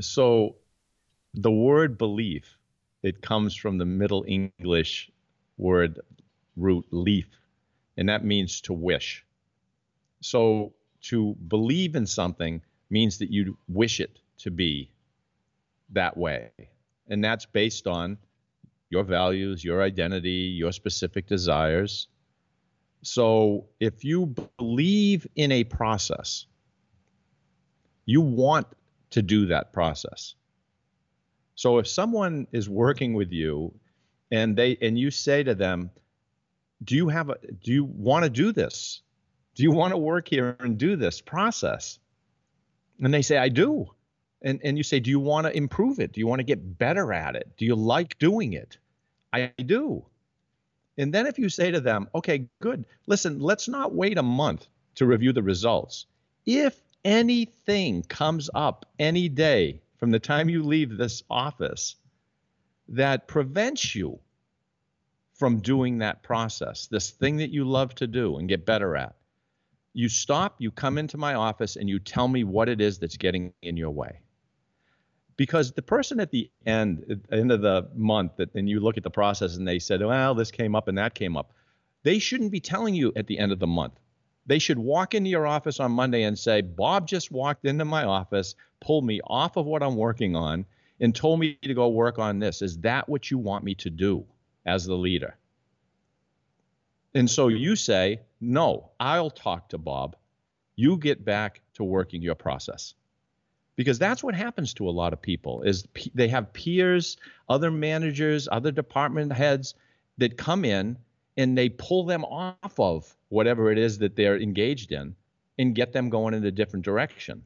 So 0.00 0.56
the 1.34 1.50
word 1.50 1.98
belief, 1.98 2.58
it 3.02 3.22
comes 3.22 3.54
from 3.54 3.78
the 3.78 3.84
Middle 3.84 4.24
English 4.26 5.10
word 5.56 6.00
root 6.56 6.86
leaf, 6.90 7.28
and 7.96 8.08
that 8.08 8.24
means 8.24 8.60
to 8.62 8.72
wish. 8.72 9.24
So 10.20 10.74
to 11.02 11.34
believe 11.48 11.96
in 11.96 12.06
something 12.06 12.62
means 12.90 13.18
that 13.18 13.30
you 13.30 13.58
wish 13.68 14.00
it 14.00 14.18
to 14.38 14.50
be 14.50 14.90
that 15.90 16.16
way. 16.16 16.50
And 17.08 17.22
that's 17.22 17.46
based 17.46 17.86
on 17.86 18.18
your 18.90 19.04
values, 19.04 19.64
your 19.64 19.82
identity, 19.82 20.54
your 20.56 20.72
specific 20.72 21.26
desires. 21.26 22.08
So 23.02 23.66
if 23.80 24.04
you 24.04 24.34
believe 24.58 25.26
in 25.36 25.52
a 25.52 25.64
process, 25.64 26.46
you 28.06 28.22
want 28.22 28.66
to 29.14 29.22
do 29.22 29.46
that 29.46 29.72
process. 29.72 30.34
So 31.54 31.78
if 31.78 31.86
someone 31.86 32.46
is 32.50 32.68
working 32.68 33.14
with 33.14 33.30
you 33.30 33.72
and 34.30 34.56
they 34.56 34.76
and 34.82 34.98
you 34.98 35.10
say 35.10 35.42
to 35.44 35.54
them, 35.54 35.90
"Do 36.82 36.96
you 36.96 37.08
have 37.08 37.30
a 37.30 37.36
do 37.62 37.72
you 37.72 37.84
want 37.84 38.24
to 38.24 38.30
do 38.30 38.50
this? 38.52 39.02
Do 39.54 39.62
you 39.62 39.70
want 39.70 39.92
to 39.92 39.98
work 39.98 40.28
here 40.28 40.56
and 40.58 40.76
do 40.76 40.96
this 40.96 41.20
process?" 41.20 42.00
And 43.00 43.14
they 43.14 43.22
say, 43.22 43.38
"I 43.38 43.48
do." 43.48 43.86
And 44.42 44.60
and 44.64 44.76
you 44.76 44.82
say, 44.82 44.98
"Do 44.98 45.10
you 45.10 45.20
want 45.20 45.46
to 45.46 45.56
improve 45.56 46.00
it? 46.00 46.12
Do 46.12 46.20
you 46.20 46.26
want 46.26 46.40
to 46.40 46.44
get 46.44 46.78
better 46.78 47.12
at 47.12 47.36
it? 47.36 47.48
Do 47.56 47.64
you 47.64 47.76
like 47.76 48.18
doing 48.18 48.52
it?" 48.54 48.78
I 49.32 49.52
do. 49.64 50.04
And 50.96 51.12
then 51.12 51.26
if 51.26 51.38
you 51.38 51.48
say 51.48 51.72
to 51.72 51.80
them, 51.80 52.08
okay, 52.14 52.46
good, 52.60 52.84
listen, 53.06 53.40
let's 53.40 53.66
not 53.66 53.94
wait 53.94 54.16
a 54.16 54.22
month 54.22 54.68
to 54.94 55.06
review 55.06 55.32
the 55.32 55.42
results. 55.42 56.06
If 56.46 56.83
anything 57.04 58.02
comes 58.02 58.48
up 58.54 58.86
any 58.98 59.28
day 59.28 59.80
from 59.98 60.10
the 60.10 60.18
time 60.18 60.48
you 60.48 60.62
leave 60.62 60.96
this 60.96 61.22
office 61.30 61.96
that 62.88 63.28
prevents 63.28 63.94
you 63.94 64.18
from 65.34 65.60
doing 65.60 65.98
that 65.98 66.22
process, 66.22 66.86
this 66.86 67.10
thing 67.10 67.38
that 67.38 67.50
you 67.50 67.64
love 67.64 67.94
to 67.96 68.06
do 68.06 68.36
and 68.36 68.48
get 68.48 68.64
better 68.64 68.96
at, 68.96 69.16
you 69.92 70.08
stop, 70.08 70.56
you 70.58 70.70
come 70.70 70.98
into 70.98 71.16
my 71.16 71.34
office, 71.34 71.76
and 71.76 71.88
you 71.88 71.98
tell 71.98 72.28
me 72.28 72.44
what 72.44 72.68
it 72.68 72.80
is 72.80 72.98
that's 72.98 73.16
getting 73.16 73.52
in 73.62 73.76
your 73.76 73.90
way. 73.90 74.20
Because 75.36 75.72
the 75.72 75.82
person 75.82 76.20
at 76.20 76.30
the 76.30 76.50
end 76.64 77.04
at 77.10 77.24
the 77.24 77.36
end 77.36 77.50
of 77.50 77.60
the 77.60 77.88
month 77.94 78.36
that 78.36 78.54
and 78.54 78.68
you 78.68 78.78
look 78.80 78.96
at 78.96 79.02
the 79.02 79.10
process 79.10 79.56
and 79.56 79.66
they 79.66 79.80
said 79.80 80.00
well 80.00 80.32
this 80.32 80.52
came 80.52 80.76
up 80.76 80.86
and 80.86 80.98
that 80.98 81.14
came 81.14 81.36
up. 81.36 81.52
They 82.04 82.20
shouldn't 82.20 82.52
be 82.52 82.60
telling 82.60 82.94
you 82.94 83.12
at 83.16 83.26
the 83.26 83.38
end 83.38 83.50
of 83.50 83.58
the 83.58 83.66
month 83.66 83.94
they 84.46 84.58
should 84.58 84.78
walk 84.78 85.14
into 85.14 85.30
your 85.30 85.46
office 85.46 85.80
on 85.80 85.92
monday 85.92 86.22
and 86.22 86.38
say 86.38 86.60
bob 86.60 87.06
just 87.06 87.30
walked 87.30 87.64
into 87.64 87.84
my 87.84 88.04
office 88.04 88.54
pulled 88.80 89.04
me 89.04 89.20
off 89.26 89.56
of 89.56 89.66
what 89.66 89.82
i'm 89.82 89.96
working 89.96 90.36
on 90.36 90.64
and 91.00 91.14
told 91.14 91.40
me 91.40 91.58
to 91.62 91.74
go 91.74 91.88
work 91.88 92.18
on 92.18 92.38
this. 92.38 92.62
Is 92.62 92.78
that 92.78 93.08
what 93.08 93.30
you 93.30 93.38
want 93.38 93.64
me 93.64 93.74
to 93.76 93.90
do 93.90 94.24
as 94.64 94.84
the 94.84 94.94
leader? 94.94 95.36
And 97.14 97.30
so 97.30 97.48
you 97.48 97.76
say 97.76 98.20
no 98.40 98.90
i'll 98.98 99.30
talk 99.30 99.68
to 99.70 99.78
bob. 99.78 100.16
You 100.76 100.96
get 100.96 101.24
back 101.24 101.60
to 101.74 101.84
working 101.84 102.22
your 102.22 102.34
process. 102.34 102.94
Because 103.76 103.98
that's 103.98 104.22
what 104.22 104.34
happens 104.34 104.74
to 104.74 104.88
a 104.88 104.90
lot 104.90 105.12
of 105.12 105.20
people 105.20 105.62
is 105.62 105.86
they 106.14 106.28
have 106.28 106.52
peers 106.52 107.16
other 107.48 107.70
managers 107.70 108.48
other 108.50 108.70
department 108.70 109.32
heads 109.32 109.74
that 110.18 110.36
come 110.36 110.64
in 110.64 110.96
and 111.36 111.58
they 111.58 111.68
pull 111.68 112.04
them 112.04 112.24
off 112.24 112.78
of 112.78 113.16
whatever 113.34 113.70
it 113.70 113.78
is 113.78 113.98
that 113.98 114.16
they're 114.16 114.40
engaged 114.40 114.92
in 114.92 115.14
and 115.58 115.74
get 115.74 115.92
them 115.92 116.08
going 116.10 116.34
in 116.34 116.44
a 116.44 116.50
different 116.50 116.84
direction. 116.84 117.44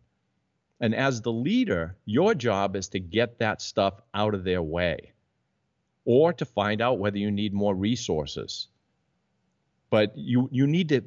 And 0.80 0.94
as 0.94 1.20
the 1.20 1.32
leader 1.32 1.96
your 2.04 2.34
job 2.34 2.76
is 2.76 2.88
to 2.90 3.00
get 3.00 3.38
that 3.38 3.62
stuff 3.62 4.00
out 4.14 4.34
of 4.34 4.44
their 4.44 4.62
way 4.62 5.12
or 6.04 6.32
to 6.34 6.44
find 6.44 6.80
out 6.80 6.98
whether 6.98 7.18
you 7.18 7.30
need 7.30 7.52
more 7.52 7.74
resources. 7.74 8.68
But 9.90 10.12
you 10.16 10.48
you 10.52 10.66
need 10.66 10.90
to 10.90 11.02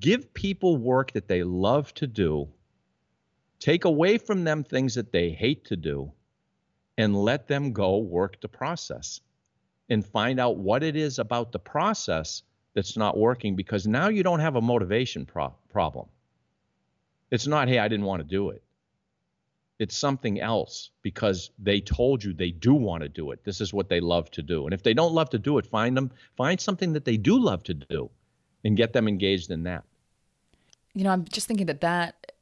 give 0.00 0.34
people 0.34 0.76
work 0.76 1.12
that 1.12 1.28
they 1.28 1.42
love 1.42 1.94
to 1.94 2.06
do 2.06 2.48
Take 3.58 3.84
away 3.84 4.18
from 4.18 4.44
them 4.44 4.64
things 4.64 4.94
that 4.94 5.12
they 5.12 5.30
hate 5.30 5.64
to 5.66 5.76
do 5.76 6.12
and 6.98 7.16
let 7.16 7.48
them 7.48 7.72
go 7.72 7.98
work 7.98 8.40
the 8.40 8.48
process 8.48 9.20
and 9.88 10.04
find 10.04 10.38
out 10.38 10.58
what 10.58 10.82
it 10.82 10.96
is 10.96 11.18
about 11.18 11.52
the 11.52 11.58
process 11.58 12.42
that's 12.76 12.96
not 12.96 13.16
working 13.16 13.56
because 13.56 13.86
now 13.86 14.08
you 14.08 14.22
don't 14.22 14.40
have 14.40 14.54
a 14.54 14.60
motivation 14.60 15.24
pro- 15.24 15.54
problem. 15.70 16.06
It's 17.30 17.46
not, 17.46 17.68
hey, 17.68 17.78
I 17.78 17.88
didn't 17.88 18.04
want 18.04 18.20
to 18.20 18.28
do 18.28 18.50
it. 18.50 18.62
It's 19.78 19.96
something 19.96 20.40
else 20.40 20.90
because 21.00 21.50
they 21.58 21.80
told 21.80 22.22
you 22.22 22.34
they 22.34 22.50
do 22.50 22.74
want 22.74 23.02
to 23.02 23.08
do 23.08 23.30
it. 23.30 23.42
This 23.44 23.62
is 23.62 23.72
what 23.72 23.88
they 23.88 24.00
love 24.00 24.30
to 24.32 24.42
do. 24.42 24.66
And 24.66 24.74
if 24.74 24.82
they 24.82 24.92
don't 24.92 25.14
love 25.14 25.30
to 25.30 25.38
do 25.38 25.56
it, 25.56 25.66
find 25.66 25.96
them, 25.96 26.10
find 26.36 26.60
something 26.60 26.92
that 26.92 27.06
they 27.06 27.16
do 27.16 27.38
love 27.38 27.62
to 27.64 27.74
do 27.74 28.10
and 28.62 28.76
get 28.76 28.92
them 28.92 29.08
engaged 29.08 29.50
in 29.50 29.62
that. 29.62 29.84
You 30.92 31.04
know, 31.04 31.10
I'm 31.10 31.24
just 31.24 31.48
thinking 31.48 31.66
that 31.66 31.80
that 31.80 32.32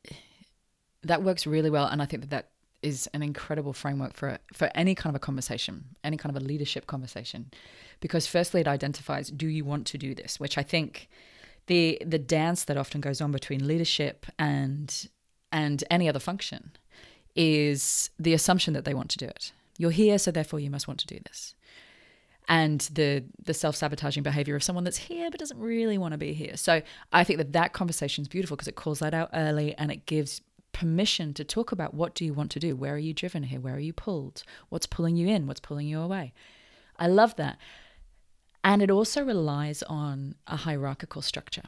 that 1.02 1.22
works 1.22 1.46
really 1.46 1.70
well, 1.70 1.86
and 1.86 2.00
I 2.00 2.06
think 2.06 2.22
that 2.22 2.30
that 2.30 2.48
is 2.84 3.08
an 3.14 3.22
incredible 3.22 3.72
framework 3.72 4.12
for 4.12 4.38
for 4.52 4.70
any 4.74 4.94
kind 4.94 5.10
of 5.14 5.16
a 5.16 5.24
conversation, 5.24 5.84
any 6.04 6.16
kind 6.16 6.36
of 6.36 6.40
a 6.40 6.44
leadership 6.44 6.86
conversation, 6.86 7.50
because 8.00 8.26
firstly 8.26 8.60
it 8.60 8.68
identifies 8.68 9.30
do 9.30 9.48
you 9.48 9.64
want 9.64 9.86
to 9.86 9.98
do 9.98 10.14
this, 10.14 10.38
which 10.38 10.58
I 10.58 10.62
think 10.62 11.08
the 11.66 11.98
the 12.04 12.18
dance 12.18 12.64
that 12.64 12.76
often 12.76 13.00
goes 13.00 13.20
on 13.20 13.32
between 13.32 13.66
leadership 13.66 14.26
and 14.38 15.08
and 15.50 15.82
any 15.90 16.08
other 16.08 16.20
function 16.20 16.72
is 17.34 18.10
the 18.18 18.34
assumption 18.34 18.74
that 18.74 18.84
they 18.84 18.94
want 18.94 19.10
to 19.10 19.18
do 19.18 19.26
it. 19.26 19.52
You're 19.78 19.90
here, 19.90 20.18
so 20.18 20.30
therefore 20.30 20.60
you 20.60 20.70
must 20.70 20.86
want 20.86 21.00
to 21.00 21.06
do 21.06 21.18
this. 21.26 21.54
And 22.46 22.82
the 22.92 23.24
the 23.42 23.54
self 23.54 23.76
sabotaging 23.76 24.22
behavior 24.22 24.56
of 24.56 24.62
someone 24.62 24.84
that's 24.84 24.98
here 24.98 25.30
but 25.30 25.40
doesn't 25.40 25.58
really 25.58 25.96
want 25.96 26.12
to 26.12 26.18
be 26.18 26.34
here. 26.34 26.56
So 26.56 26.82
I 27.12 27.24
think 27.24 27.38
that 27.38 27.54
that 27.54 27.72
conversation 27.72 28.22
is 28.22 28.28
beautiful 28.28 28.56
because 28.56 28.68
it 28.68 28.76
calls 28.76 28.98
that 28.98 29.14
out 29.14 29.30
early 29.32 29.74
and 29.78 29.90
it 29.90 30.04
gives 30.04 30.42
permission 30.74 31.32
to 31.34 31.44
talk 31.44 31.72
about 31.72 31.94
what 31.94 32.14
do 32.14 32.24
you 32.24 32.34
want 32.34 32.50
to 32.50 32.60
do? 32.60 32.76
Where 32.76 32.94
are 32.94 32.98
you 32.98 33.14
driven 33.14 33.44
here? 33.44 33.60
Where 33.60 33.76
are 33.76 33.80
you 33.80 33.94
pulled? 33.94 34.42
What's 34.68 34.86
pulling 34.86 35.16
you 35.16 35.28
in? 35.28 35.46
What's 35.46 35.60
pulling 35.60 35.86
you 35.86 36.00
away? 36.00 36.34
I 36.98 37.06
love 37.06 37.36
that. 37.36 37.56
And 38.62 38.82
it 38.82 38.90
also 38.90 39.22
relies 39.22 39.82
on 39.84 40.34
a 40.46 40.56
hierarchical 40.56 41.22
structure. 41.22 41.62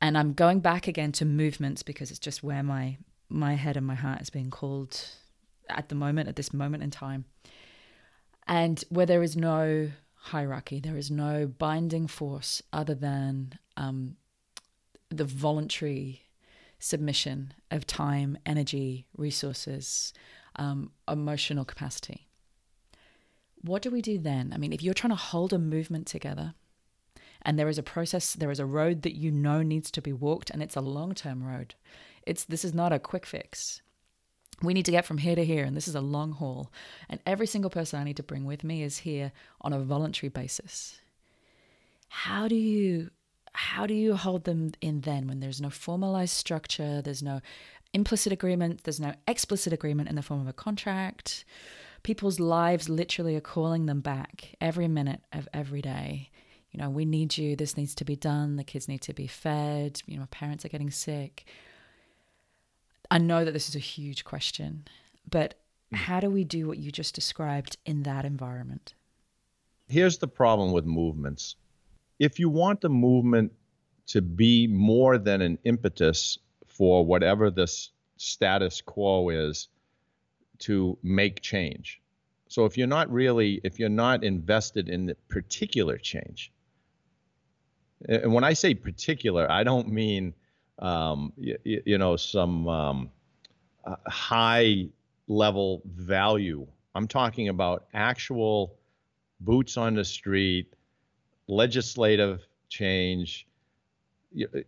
And 0.00 0.18
I'm 0.18 0.34
going 0.34 0.60
back 0.60 0.86
again 0.86 1.12
to 1.12 1.24
movements 1.24 1.82
because 1.82 2.10
it's 2.10 2.18
just 2.18 2.42
where 2.42 2.62
my 2.62 2.98
my 3.30 3.54
head 3.54 3.76
and 3.76 3.86
my 3.86 3.94
heart 3.94 4.20
is 4.20 4.28
being 4.28 4.50
called 4.50 5.02
at 5.70 5.88
the 5.88 5.94
moment, 5.94 6.28
at 6.28 6.36
this 6.36 6.52
moment 6.52 6.82
in 6.82 6.90
time. 6.90 7.24
And 8.46 8.84
where 8.90 9.06
there 9.06 9.22
is 9.22 9.34
no 9.34 9.90
hierarchy, 10.14 10.78
there 10.78 10.98
is 10.98 11.10
no 11.10 11.46
binding 11.46 12.06
force 12.06 12.62
other 12.72 12.94
than 12.94 13.58
um, 13.76 14.16
the 15.08 15.24
voluntary 15.24 16.23
submission 16.84 17.54
of 17.70 17.86
time, 17.86 18.36
energy, 18.44 19.06
resources, 19.16 20.12
um, 20.56 20.90
emotional 21.08 21.64
capacity. 21.64 22.28
What 23.62 23.80
do 23.80 23.90
we 23.90 24.02
do 24.02 24.18
then? 24.18 24.52
I 24.52 24.58
mean, 24.58 24.72
if 24.72 24.82
you're 24.82 24.92
trying 24.92 25.10
to 25.12 25.16
hold 25.16 25.54
a 25.54 25.58
movement 25.58 26.06
together, 26.06 26.54
and 27.40 27.58
there 27.58 27.68
is 27.68 27.78
a 27.78 27.82
process, 27.82 28.34
there 28.34 28.50
is 28.50 28.60
a 28.60 28.66
road 28.66 29.02
that 29.02 29.16
you 29.16 29.30
know 29.30 29.62
needs 29.62 29.90
to 29.92 30.02
be 30.02 30.12
walked, 30.12 30.50
and 30.50 30.62
it's 30.62 30.76
a 30.76 30.82
long 30.82 31.14
term 31.14 31.42
road. 31.42 31.74
It's 32.26 32.44
this 32.44 32.64
is 32.64 32.74
not 32.74 32.92
a 32.92 32.98
quick 32.98 33.24
fix. 33.24 33.80
We 34.62 34.74
need 34.74 34.84
to 34.84 34.92
get 34.92 35.06
from 35.06 35.18
here 35.18 35.34
to 35.34 35.44
here, 35.44 35.64
and 35.64 35.74
this 35.74 35.88
is 35.88 35.94
a 35.94 36.00
long 36.00 36.32
haul. 36.32 36.70
And 37.08 37.18
every 37.26 37.46
single 37.46 37.70
person 37.70 37.98
I 37.98 38.04
need 38.04 38.18
to 38.18 38.22
bring 38.22 38.44
with 38.44 38.62
me 38.62 38.82
is 38.82 38.98
here 38.98 39.32
on 39.62 39.72
a 39.72 39.80
voluntary 39.80 40.28
basis. 40.28 41.00
How 42.08 42.46
do 42.46 42.54
you 42.54 43.10
how 43.54 43.86
do 43.86 43.94
you 43.94 44.16
hold 44.16 44.44
them 44.44 44.72
in 44.80 45.00
then 45.02 45.28
when 45.28 45.40
there's 45.40 45.60
no 45.60 45.70
formalized 45.70 46.34
structure, 46.34 47.00
there's 47.00 47.22
no 47.22 47.40
implicit 47.92 48.32
agreement, 48.32 48.82
there's 48.82 49.00
no 49.00 49.14
explicit 49.28 49.72
agreement 49.72 50.08
in 50.08 50.16
the 50.16 50.22
form 50.22 50.40
of 50.40 50.48
a 50.48 50.52
contract? 50.52 51.44
People's 52.02 52.40
lives 52.40 52.88
literally 52.88 53.36
are 53.36 53.40
calling 53.40 53.86
them 53.86 54.00
back 54.00 54.56
every 54.60 54.88
minute 54.88 55.20
of 55.32 55.48
every 55.54 55.80
day. 55.80 56.30
You 56.72 56.80
know, 56.80 56.90
we 56.90 57.04
need 57.04 57.38
you, 57.38 57.54
this 57.54 57.76
needs 57.76 57.94
to 57.94 58.04
be 58.04 58.16
done, 58.16 58.56
the 58.56 58.64
kids 58.64 58.88
need 58.88 59.02
to 59.02 59.14
be 59.14 59.28
fed, 59.28 60.02
you 60.06 60.16
know, 60.16 60.22
my 60.22 60.26
parents 60.26 60.64
are 60.64 60.68
getting 60.68 60.90
sick. 60.90 61.44
I 63.10 63.18
know 63.18 63.44
that 63.44 63.52
this 63.52 63.68
is 63.68 63.76
a 63.76 63.80
huge 63.80 64.24
question, 64.24 64.88
but 65.30 65.54
hmm. 65.90 65.96
how 65.96 66.18
do 66.18 66.28
we 66.28 66.42
do 66.42 66.66
what 66.66 66.78
you 66.78 66.90
just 66.90 67.14
described 67.14 67.76
in 67.86 68.02
that 68.02 68.24
environment? 68.24 68.94
Here's 69.86 70.18
the 70.18 70.26
problem 70.26 70.72
with 70.72 70.84
movements 70.84 71.54
if 72.18 72.38
you 72.38 72.48
want 72.48 72.80
the 72.80 72.88
movement 72.88 73.52
to 74.06 74.20
be 74.20 74.66
more 74.66 75.18
than 75.18 75.40
an 75.40 75.58
impetus 75.64 76.38
for 76.66 77.04
whatever 77.04 77.50
this 77.50 77.90
status 78.16 78.80
quo 78.80 79.30
is 79.30 79.68
to 80.58 80.98
make 81.02 81.40
change. 81.40 82.00
So 82.48 82.64
if 82.64 82.76
you're 82.78 82.86
not 82.86 83.10
really, 83.10 83.60
if 83.64 83.78
you're 83.78 83.88
not 83.88 84.22
invested 84.22 84.88
in 84.88 85.06
the 85.06 85.16
particular 85.28 85.98
change, 85.98 86.52
and 88.08 88.32
when 88.32 88.44
I 88.44 88.52
say 88.52 88.74
particular, 88.74 89.50
I 89.50 89.64
don't 89.64 89.88
mean, 89.88 90.34
um, 90.78 91.32
you, 91.36 91.56
you, 91.64 91.98
know, 91.98 92.16
some 92.16 92.68
um, 92.68 93.10
uh, 93.84 93.96
high 94.06 94.88
level 95.26 95.82
value. 95.86 96.66
I'm 96.94 97.08
talking 97.08 97.48
about 97.48 97.86
actual 97.94 98.76
boots 99.40 99.76
on 99.76 99.94
the 99.94 100.04
street, 100.04 100.74
legislative 101.46 102.46
change, 102.68 103.46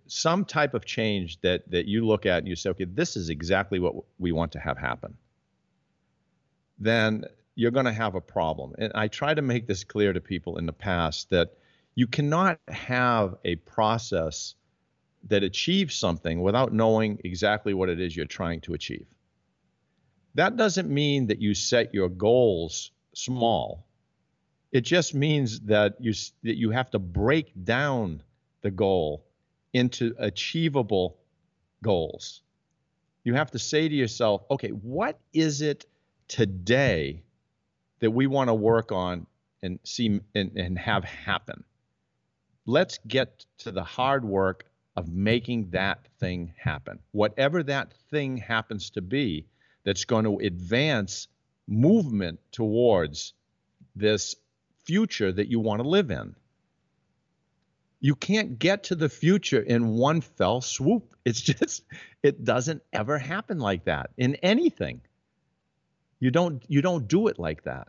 some 0.07 0.45
type 0.45 0.75
of 0.75 0.85
change 0.85 1.41
that 1.41 1.69
that 1.71 1.87
you 1.87 2.07
look 2.07 2.27
at 2.27 2.39
and 2.39 2.49
you 2.49 2.57
say, 2.57 2.71
okay, 2.71 2.85
this 2.85 3.17
is 3.17 3.31
exactly 3.31 3.79
what 3.79 3.95
we 4.19 4.33
want 4.33 4.53
to 4.53 4.61
have 4.61 4.79
happen. 4.79 5.17
Then 6.79 7.25
you're 7.55 7.71
going 7.71 7.87
to 7.87 7.93
have 7.93 8.15
a 8.15 8.21
problem. 8.21 8.75
And 8.79 8.93
I 8.95 9.09
try 9.09 9.35
to 9.35 9.43
make 9.43 9.67
this 9.67 9.83
clear 9.83 10.13
to 10.13 10.21
people 10.21 10.59
in 10.59 10.67
the 10.67 10.73
past 10.73 11.31
that 11.31 11.57
you 11.95 12.07
cannot 12.07 12.61
have 12.69 13.37
a 13.45 13.57
process 13.57 14.55
that 15.29 15.43
achieves 15.43 15.95
something 15.95 16.43
without 16.43 16.73
knowing 16.73 17.19
exactly 17.25 17.75
what 17.75 17.89
it 17.89 17.99
is 17.99 18.15
you're 18.15 18.27
trying 18.27 18.61
to 18.61 18.75
achieve. 18.75 19.07
That 20.35 20.57
doesn't 20.57 20.89
mean 20.89 21.29
that 21.29 21.41
you 21.41 21.55
set 21.55 21.95
your 21.95 22.11
goals 22.11 22.93
small 23.15 23.87
it 24.77 24.85
just 24.85 25.15
means 25.15 25.61
that 25.61 25.97
you 26.01 26.13
that 26.43 26.59
you 26.59 26.71
have 26.71 26.91
to 26.91 26.99
break 26.99 27.51
down 27.65 28.23
the 28.61 28.71
goal 28.71 29.25
into 29.73 30.15
achievable 30.19 31.17
goals. 31.83 32.43
You 33.25 33.33
have 33.35 33.51
to 33.53 33.59
say 33.59 33.89
to 33.89 33.95
yourself, 33.95 34.43
okay, 34.51 34.69
what 34.69 35.19
is 35.33 35.63
it 35.63 35.87
today 36.29 37.23
that 38.01 38.11
we 38.11 38.27
want 38.27 38.49
to 38.49 38.55
work 38.55 38.93
on 38.93 39.27
and 39.63 39.79
see 39.83 40.21
and, 40.35 40.53
and 40.57 40.79
have 40.79 41.05
happen? 41.05 41.65
Let's 42.67 42.99
get 43.09 43.47
to 43.61 43.71
the 43.71 43.83
hard 43.83 44.27
work 44.27 44.67
of 44.95 45.09
making 45.09 45.71
that 45.71 46.07
thing 46.21 46.53
happen. 46.59 46.99
Whatever 47.13 47.63
that 47.63 47.95
thing 48.11 48.37
happens 48.37 48.91
to 48.91 49.01
be 49.01 49.47
that's 49.85 50.05
going 50.05 50.25
to 50.25 50.37
advance 50.37 51.29
movement 51.67 52.41
towards 52.53 53.33
this 53.95 54.37
future 54.87 55.33
that 55.33 55.49
you 55.49 55.61
want 55.61 55.83
to 55.83 55.89
live 55.89 56.11
in. 56.11 56.35
You 58.01 58.15
can't 58.15 58.59
get 58.59 58.85
to 58.85 58.95
the 58.95 59.09
future 59.09 59.61
in 59.61 59.89
one 59.89 60.21
fell 60.21 60.61
swoop. 60.61 61.13
It's 61.27 61.41
just 61.41 61.83
it 62.23 62.45
doesn't 62.45 62.83
ever 62.93 63.19
happen 63.19 63.59
like 63.59 63.87
that 63.87 64.11
in 64.17 64.37
anything. 64.37 65.01
You 66.21 66.31
don't 66.31 66.63
you 66.69 66.83
don't 66.83 67.09
do 67.09 67.27
it 67.27 67.37
like 67.37 67.65
that. 67.65 67.89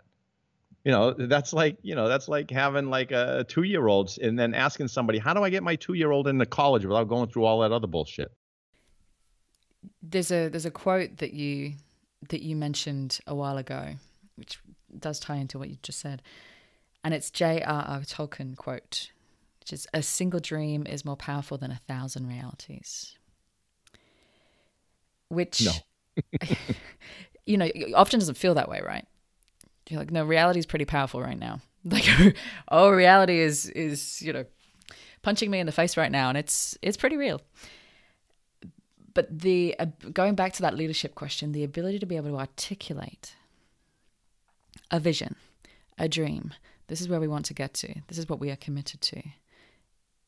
You 0.84 0.92
know, 0.92 1.12
that's 1.12 1.54
like, 1.54 1.78
you 1.84 1.94
know, 1.94 2.08
that's 2.08 2.28
like 2.28 2.50
having 2.50 2.90
like 2.90 3.12
a 3.12 3.46
2-year-old 3.50 4.18
and 4.22 4.40
then 4.40 4.56
asking 4.56 4.88
somebody, 4.88 5.20
"How 5.20 5.34
do 5.34 5.44
I 5.44 5.50
get 5.52 5.62
my 5.62 5.76
2-year-old 5.76 6.28
into 6.28 6.46
college 6.48 6.84
without 6.84 7.10
going 7.10 7.30
through 7.30 7.46
all 7.46 7.60
that 7.60 7.72
other 7.72 7.86
bullshit?" 7.88 8.32
There's 10.02 10.32
a 10.32 10.50
there's 10.50 10.66
a 10.66 10.72
quote 10.72 11.18
that 11.18 11.34
you 11.34 11.74
that 12.30 12.42
you 12.42 12.56
mentioned 12.56 13.20
a 13.28 13.36
while 13.36 13.58
ago, 13.58 13.96
which 14.36 14.60
does 14.98 15.20
tie 15.20 15.36
into 15.36 15.60
what 15.60 15.70
you 15.70 15.78
just 15.84 16.00
said. 16.00 16.22
And 17.08 17.14
it's 17.14 17.32
J.R.R. 17.32 18.02
Tolkien 18.02 18.58
quote, 18.58 19.12
which 19.62 19.72
is 19.72 19.88
a 19.94 20.04
single 20.04 20.42
dream 20.42 20.86
is 20.86 21.06
more 21.06 21.16
powerful 21.16 21.58
than 21.58 21.72
a 21.72 21.80
thousand 21.88 22.28
realities. 22.28 23.18
Which, 25.30 25.66
no. 25.66 25.72
you 27.46 27.56
know, 27.56 27.70
often 27.96 28.20
doesn't 28.20 28.36
feel 28.36 28.56
that 28.56 28.68
way, 28.68 28.82
right? 28.86 29.06
You're 29.90 30.02
like, 30.02 30.12
no, 30.12 30.26
reality 30.26 30.60
is 30.60 30.66
pretty 30.66 30.84
powerful 30.84 31.22
right 31.22 31.40
now. 31.40 31.62
Like, 31.86 32.36
oh, 32.68 32.90
reality 32.90 33.40
is 33.40 33.70
is 33.70 34.22
you 34.22 34.34
know, 34.34 34.44
punching 35.22 35.50
me 35.50 35.62
in 35.62 35.66
the 35.66 35.72
face 35.72 35.96
right 35.96 36.12
now, 36.12 36.28
and 36.28 36.38
it's 36.38 36.78
it's 36.82 36.98
pretty 36.98 37.16
real. 37.16 37.40
But 39.14 39.30
the 39.40 39.78
uh, 39.80 39.86
going 40.12 40.36
back 40.36 40.52
to 40.54 40.62
that 40.64 40.76
leadership 40.76 41.16
question, 41.16 41.54
the 41.54 41.64
ability 41.64 42.00
to 42.00 42.06
be 42.06 42.18
able 42.18 42.32
to 42.32 42.38
articulate 42.38 43.38
a 44.92 45.00
vision, 45.00 45.38
a 45.98 46.10
dream, 46.10 46.52
this 46.88 47.02
is 47.02 47.10
where 47.10 47.20
we 47.20 47.28
want 47.28 47.46
to 47.46 47.54
get 47.54 47.74
to. 47.76 48.02
This 48.08 48.18
is 48.18 48.30
what 48.30 48.40
we 48.40 48.50
are 48.52 48.56
committed 48.56 49.02
to. 49.02 49.22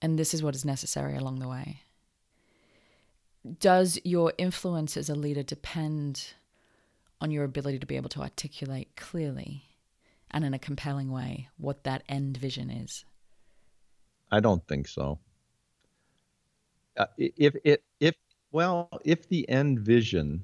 And 0.01 0.17
this 0.17 0.33
is 0.33 0.43
what 0.43 0.55
is 0.55 0.65
necessary 0.65 1.15
along 1.15 1.39
the 1.39 1.47
way. 1.47 1.81
Does 3.59 3.99
your 4.03 4.33
influence 4.37 4.97
as 4.97 5.09
a 5.09 5.15
leader 5.15 5.43
depend 5.43 6.33
on 7.21 7.31
your 7.31 7.43
ability 7.43 7.79
to 7.79 7.85
be 7.85 7.95
able 7.95 8.09
to 8.09 8.21
articulate 8.21 8.95
clearly 8.95 9.63
and 10.31 10.45
in 10.45 10.53
a 10.53 10.59
compelling 10.59 11.11
way 11.11 11.49
what 11.57 11.83
that 11.83 12.03
end 12.07 12.37
vision 12.37 12.69
is? 12.69 13.05
I 14.31 14.39
don't 14.39 14.65
think 14.67 14.87
so. 14.87 15.19
Uh, 16.97 17.05
if 17.17 17.55
if 17.63 17.79
if 17.99 18.15
well, 18.51 18.89
if 19.05 19.27
the 19.29 19.47
end 19.47 19.79
vision 19.79 20.43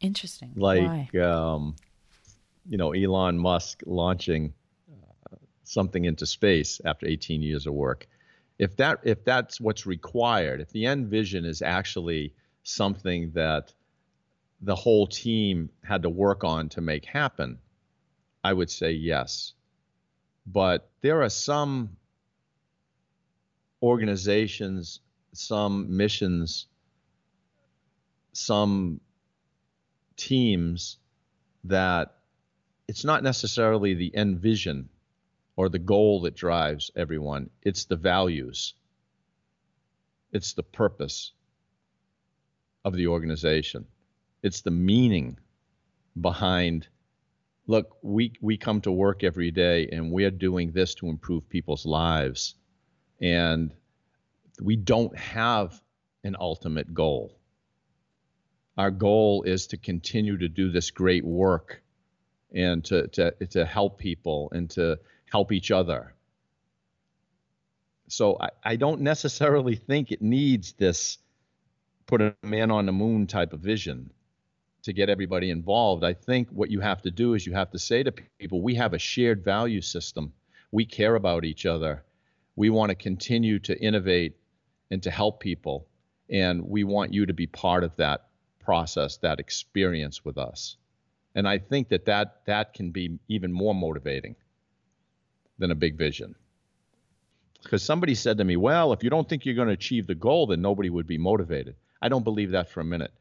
interesting 0.00 0.52
like 0.56 1.14
um 1.14 1.74
you 2.68 2.76
know 2.76 2.92
Elon 2.92 3.38
Musk 3.38 3.82
launching 3.86 4.52
something 5.64 6.04
into 6.04 6.26
space 6.26 6.80
after 6.84 7.06
18 7.06 7.42
years 7.42 7.66
of 7.66 7.74
work. 7.74 8.06
If 8.58 8.76
that 8.76 9.00
if 9.02 9.24
that's 9.24 9.60
what's 9.60 9.86
required, 9.86 10.60
if 10.60 10.70
the 10.70 10.86
end 10.86 11.08
vision 11.08 11.44
is 11.44 11.62
actually 11.62 12.34
something 12.62 13.32
that 13.32 13.72
the 14.60 14.76
whole 14.76 15.06
team 15.06 15.70
had 15.82 16.02
to 16.02 16.08
work 16.10 16.44
on 16.44 16.68
to 16.70 16.80
make 16.80 17.04
happen, 17.04 17.58
I 18.42 18.52
would 18.52 18.70
say 18.70 18.92
yes. 18.92 19.54
But 20.46 20.88
there 21.00 21.22
are 21.22 21.30
some 21.30 21.96
organizations, 23.82 25.00
some 25.32 25.96
missions, 25.96 26.66
some 28.32 29.00
teams 30.16 30.98
that 31.64 32.14
it's 32.86 33.04
not 33.04 33.22
necessarily 33.22 33.94
the 33.94 34.14
end 34.14 34.38
vision 34.38 34.88
or 35.56 35.68
the 35.68 35.78
goal 35.78 36.22
that 36.22 36.34
drives 36.34 36.90
everyone, 36.96 37.50
it's 37.62 37.84
the 37.84 37.96
values, 37.96 38.74
it's 40.32 40.52
the 40.54 40.62
purpose 40.62 41.32
of 42.84 42.94
the 42.94 43.06
organization, 43.06 43.86
it's 44.42 44.60
the 44.60 44.70
meaning 44.70 45.38
behind. 46.20 46.88
Look, 47.66 47.96
we, 48.02 48.32
we 48.40 48.56
come 48.58 48.80
to 48.82 48.92
work 48.92 49.24
every 49.24 49.50
day 49.50 49.88
and 49.90 50.10
we're 50.10 50.30
doing 50.30 50.72
this 50.72 50.94
to 50.96 51.08
improve 51.08 51.48
people's 51.48 51.86
lives. 51.86 52.54
And 53.20 53.72
we 54.60 54.76
don't 54.76 55.16
have 55.16 55.80
an 56.24 56.36
ultimate 56.38 56.92
goal. 56.92 57.38
Our 58.76 58.90
goal 58.90 59.44
is 59.44 59.68
to 59.68 59.76
continue 59.76 60.36
to 60.36 60.48
do 60.48 60.70
this 60.70 60.90
great 60.90 61.24
work 61.24 61.82
and 62.52 62.84
to, 62.84 63.08
to, 63.08 63.30
to 63.50 63.64
help 63.64 63.98
people 63.98 64.50
and 64.52 64.68
to 64.70 64.98
help 65.34 65.50
each 65.50 65.72
other. 65.72 66.14
So 68.06 68.36
I, 68.40 68.50
I 68.62 68.76
don't 68.76 69.00
necessarily 69.00 69.74
think 69.74 70.12
it 70.12 70.22
needs 70.22 70.74
this 70.74 71.18
put 72.06 72.20
a 72.20 72.36
man 72.44 72.70
on 72.70 72.86
the 72.86 72.92
moon 72.92 73.26
type 73.26 73.52
of 73.52 73.58
vision 73.58 74.10
to 74.84 74.92
get 74.92 75.08
everybody 75.10 75.50
involved. 75.50 76.04
I 76.04 76.14
think 76.14 76.50
what 76.50 76.70
you 76.70 76.78
have 76.78 77.02
to 77.02 77.10
do 77.10 77.34
is 77.34 77.44
you 77.44 77.52
have 77.52 77.72
to 77.72 77.80
say 77.80 78.04
to 78.04 78.12
people, 78.12 78.62
we 78.62 78.76
have 78.76 78.94
a 78.94 78.98
shared 79.00 79.42
value 79.42 79.80
system. 79.80 80.32
We 80.70 80.84
care 80.86 81.16
about 81.16 81.44
each 81.44 81.66
other. 81.66 82.04
We 82.54 82.70
want 82.70 82.90
to 82.90 82.94
continue 82.94 83.58
to 83.58 83.76
innovate 83.88 84.36
and 84.92 85.02
to 85.02 85.10
help 85.10 85.40
people. 85.40 85.88
And 86.30 86.62
we 86.68 86.84
want 86.84 87.12
you 87.12 87.26
to 87.26 87.32
be 87.32 87.48
part 87.48 87.82
of 87.82 87.96
that 87.96 88.28
process, 88.60 89.16
that 89.16 89.40
experience 89.40 90.24
with 90.24 90.38
us. 90.38 90.76
And 91.34 91.48
I 91.48 91.58
think 91.58 91.88
that 91.88 92.04
that, 92.04 92.42
that 92.46 92.72
can 92.72 92.92
be 92.92 93.18
even 93.26 93.52
more 93.52 93.74
motivating 93.74 94.36
than 95.58 95.70
a 95.70 95.74
big 95.74 95.96
vision. 95.96 96.34
Because 97.62 97.82
somebody 97.82 98.14
said 98.14 98.38
to 98.38 98.44
me, 98.44 98.56
well, 98.56 98.92
if 98.92 99.02
you 99.02 99.10
don't 99.10 99.28
think 99.28 99.46
you're 99.46 99.54
going 99.54 99.68
to 99.68 99.74
achieve 99.74 100.06
the 100.06 100.14
goal, 100.14 100.46
then 100.46 100.60
nobody 100.60 100.90
would 100.90 101.06
be 101.06 101.18
motivated. 101.18 101.76
I 102.02 102.08
don't 102.08 102.24
believe 102.24 102.50
that 102.50 102.68
for 102.68 102.80
a 102.80 102.84
minute. 102.84 103.12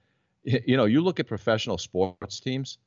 You 0.44 0.76
know, 0.76 0.86
you 0.86 1.02
look 1.02 1.22
at 1.22 1.28
professional 1.28 1.78
sports 1.78 2.42
teams, 2.42 2.78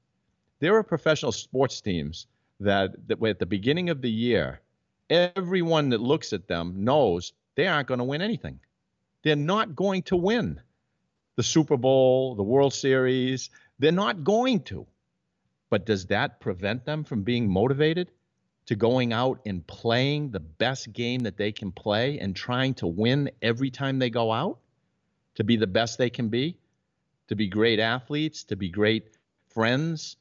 there 0.58 0.76
are 0.76 0.82
professional 0.82 1.32
sports 1.32 1.80
teams 1.80 2.26
that, 2.60 2.90
that 3.08 3.22
at 3.24 3.38
the 3.38 3.46
beginning 3.46 3.88
of 3.88 4.02
the 4.02 4.10
year, 4.10 4.60
everyone 5.08 5.88
that 5.90 6.00
looks 6.00 6.34
at 6.34 6.48
them 6.48 6.84
knows 6.84 7.32
they 7.54 7.66
aren't 7.66 7.88
going 7.88 7.98
to 7.98 8.04
win 8.04 8.20
anything. 8.20 8.60
They're 9.22 9.36
not 9.36 9.74
going 9.74 10.02
to 10.04 10.16
win 10.16 10.60
the 11.36 11.42
Super 11.42 11.76
Bowl, 11.76 12.34
the 12.34 12.42
World 12.42 12.74
Series. 12.74 13.50
They're 13.78 13.92
not 13.92 14.24
going 14.24 14.60
to. 14.64 14.86
But 15.70 15.86
does 15.86 16.06
that 16.06 16.40
prevent 16.40 16.84
them 16.84 17.04
from 17.04 17.22
being 17.22 17.48
motivated 17.48 18.10
to 18.66 18.74
going 18.74 19.12
out 19.12 19.40
and 19.46 19.66
playing 19.66 20.30
the 20.30 20.40
best 20.40 20.92
game 20.92 21.20
that 21.20 21.36
they 21.36 21.52
can 21.52 21.72
play 21.72 22.18
and 22.18 22.34
trying 22.34 22.74
to 22.74 22.86
win 22.86 23.30
every 23.42 23.70
time 23.70 23.98
they 23.98 24.10
go 24.10 24.32
out? 24.32 24.58
To 25.36 25.44
be 25.44 25.56
the 25.56 25.66
best 25.66 25.98
they 25.98 26.10
can 26.10 26.28
be? 26.28 26.58
To 27.28 27.36
be 27.36 27.46
great 27.48 27.78
athletes? 27.78 28.44
To 28.44 28.56
be 28.56 28.68
great 28.68 29.08
friends? 29.48 30.16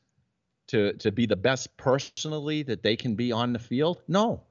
To, 0.67 0.93
to 0.93 1.11
be 1.11 1.25
the 1.25 1.35
best 1.35 1.75
personally 1.77 2.63
that 2.63 2.83
they 2.83 2.95
can 2.95 3.15
be 3.15 3.31
on 3.31 3.53
the 3.53 3.59
field? 3.59 4.01
No, 4.07 4.41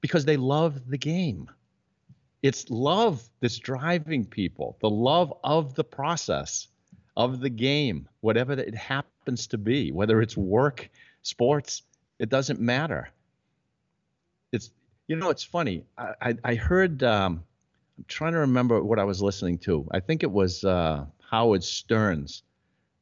because 0.00 0.24
they 0.24 0.36
love 0.36 0.88
the 0.88 0.98
game. 0.98 1.48
It's 2.42 2.70
love 2.70 3.28
that's 3.40 3.58
driving 3.58 4.24
people, 4.24 4.76
the 4.80 4.90
love 4.90 5.32
of 5.44 5.74
the 5.74 5.84
process, 5.84 6.68
of 7.16 7.40
the 7.40 7.50
game, 7.50 8.08
whatever 8.20 8.52
it 8.52 8.74
happens 8.74 9.46
to 9.48 9.58
be, 9.58 9.92
whether 9.92 10.22
it's 10.22 10.36
work, 10.36 10.88
sports, 11.22 11.82
it 12.18 12.30
doesn't 12.30 12.60
matter. 12.60 13.10
You 15.10 15.16
know, 15.16 15.30
it's 15.30 15.42
funny. 15.42 15.82
I, 15.98 16.14
I, 16.22 16.34
I 16.44 16.54
heard, 16.54 17.02
um, 17.02 17.42
I'm 17.98 18.04
trying 18.06 18.32
to 18.34 18.38
remember 18.38 18.80
what 18.80 19.00
I 19.00 19.02
was 19.02 19.20
listening 19.20 19.58
to. 19.58 19.84
I 19.90 19.98
think 19.98 20.22
it 20.22 20.30
was 20.30 20.62
uh, 20.62 21.04
Howard 21.28 21.64
Stearns. 21.64 22.44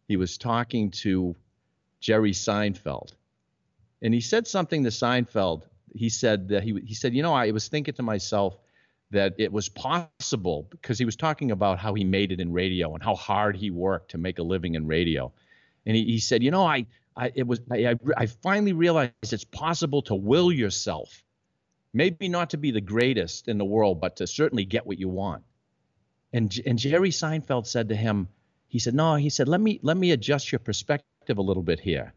He 0.06 0.16
was 0.16 0.38
talking 0.38 0.90
to 1.02 1.36
Jerry 2.00 2.32
Seinfeld. 2.32 3.12
And 4.00 4.14
he 4.14 4.22
said 4.22 4.46
something 4.46 4.84
to 4.84 4.88
Seinfeld. 4.88 5.64
He 5.94 6.08
said 6.08 6.48
that 6.48 6.62
he, 6.62 6.80
he 6.86 6.94
said, 6.94 7.12
you 7.12 7.22
know, 7.22 7.34
I 7.34 7.50
was 7.50 7.68
thinking 7.68 7.92
to 7.92 8.02
myself, 8.02 8.56
that 9.10 9.34
it 9.36 9.52
was 9.52 9.68
possible 9.68 10.66
because 10.70 10.98
he 10.98 11.04
was 11.04 11.14
talking 11.14 11.50
about 11.50 11.78
how 11.78 11.92
he 11.92 12.04
made 12.04 12.32
it 12.32 12.40
in 12.40 12.54
radio 12.54 12.94
and 12.94 13.02
how 13.02 13.16
hard 13.16 13.54
he 13.54 13.70
worked 13.70 14.12
to 14.12 14.18
make 14.18 14.38
a 14.38 14.42
living 14.42 14.76
in 14.76 14.86
radio. 14.86 15.30
And 15.84 15.94
he, 15.94 16.04
he 16.04 16.20
said, 16.20 16.42
you 16.42 16.52
know, 16.52 16.64
I, 16.64 16.86
I 17.18 17.32
it 17.34 17.46
was 17.46 17.60
I, 17.70 17.96
I 18.16 18.24
finally 18.24 18.72
realized 18.72 19.12
it's 19.30 19.44
possible 19.44 20.00
to 20.02 20.14
will 20.14 20.50
yourself, 20.50 21.22
maybe 21.92 22.28
not 22.28 22.50
to 22.50 22.56
be 22.56 22.70
the 22.70 22.80
greatest 22.80 23.48
in 23.48 23.58
the 23.58 23.64
world, 23.64 24.00
but 24.00 24.16
to 24.16 24.26
certainly 24.26 24.64
get 24.64 24.86
what 24.86 24.98
you 24.98 25.08
want. 25.08 25.44
And 26.32 26.54
and 26.66 26.78
Jerry 26.78 27.10
Seinfeld 27.10 27.66
said 27.66 27.88
to 27.88 27.96
him, 27.96 28.28
he 28.68 28.78
said, 28.78 28.94
no, 28.94 29.14
he 29.14 29.30
said, 29.30 29.48
let 29.48 29.60
me 29.60 29.80
let 29.82 29.96
me 29.96 30.10
adjust 30.10 30.52
your 30.52 30.58
perspective 30.58 31.38
a 31.38 31.42
little 31.42 31.62
bit 31.62 31.80
here. 31.80 32.12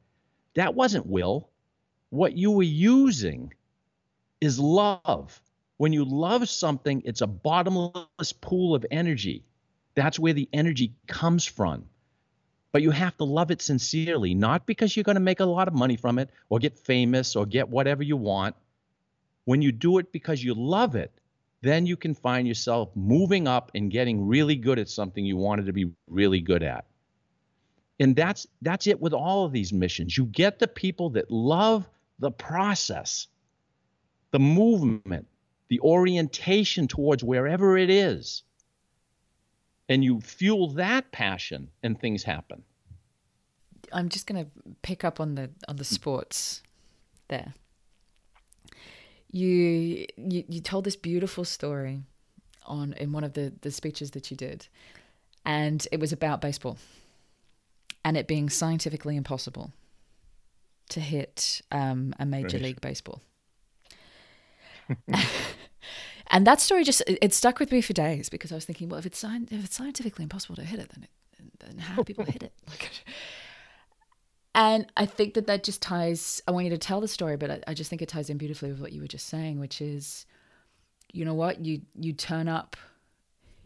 That 0.55 0.75
wasn't 0.75 1.07
will. 1.07 1.49
What 2.09 2.37
you 2.37 2.51
were 2.51 2.63
using 2.63 3.53
is 4.41 4.59
love 4.59 5.41
when 5.81 5.93
you 5.93 6.05
love 6.05 6.47
something, 6.47 7.01
it's 7.05 7.21
a 7.21 7.27
bottomless 7.27 8.33
pool 8.39 8.75
of 8.75 8.85
energy. 8.91 9.43
That's 9.95 10.19
where 10.19 10.33
the 10.33 10.47
energy 10.53 10.93
comes 11.07 11.43
from. 11.43 11.85
But 12.71 12.83
you 12.83 12.91
have 12.91 13.17
to 13.17 13.23
love 13.23 13.49
it 13.49 13.63
sincerely, 13.63 14.35
not 14.35 14.67
because 14.67 14.95
you're 14.95 15.03
going 15.03 15.15
to 15.15 15.19
make 15.19 15.39
a 15.39 15.45
lot 15.45 15.67
of 15.67 15.73
money 15.73 15.95
from 15.95 16.19
it 16.19 16.29
or 16.49 16.59
get 16.59 16.77
famous 16.77 17.35
or 17.35 17.47
get 17.47 17.67
whatever 17.67 18.03
you 18.03 18.15
want. 18.15 18.55
When 19.45 19.61
you 19.61 19.71
do 19.71 19.97
it 19.97 20.11
because 20.11 20.43
you 20.43 20.53
love 20.53 20.95
it, 20.95 21.11
then 21.61 21.85
you 21.85 21.95
can 21.95 22.13
find 22.13 22.47
yourself 22.47 22.89
moving 22.95 23.47
up 23.47 23.71
and 23.75 23.91
getting 23.91 24.25
really 24.25 24.55
good 24.55 24.79
at 24.79 24.89
something 24.89 25.23
you 25.25 25.37
wanted 25.37 25.67
to 25.67 25.73
be 25.73 25.91
really 26.07 26.39
good 26.39 26.63
at. 26.63 26.85
And 27.99 28.15
that's 28.15 28.47
that's 28.63 28.87
it 28.87 28.99
with 28.99 29.13
all 29.13 29.45
of 29.45 29.51
these 29.51 29.71
missions. 29.71 30.17
You 30.17 30.25
get 30.25 30.57
the 30.57 30.67
people 30.67 31.11
that 31.11 31.29
love 31.29 31.87
the 32.17 32.31
process, 32.31 33.27
the 34.31 34.39
movement, 34.39 35.27
the 35.69 35.79
orientation 35.81 36.87
towards 36.87 37.23
wherever 37.23 37.77
it 37.77 37.89
is. 37.89 38.43
And 39.87 40.03
you 40.03 40.19
fuel 40.21 40.69
that 40.73 41.11
passion 41.11 41.69
and 41.83 41.99
things 41.99 42.23
happen. 42.23 42.63
I'm 43.91 44.09
just 44.09 44.25
going 44.25 44.45
to 44.45 44.51
pick 44.81 45.03
up 45.03 45.19
on 45.19 45.35
the 45.35 45.51
on 45.67 45.75
the 45.75 45.83
sports 45.83 46.63
there. 47.27 47.53
You, 49.31 50.05
you 50.17 50.43
you 50.47 50.61
told 50.61 50.83
this 50.83 50.95
beautiful 50.95 51.45
story 51.45 52.01
on 52.65 52.93
in 52.93 53.11
one 53.11 53.23
of 53.23 53.33
the 53.33 53.53
the 53.61 53.71
speeches 53.71 54.11
that 54.11 54.29
you 54.29 54.37
did 54.37 54.67
and 55.45 55.87
it 55.91 55.99
was 55.99 56.11
about 56.11 56.41
baseball 56.41 56.77
and 58.03 58.17
it 58.17 58.27
being 58.27 58.49
scientifically 58.49 59.15
impossible 59.15 59.71
to 60.89 60.99
hit 60.99 61.61
um, 61.71 62.13
a 62.19 62.25
major 62.25 62.57
right. 62.57 62.65
league 62.65 62.81
baseball. 62.81 63.21
and 66.27 66.45
that 66.45 66.59
story 66.59 66.83
just 66.83 67.01
it, 67.07 67.33
stuck 67.33 67.59
with 67.59 67.71
me 67.71 67.81
for 67.81 67.93
days 67.93 68.27
because 68.27 68.51
I 68.51 68.55
was 68.55 68.65
thinking, 68.65 68.89
well, 68.89 68.99
if 68.99 69.05
it's 69.05 69.23
if 69.23 69.63
it's 69.65 69.75
scientifically 69.75 70.23
impossible 70.23 70.55
to 70.55 70.63
hit 70.63 70.79
it, 70.79 70.89
then 70.93 71.03
it, 71.03 71.09
then 71.59 71.77
how 71.77 71.95
do 71.95 72.03
people 72.03 72.25
hit 72.25 72.43
it? 72.43 72.53
Like, 72.69 72.89
and 74.53 74.85
I 74.97 75.05
think 75.05 75.35
that 75.35 75.47
that 75.47 75.63
just 75.63 75.81
ties. 75.81 76.41
I 76.47 76.51
want 76.51 76.65
you 76.65 76.71
to 76.71 76.77
tell 76.77 77.01
the 77.01 77.07
story, 77.07 77.37
but 77.37 77.51
I, 77.51 77.61
I 77.67 77.73
just 77.73 77.89
think 77.89 78.01
it 78.01 78.09
ties 78.09 78.29
in 78.29 78.37
beautifully 78.37 78.71
with 78.71 78.81
what 78.81 78.91
you 78.91 79.01
were 79.01 79.07
just 79.07 79.27
saying, 79.27 79.59
which 79.59 79.81
is, 79.81 80.25
you 81.11 81.25
know 81.25 81.33
what 81.33 81.63
you 81.63 81.81
you 81.95 82.13
turn 82.13 82.47
up, 82.47 82.75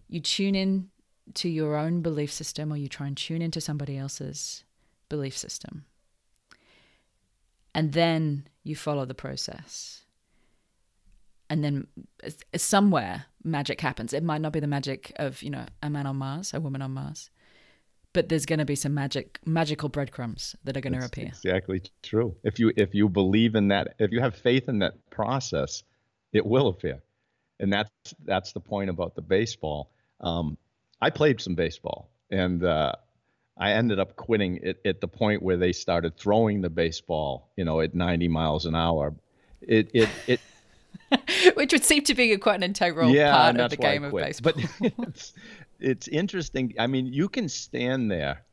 you 0.08 0.20
tune 0.20 0.56
in 0.56 0.90
to 1.36 1.50
your 1.50 1.76
own 1.76 2.02
belief 2.02 2.32
system, 2.32 2.72
or 2.72 2.78
you 2.78 2.88
try 2.88 3.08
and 3.08 3.18
tune 3.18 3.42
into 3.42 3.60
somebody 3.60 3.98
else's 3.98 4.64
belief 5.10 5.36
system, 5.38 5.86
and 7.74 7.94
then 7.94 8.48
you 8.64 8.76
follow 8.76 9.06
the 9.06 9.16
process 9.16 10.06
and 11.50 11.64
then 11.64 11.88
somewhere 12.56 13.26
magic 13.44 13.82
happens. 13.82 14.14
It 14.14 14.24
might 14.24 14.42
not 14.42 14.52
be 14.52 14.60
the 14.60 14.68
magic 14.68 15.12
of 15.18 15.42
you 15.44 15.50
know 15.50 15.66
a 15.82 15.90
man 15.90 16.06
on 16.08 16.18
Mars, 16.18 16.54
a 16.54 16.60
woman 16.60 16.82
on 16.82 16.92
Mars, 16.92 17.30
but 18.16 18.30
there's 18.30 18.46
going 18.46 18.60
to 18.60 18.66
be 18.66 18.76
some 18.76 18.94
magic, 18.94 19.40
magical 19.46 19.90
breadcrumbs 19.90 20.56
that 20.64 20.78
are 20.78 20.80
going 20.80 20.98
to 20.98 21.06
appear. 21.06 21.26
Exactly 21.26 21.82
true. 22.02 22.34
If 22.44 22.60
you 22.60 22.72
if 22.78 22.96
you 22.96 23.10
believe 23.10 23.56
in 23.56 23.68
that, 23.68 23.96
if 24.00 24.12
you 24.14 24.22
have 24.22 24.36
faith 24.36 24.70
in 24.70 24.80
that 24.80 24.94
process, 25.10 25.84
it 26.32 26.46
will 26.46 26.70
appear, 26.70 27.04
and 27.60 27.72
that's 27.72 27.92
that's 28.24 28.54
the 28.54 28.62
point 28.62 28.90
about 28.90 29.16
the 29.16 29.22
baseball. 29.22 29.92
Um, 30.22 30.58
I 31.02 31.10
played 31.10 31.42
some 31.42 31.56
baseball, 31.56 32.10
and 32.32 32.64
uh, 32.64 32.94
I 33.58 33.74
ended 33.74 34.00
up 34.00 34.16
quitting 34.16 34.60
it 34.64 34.80
at 34.86 35.02
the 35.02 35.10
point 35.10 35.44
where 35.44 35.58
they 35.58 35.74
started 35.74 36.18
throwing 36.18 36.62
the 36.62 36.70
baseball, 36.70 37.52
you 37.58 37.66
know, 37.66 37.82
at 37.82 37.94
90 37.94 38.30
miles 38.30 38.66
an 38.66 38.76
hour. 38.76 39.14
It 39.62 39.92
it 39.94 40.10
it 40.26 40.40
which 41.56 41.74
would 41.74 41.84
seem 41.84 42.04
to 42.06 42.16
be 42.16 42.36
quite 42.38 42.56
an 42.56 42.64
integral 42.64 43.10
yeah, 43.10 43.34
part 43.34 43.60
of 43.60 43.70
the 43.70 43.78
game 43.78 44.06
of 44.06 44.14
baseball. 44.14 44.54
But 44.80 45.32
it's, 45.80 46.08
interesting. 46.08 46.74
I 46.80 46.88
mean, 46.88 47.08
you 47.08 47.30
can 47.30 47.50
stand 47.50 48.12
there 48.12 48.46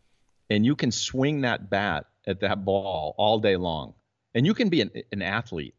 and 0.51 0.65
you 0.65 0.77
can 0.77 0.91
swing 0.91 1.43
that 1.43 1.71
bat 1.71 2.07
at 2.27 2.41
that 2.41 2.65
ball 2.65 3.15
all 3.19 3.39
day 3.39 3.57
long. 3.57 3.95
And 4.35 4.47
you 4.47 4.55
can 4.55 4.69
be 4.69 4.81
an, 4.81 4.91
an 5.11 5.23
athlete 5.23 5.75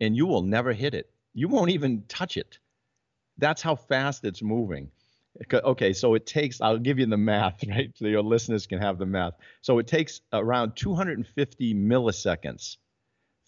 and 0.00 0.16
you 0.16 0.26
will 0.26 0.42
never 0.42 0.72
hit 0.72 0.94
it. 0.94 1.10
You 1.34 1.48
won't 1.48 1.70
even 1.70 2.04
touch 2.08 2.36
it. 2.36 2.58
That's 3.38 3.62
how 3.62 3.76
fast 3.76 4.24
it's 4.24 4.42
moving. 4.42 4.90
Okay, 5.52 5.92
so 5.92 6.14
it 6.14 6.26
takes, 6.26 6.60
I'll 6.60 6.78
give 6.78 6.98
you 6.98 7.06
the 7.06 7.16
math, 7.16 7.64
right? 7.68 7.92
So 7.94 8.06
your 8.06 8.22
listeners 8.22 8.66
can 8.66 8.80
have 8.80 8.98
the 8.98 9.06
math. 9.06 9.34
So 9.60 9.78
it 9.78 9.86
takes 9.86 10.20
around 10.32 10.74
250 10.76 11.74
milliseconds 11.74 12.76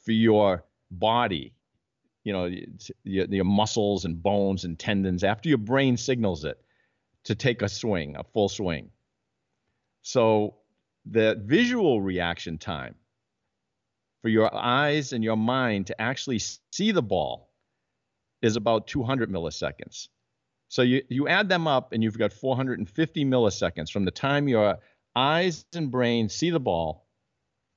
for 0.05 0.13
your 0.13 0.65
body, 0.91 1.53
you 2.25 2.33
know, 2.33 2.51
your, 3.03 3.27
your 3.27 3.45
muscles 3.45 4.05
and 4.05 4.23
bones 4.23 4.65
and 4.65 4.79
tendons, 4.79 5.25
after 5.25 5.49
your 5.49 5.59
brain 5.59 5.97
signals 5.97 6.45
it 6.45 6.61
to 7.25 7.35
take 7.35 7.63
a 7.63 7.69
swing, 7.69 8.17
a 8.17 8.25
full 8.25 8.49
swing. 8.49 8.91
So 10.03 10.57
the 11.07 11.41
visual 11.45 12.01
reaction 12.01 12.59
time 12.59 12.95
for 14.23 14.29
your 14.29 14.55
eyes 14.55 15.13
and 15.13 15.25
your 15.25 15.37
mind 15.37 15.89
to 15.89 16.01
actually 16.01 16.39
see 16.39 16.93
the 16.93 17.03
ball 17.03 17.51
is 18.43 18.57
about 18.57 18.87
200 18.87 19.31
milliseconds. 19.31 20.09
So 20.69 20.83
you, 20.83 21.03
you 21.09 21.29
add 21.29 21.49
them 21.49 21.67
up 21.67 21.93
and 21.93 22.03
you've 22.03 22.19
got 22.19 22.33
450 22.33 23.25
milliseconds 23.25 23.91
from 23.91 24.05
the 24.05 24.11
time 24.11 24.49
your 24.49 24.79
eyes 25.17 25.65
and 25.75 25.91
brain 25.91 26.29
see 26.29 26.51
the 26.51 26.61
ball 26.61 27.07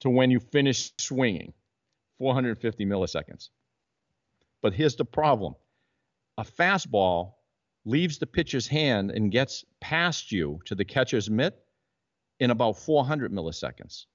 to 0.02 0.10
when 0.10 0.32
you 0.32 0.40
finish 0.40 0.92
swinging. 0.98 1.54
450 2.20 2.86
milliseconds. 2.86 3.50
But 4.62 4.74
here's 4.74 4.96
the 4.96 5.06
problem 5.06 5.56
a 6.38 6.44
fastball 6.44 7.34
leaves 7.86 8.18
the 8.18 8.28
pitcher's 8.28 8.68
hand 8.68 9.12
and 9.12 9.32
gets 9.32 9.66
past 9.82 10.32
you 10.32 10.60
to 10.66 10.76
the 10.76 10.86
catcher's 10.86 11.30
mitt 11.30 11.58
in 12.40 12.52
about 12.52 12.78
400 12.78 13.32
milliseconds. 13.32 14.06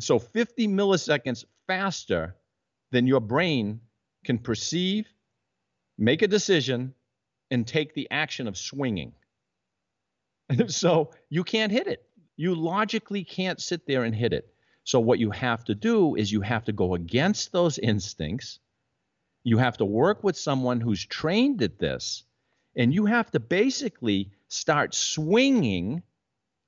So 0.00 0.18
50 0.18 0.68
milliseconds 0.68 1.44
faster 1.66 2.36
than 2.90 3.06
your 3.06 3.20
brain 3.20 3.80
can 4.24 4.38
perceive, 4.38 5.06
make 5.96 6.22
a 6.22 6.28
decision, 6.28 6.94
and 7.50 7.66
take 7.66 7.94
the 7.94 8.08
action 8.10 8.46
of 8.46 8.56
swinging. 8.56 9.12
so 10.68 11.10
you 11.28 11.44
can't 11.44 11.72
hit 11.72 11.86
it. 11.86 12.04
You 12.36 12.54
logically 12.54 13.24
can't 13.24 13.60
sit 13.60 13.86
there 13.86 14.04
and 14.04 14.14
hit 14.14 14.32
it. 14.32 14.52
So 14.84 15.00
what 15.00 15.18
you 15.18 15.30
have 15.32 15.64
to 15.64 15.74
do 15.74 16.14
is 16.14 16.32
you 16.32 16.40
have 16.40 16.64
to 16.64 16.72
go 16.72 16.94
against 16.94 17.52
those 17.52 17.78
instincts. 17.78 18.58
You 19.48 19.56
have 19.56 19.78
to 19.78 19.86
work 19.86 20.22
with 20.22 20.36
someone 20.36 20.78
who's 20.78 21.06
trained 21.06 21.62
at 21.62 21.78
this, 21.78 22.24
and 22.76 22.92
you 22.92 23.06
have 23.06 23.30
to 23.30 23.40
basically 23.40 24.30
start 24.48 24.94
swinging 24.94 26.02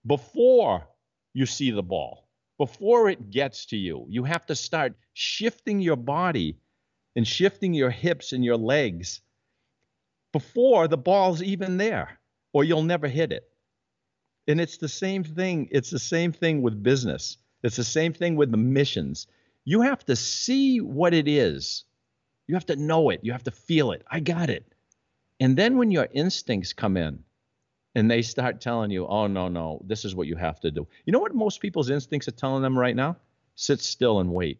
before 0.06 0.88
you 1.34 1.44
see 1.44 1.72
the 1.72 1.82
ball, 1.82 2.26
before 2.56 3.10
it 3.10 3.30
gets 3.30 3.66
to 3.66 3.76
you. 3.76 4.06
You 4.08 4.24
have 4.24 4.46
to 4.46 4.56
start 4.56 4.94
shifting 5.12 5.80
your 5.80 5.96
body 5.96 6.56
and 7.14 7.28
shifting 7.28 7.74
your 7.74 7.90
hips 7.90 8.32
and 8.32 8.42
your 8.42 8.56
legs 8.56 9.20
before 10.32 10.88
the 10.88 10.96
ball's 10.96 11.42
even 11.42 11.76
there, 11.76 12.18
or 12.54 12.64
you'll 12.64 12.82
never 12.82 13.08
hit 13.08 13.30
it. 13.30 13.44
And 14.48 14.58
it's 14.58 14.78
the 14.78 14.88
same 14.88 15.22
thing. 15.22 15.68
It's 15.70 15.90
the 15.90 15.98
same 15.98 16.32
thing 16.32 16.62
with 16.62 16.82
business. 16.82 17.36
It's 17.62 17.76
the 17.76 17.84
same 17.84 18.14
thing 18.14 18.36
with 18.36 18.50
the 18.50 18.56
missions. 18.56 19.26
You 19.66 19.82
have 19.82 20.02
to 20.06 20.16
see 20.16 20.80
what 20.80 21.12
it 21.12 21.28
is. 21.28 21.84
You 22.50 22.56
have 22.56 22.66
to 22.66 22.74
know 22.74 23.10
it. 23.10 23.20
You 23.22 23.30
have 23.30 23.44
to 23.44 23.52
feel 23.52 23.92
it. 23.92 24.02
I 24.10 24.18
got 24.18 24.50
it. 24.50 24.74
And 25.38 25.56
then 25.56 25.76
when 25.76 25.92
your 25.92 26.08
instincts 26.10 26.72
come 26.72 26.96
in, 26.96 27.22
and 27.94 28.10
they 28.10 28.22
start 28.22 28.60
telling 28.60 28.90
you, 28.90 29.06
oh, 29.06 29.28
no, 29.28 29.46
no, 29.46 29.80
this 29.86 30.04
is 30.04 30.16
what 30.16 30.26
you 30.26 30.34
have 30.34 30.58
to 30.62 30.72
do. 30.72 30.88
You 31.04 31.12
know 31.12 31.20
what 31.20 31.32
most 31.32 31.60
people's 31.60 31.90
instincts 31.90 32.26
are 32.26 32.32
telling 32.32 32.62
them 32.62 32.76
right 32.76 32.96
now? 32.96 33.18
Sit 33.54 33.80
still 33.80 34.18
and 34.18 34.32
wait. 34.32 34.58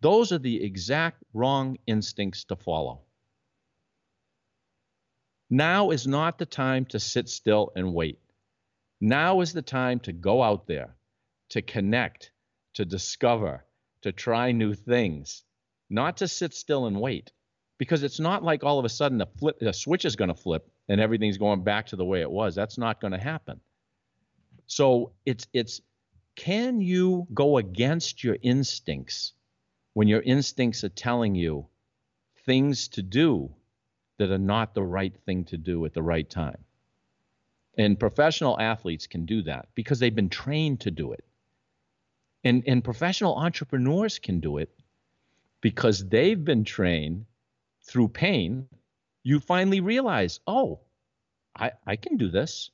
Those 0.00 0.32
are 0.32 0.38
the 0.38 0.64
exact 0.64 1.22
wrong 1.34 1.76
instincts 1.86 2.44
to 2.44 2.56
follow. 2.56 3.02
Now 5.50 5.90
is 5.90 6.06
not 6.06 6.38
the 6.38 6.46
time 6.46 6.86
to 6.86 6.98
sit 6.98 7.28
still 7.28 7.70
and 7.76 7.92
wait. 7.92 8.18
Now 8.98 9.42
is 9.42 9.52
the 9.52 9.60
time 9.60 10.00
to 10.00 10.12
go 10.14 10.42
out 10.42 10.66
there, 10.66 10.96
to 11.50 11.60
connect, 11.60 12.30
to 12.74 12.86
discover, 12.86 13.62
to 14.00 14.10
try 14.10 14.52
new 14.52 14.72
things, 14.72 15.42
not 15.88 16.18
to 16.18 16.28
sit 16.28 16.54
still 16.54 16.86
and 16.86 17.00
wait. 17.00 17.32
Because 17.78 18.02
it's 18.02 18.18
not 18.18 18.42
like 18.42 18.64
all 18.64 18.78
of 18.78 18.86
a 18.86 18.88
sudden 18.88 19.18
the 19.18 19.26
flip 19.26 19.58
the 19.58 19.72
switch 19.72 20.06
is 20.06 20.16
going 20.16 20.28
to 20.28 20.34
flip 20.34 20.70
and 20.88 21.00
everything's 21.00 21.36
going 21.36 21.62
back 21.62 21.86
to 21.86 21.96
the 21.96 22.04
way 22.04 22.22
it 22.22 22.30
was. 22.30 22.54
That's 22.54 22.78
not 22.78 23.00
going 23.00 23.12
to 23.12 23.18
happen. 23.18 23.60
So 24.66 25.12
it's 25.26 25.46
it's 25.52 25.82
can 26.36 26.80
you 26.80 27.26
go 27.32 27.58
against 27.58 28.24
your 28.24 28.36
instincts 28.40 29.32
when 29.92 30.08
your 30.08 30.22
instincts 30.22 30.84
are 30.84 30.90
telling 30.90 31.34
you 31.34 31.66
things 32.44 32.88
to 32.88 33.02
do 33.02 33.54
that 34.18 34.30
are 34.30 34.38
not 34.38 34.74
the 34.74 34.82
right 34.82 35.14
thing 35.26 35.44
to 35.44 35.58
do 35.58 35.84
at 35.84 35.92
the 35.92 36.02
right 36.02 36.28
time? 36.28 36.64
And 37.76 37.98
professional 38.00 38.58
athletes 38.58 39.06
can 39.06 39.26
do 39.26 39.42
that 39.42 39.68
because 39.74 39.98
they've 39.98 40.14
been 40.14 40.30
trained 40.30 40.80
to 40.80 40.90
do 40.90 41.12
it. 41.12 41.24
And, 42.42 42.62
and 42.66 42.82
professional 42.82 43.34
entrepreneurs 43.36 44.18
can 44.18 44.40
do 44.40 44.58
it 44.58 44.70
because 45.60 46.08
they've 46.08 46.44
been 46.44 46.64
trained 46.64 47.26
through 47.82 48.08
pain 48.08 48.68
you 49.26 49.40
finally 49.40 49.80
realize, 49.80 50.38
oh, 50.46 50.78
I, 51.58 51.72
I 51.84 51.96
can 51.96 52.16
do 52.16 52.30
this. 52.30 52.70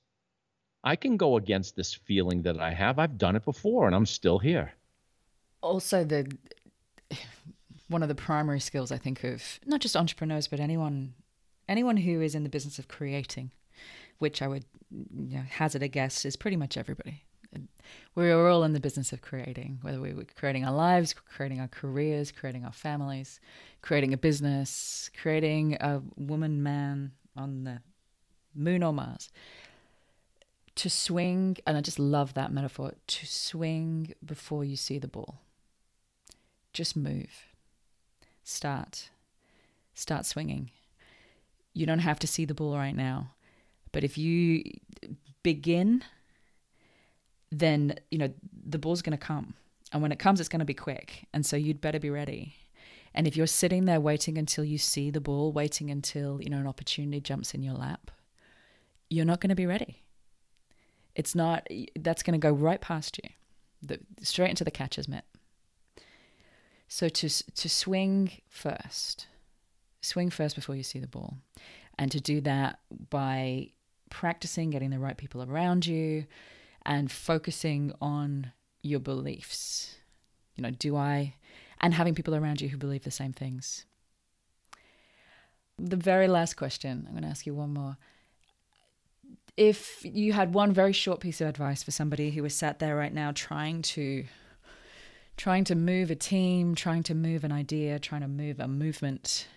I 0.85 0.97
can 0.97 1.17
go 1.17 1.39
against 1.39 1.77
this 1.77 1.95
feeling 1.95 2.43
that 2.43 2.61
I 2.61 2.75
have. 2.75 2.99
I've 2.99 3.17
done 3.17 3.37
it 3.37 3.45
before 3.47 3.87
and 3.87 3.97
I'm 3.97 4.05
still 4.05 4.39
here. 4.39 4.75
Also, 5.63 6.05
the 6.05 6.31
one 7.89 8.03
of 8.03 8.11
the 8.11 8.15
primary 8.15 8.61
skills 8.61 8.93
I 8.93 8.99
think 8.99 9.25
of 9.25 9.61
not 9.65 9.81
just 9.81 9.97
entrepreneurs 9.97 10.47
but 10.47 10.61
anyone 10.61 11.15
anyone 11.69 11.97
who 11.97 12.21
is 12.21 12.35
in 12.35 12.43
the 12.43 12.51
business 12.51 12.79
of 12.79 12.87
creating, 12.87 13.51
which 14.19 14.43
I 14.43 14.49
would 14.49 14.67
you 14.91 15.39
know, 15.39 15.45
hazard 15.49 15.83
a 15.83 15.89
guess 15.89 16.27
is 16.27 16.37
pretty 16.37 16.59
much 16.59 16.77
everybody. 16.77 17.25
We're 18.15 18.49
all 18.49 18.65
in 18.65 18.73
the 18.73 18.81
business 18.81 19.13
of 19.13 19.23
creating, 19.23 19.79
whether 19.83 20.01
we 20.01 20.13
were 20.13 20.27
creating 20.37 20.65
our 20.65 20.73
lives, 20.73 21.15
creating 21.15 21.61
our 21.61 21.69
careers, 21.69 22.31
creating 22.31 22.65
our 22.65 22.73
families, 22.73 23.41
creating 23.81 24.13
a 24.13 24.19
business, 24.19 25.11
creating 25.21 25.75
a 25.81 26.03
woman, 26.17 26.63
man 26.63 27.13
on 27.37 27.65
the 27.65 27.81
moon 28.55 28.83
or 28.83 28.93
Mars. 28.93 29.31
To 30.77 30.91
swing, 30.91 31.57
and 31.67 31.77
I 31.77 31.81
just 31.81 31.99
love 31.99 32.35
that 32.35 32.53
metaphor 32.53 32.95
to 33.07 33.27
swing 33.27 34.15
before 34.25 34.65
you 34.65 34.77
see 34.77 34.99
the 34.99 35.09
ball. 35.09 35.41
Just 36.73 36.97
move. 36.97 37.47
Start. 38.45 39.11
Start 39.95 40.27
swinging. 40.27 40.71
You 41.75 41.87
don't 41.87 41.99
have 42.01 42.19
to 42.21 42.27
see 42.27 42.45
the 42.45 42.55
ball 42.55 42.77
right 42.77 42.97
now. 42.97 43.33
But 43.93 44.05
if 44.05 44.17
you 44.17 44.65
begin 45.43 46.05
then 47.53 47.95
you 48.11 48.19
know 48.19 48.33
the 48.67 48.79
ball's 48.79 49.03
going 49.03 49.17
to 49.17 49.25
come. 49.25 49.55
And 49.93 50.03
when 50.03 50.11
it 50.11 50.19
comes 50.19 50.41
it's 50.41 50.49
going 50.49 50.61
to 50.61 50.65
be 50.65 50.75
quick. 50.75 51.27
And 51.33 51.47
so 51.47 51.57
you'd 51.57 51.81
better 51.81 52.01
be 52.01 52.11
ready. 52.11 52.57
And 53.15 53.27
if 53.27 53.37
you're 53.37 53.47
sitting 53.47 53.85
there 53.85 54.01
waiting 54.01 54.39
until 54.39 54.65
you 54.65 54.79
see 54.79 55.11
the 55.11 55.21
ball 55.21 55.53
waiting 55.53 55.91
until 55.91 56.41
you 56.43 56.51
know 56.51 56.59
an 56.59 56.67
opportunity 56.67 57.21
jumps 57.21 57.55
in 57.55 57.63
your 57.63 57.75
lap 57.75 58.11
you're 59.13 59.27
not 59.27 59.41
going 59.41 59.51
to 59.51 59.55
be 59.55 59.67
ready. 59.67 60.03
It's 61.15 61.35
not 61.35 61.67
that's 62.01 62.23
going 62.23 62.41
to 62.41 62.45
go 62.45 62.53
right 62.53 62.81
past 62.81 63.21
you. 63.23 63.31
The, 63.83 63.99
straight 64.23 64.51
into 64.51 64.65
the 64.65 64.71
catcher's 64.71 65.09
mitt. 65.09 65.25
So 66.89 67.09
to 67.09 67.29
to 67.29 67.69
swing 67.69 68.31
first 68.49 69.27
swing 70.01 70.31
first 70.31 70.57
before 70.57 70.75
you 70.75 70.83
see 70.83 70.99
the 70.99 71.07
ball. 71.07 71.37
And 71.99 72.11
to 72.11 72.21
do 72.21 72.41
that 72.41 72.79
by 73.11 73.71
practicing 74.11 74.71
getting 74.71 74.91
the 74.91 74.99
right 74.99 75.17
people 75.17 75.43
around 75.43 75.87
you 75.87 76.27
and 76.85 77.11
focusing 77.11 77.93
on 78.01 78.53
your 78.83 79.01
beliefs. 79.01 79.97
You 80.57 80.63
know, 80.63 80.71
do 80.71 80.97
I, 80.97 81.35
and 81.81 81.95
having 81.95 82.15
people 82.15 82.35
around 82.35 82.61
you 82.61 82.69
who 82.69 82.77
believe 82.77 83.05
the 83.05 83.11
same 83.11 83.33
things. 83.33 83.87
The 85.79 85.97
very 85.97 86.29
last 86.29 86.55
question, 86.55 87.05
I'm 87.07 87.13
going 87.13 87.25
to 87.25 87.29
ask 87.29 87.47
you 87.47 87.55
one 87.55 87.73
more. 87.73 87.97
If 89.57 90.01
you 90.05 90.33
had 90.33 90.55
one 90.55 90.73
very 90.73 90.93
short 90.93 91.21
piece 91.21 91.41
of 91.41 91.49
advice 91.49 91.83
for 91.83 91.91
somebody 91.91 92.31
who 92.31 92.45
is 92.45 92.55
sat 92.55 92.79
there 92.79 92.97
right 92.97 93.13
now 93.13 93.33
trying 93.35 93.83
to 93.83 94.25
trying 95.37 95.65
to 95.65 95.75
move 95.75 96.11
a 96.11 96.15
team, 96.15 96.75
trying 96.75 97.03
to 97.03 97.15
move 97.15 97.43
an 97.43 97.53
idea, 97.53 97.99
trying 97.99 98.21
to 98.21 98.29
move 98.29 98.61
a 98.61 98.69
movement 98.69 99.49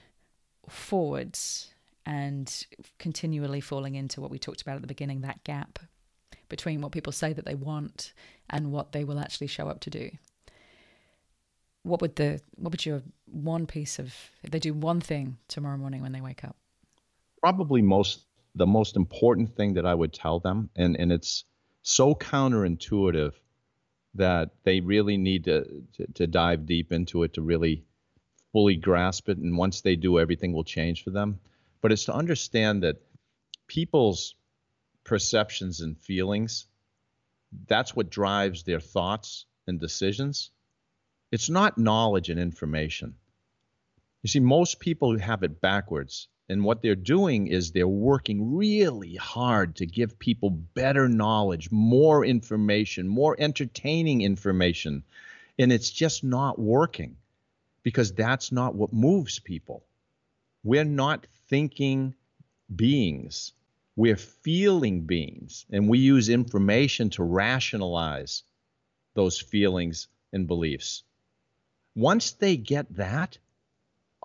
forwards 0.70 1.70
and 2.06 2.66
continually 2.98 3.62
falling 3.62 3.96
into 3.96 4.22
what 4.22 4.32
we 4.32 4.40
talked 4.40 4.62
about 4.62 4.76
at 4.76 4.82
the 4.82 4.88
beginning, 4.88 5.22
that 5.22 5.44
gap 5.44 5.80
between 6.56 6.80
what 6.80 6.94
people 6.94 7.12
say 7.12 7.34
that 7.34 7.46
they 7.46 7.56
want 7.56 8.14
and 8.50 8.72
what 8.72 8.94
they 8.94 9.04
will 9.04 9.20
actually 9.20 9.48
show 9.48 9.68
up 9.68 9.82
to 9.82 9.90
do. 9.90 10.10
What 11.84 12.00
would 12.02 12.16
the 12.16 12.40
what 12.56 12.72
would 12.72 12.86
your 12.86 13.02
one 13.26 13.68
piece 13.68 14.00
of 14.00 14.08
if 14.42 14.52
they 14.52 14.60
do 14.60 14.74
one 14.74 15.02
thing 15.02 15.38
tomorrow 15.50 15.78
morning 15.78 16.02
when 16.02 16.14
they 16.14 16.22
wake 16.22 16.46
up? 16.46 16.56
Probably 17.42 17.82
most 17.82 18.22
the 18.56 18.66
most 18.66 18.96
important 18.96 19.56
thing 19.58 19.74
that 19.74 19.86
I 19.86 19.94
would 19.94 20.14
tell 20.14 20.40
them, 20.40 20.70
and, 20.78 20.96
and 20.98 21.12
it's 21.12 21.44
so 21.82 22.16
counterintuitive 22.16 23.34
that 24.14 24.52
they 24.64 24.80
really 24.80 25.18
need 25.18 25.44
to, 25.44 25.66
to, 25.96 26.08
to 26.14 26.26
dive 26.26 26.66
deep 26.66 26.94
into 26.94 27.24
it 27.24 27.34
to 27.34 27.42
really 27.42 27.84
fully 28.54 28.78
grasp 28.78 29.28
it. 29.28 29.38
And 29.38 29.58
once 29.58 29.82
they 29.82 29.98
do, 29.98 30.20
everything 30.20 30.54
will 30.54 30.64
change 30.64 31.04
for 31.04 31.10
them. 31.10 31.38
But 31.82 31.92
it's 31.92 32.06
to 32.06 32.14
understand 32.14 32.84
that 32.84 32.96
people's 33.68 34.36
perceptions 35.06 35.80
and 35.80 35.98
feelings, 35.98 36.66
that's 37.68 37.96
what 37.96 38.10
drives 38.10 38.64
their 38.64 38.82
thoughts 38.82 39.46
and 39.68 39.80
decisions. 39.80 40.52
It's 41.32 41.50
not 41.50 41.78
knowledge 41.78 42.30
and 42.30 42.40
information. 42.40 43.16
You 44.24 44.30
see, 44.30 44.40
most 44.40 44.80
people 44.80 45.18
have 45.20 45.44
it 45.44 45.62
backwards. 45.62 46.28
And 46.48 46.64
what 46.64 46.82
they're 46.82 46.96
doing 46.96 47.48
is 47.48 47.72
they're 47.72 47.88
working 47.88 48.56
really 48.56 49.16
hard 49.16 49.78
to 49.78 49.86
give 49.86 50.20
people 50.20 50.52
better 50.52 51.10
knowledge, 51.10 51.72
more 51.72 52.24
information, 52.24 53.08
more 53.08 53.36
entertaining 53.40 54.22
information. 54.22 55.04
And 55.58 55.72
it's 55.72 55.90
just 55.90 56.24
not 56.24 56.60
working 56.60 57.18
because 57.82 58.12
that's 58.14 58.52
not 58.52 58.76
what 58.76 58.94
moves 58.94 59.40
people. 59.40 59.84
We're 60.64 60.84
not 60.84 61.26
thinking 61.48 62.16
beings, 62.76 63.54
we're 63.96 64.18
feeling 64.18 65.06
beings. 65.06 65.66
And 65.72 65.88
we 65.88 66.00
use 66.00 66.30
information 66.30 67.10
to 67.12 67.24
rationalize 67.24 68.44
those 69.14 69.40
feelings 69.40 70.08
and 70.34 70.48
beliefs. 70.48 71.04
Once 71.96 72.34
they 72.34 72.58
get 72.58 72.94
that, 72.96 73.38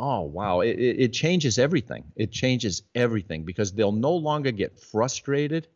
oh 0.00 0.22
wow 0.22 0.60
it, 0.60 0.78
it 0.78 1.12
changes 1.12 1.58
everything 1.58 2.04
it 2.16 2.32
changes 2.32 2.82
everything 2.94 3.44
because 3.44 3.72
they'll 3.72 3.92
no 3.92 4.14
longer 4.14 4.50
get 4.50 4.80
frustrated 4.80 5.68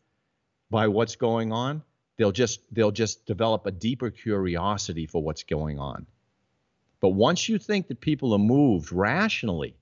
by 0.70 0.88
what's 0.88 1.16
going 1.16 1.52
on 1.52 1.82
they'll 2.16 2.32
just 2.32 2.60
they'll 2.72 2.90
just 2.90 3.26
develop 3.26 3.66
a 3.66 3.70
deeper 3.70 4.10
curiosity 4.10 5.06
for 5.06 5.22
what's 5.22 5.42
going 5.42 5.78
on 5.78 6.06
but 7.00 7.10
once 7.10 7.48
you 7.48 7.58
think 7.58 7.88
that 7.88 8.00
people 8.00 8.32
are 8.32 8.38
moved 8.38 8.90
rationally 8.92 9.76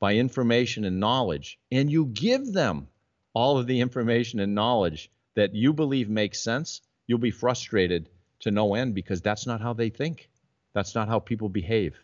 by 0.00 0.14
information 0.14 0.84
and 0.84 0.98
knowledge 0.98 1.58
and 1.70 1.90
you 1.90 2.06
give 2.06 2.52
them 2.52 2.88
all 3.34 3.58
of 3.58 3.66
the 3.66 3.80
information 3.80 4.40
and 4.40 4.54
knowledge 4.54 5.10
that 5.34 5.54
you 5.54 5.72
believe 5.72 6.08
makes 6.08 6.40
sense 6.40 6.82
you'll 7.06 7.18
be 7.18 7.30
frustrated 7.30 8.08
to 8.40 8.50
no 8.50 8.74
end 8.74 8.94
because 8.94 9.20
that's 9.20 9.46
not 9.46 9.60
how 9.60 9.72
they 9.72 9.90
think 9.90 10.28
that's 10.74 10.94
not 10.94 11.08
how 11.08 11.18
people 11.18 11.48
behave 11.48 11.98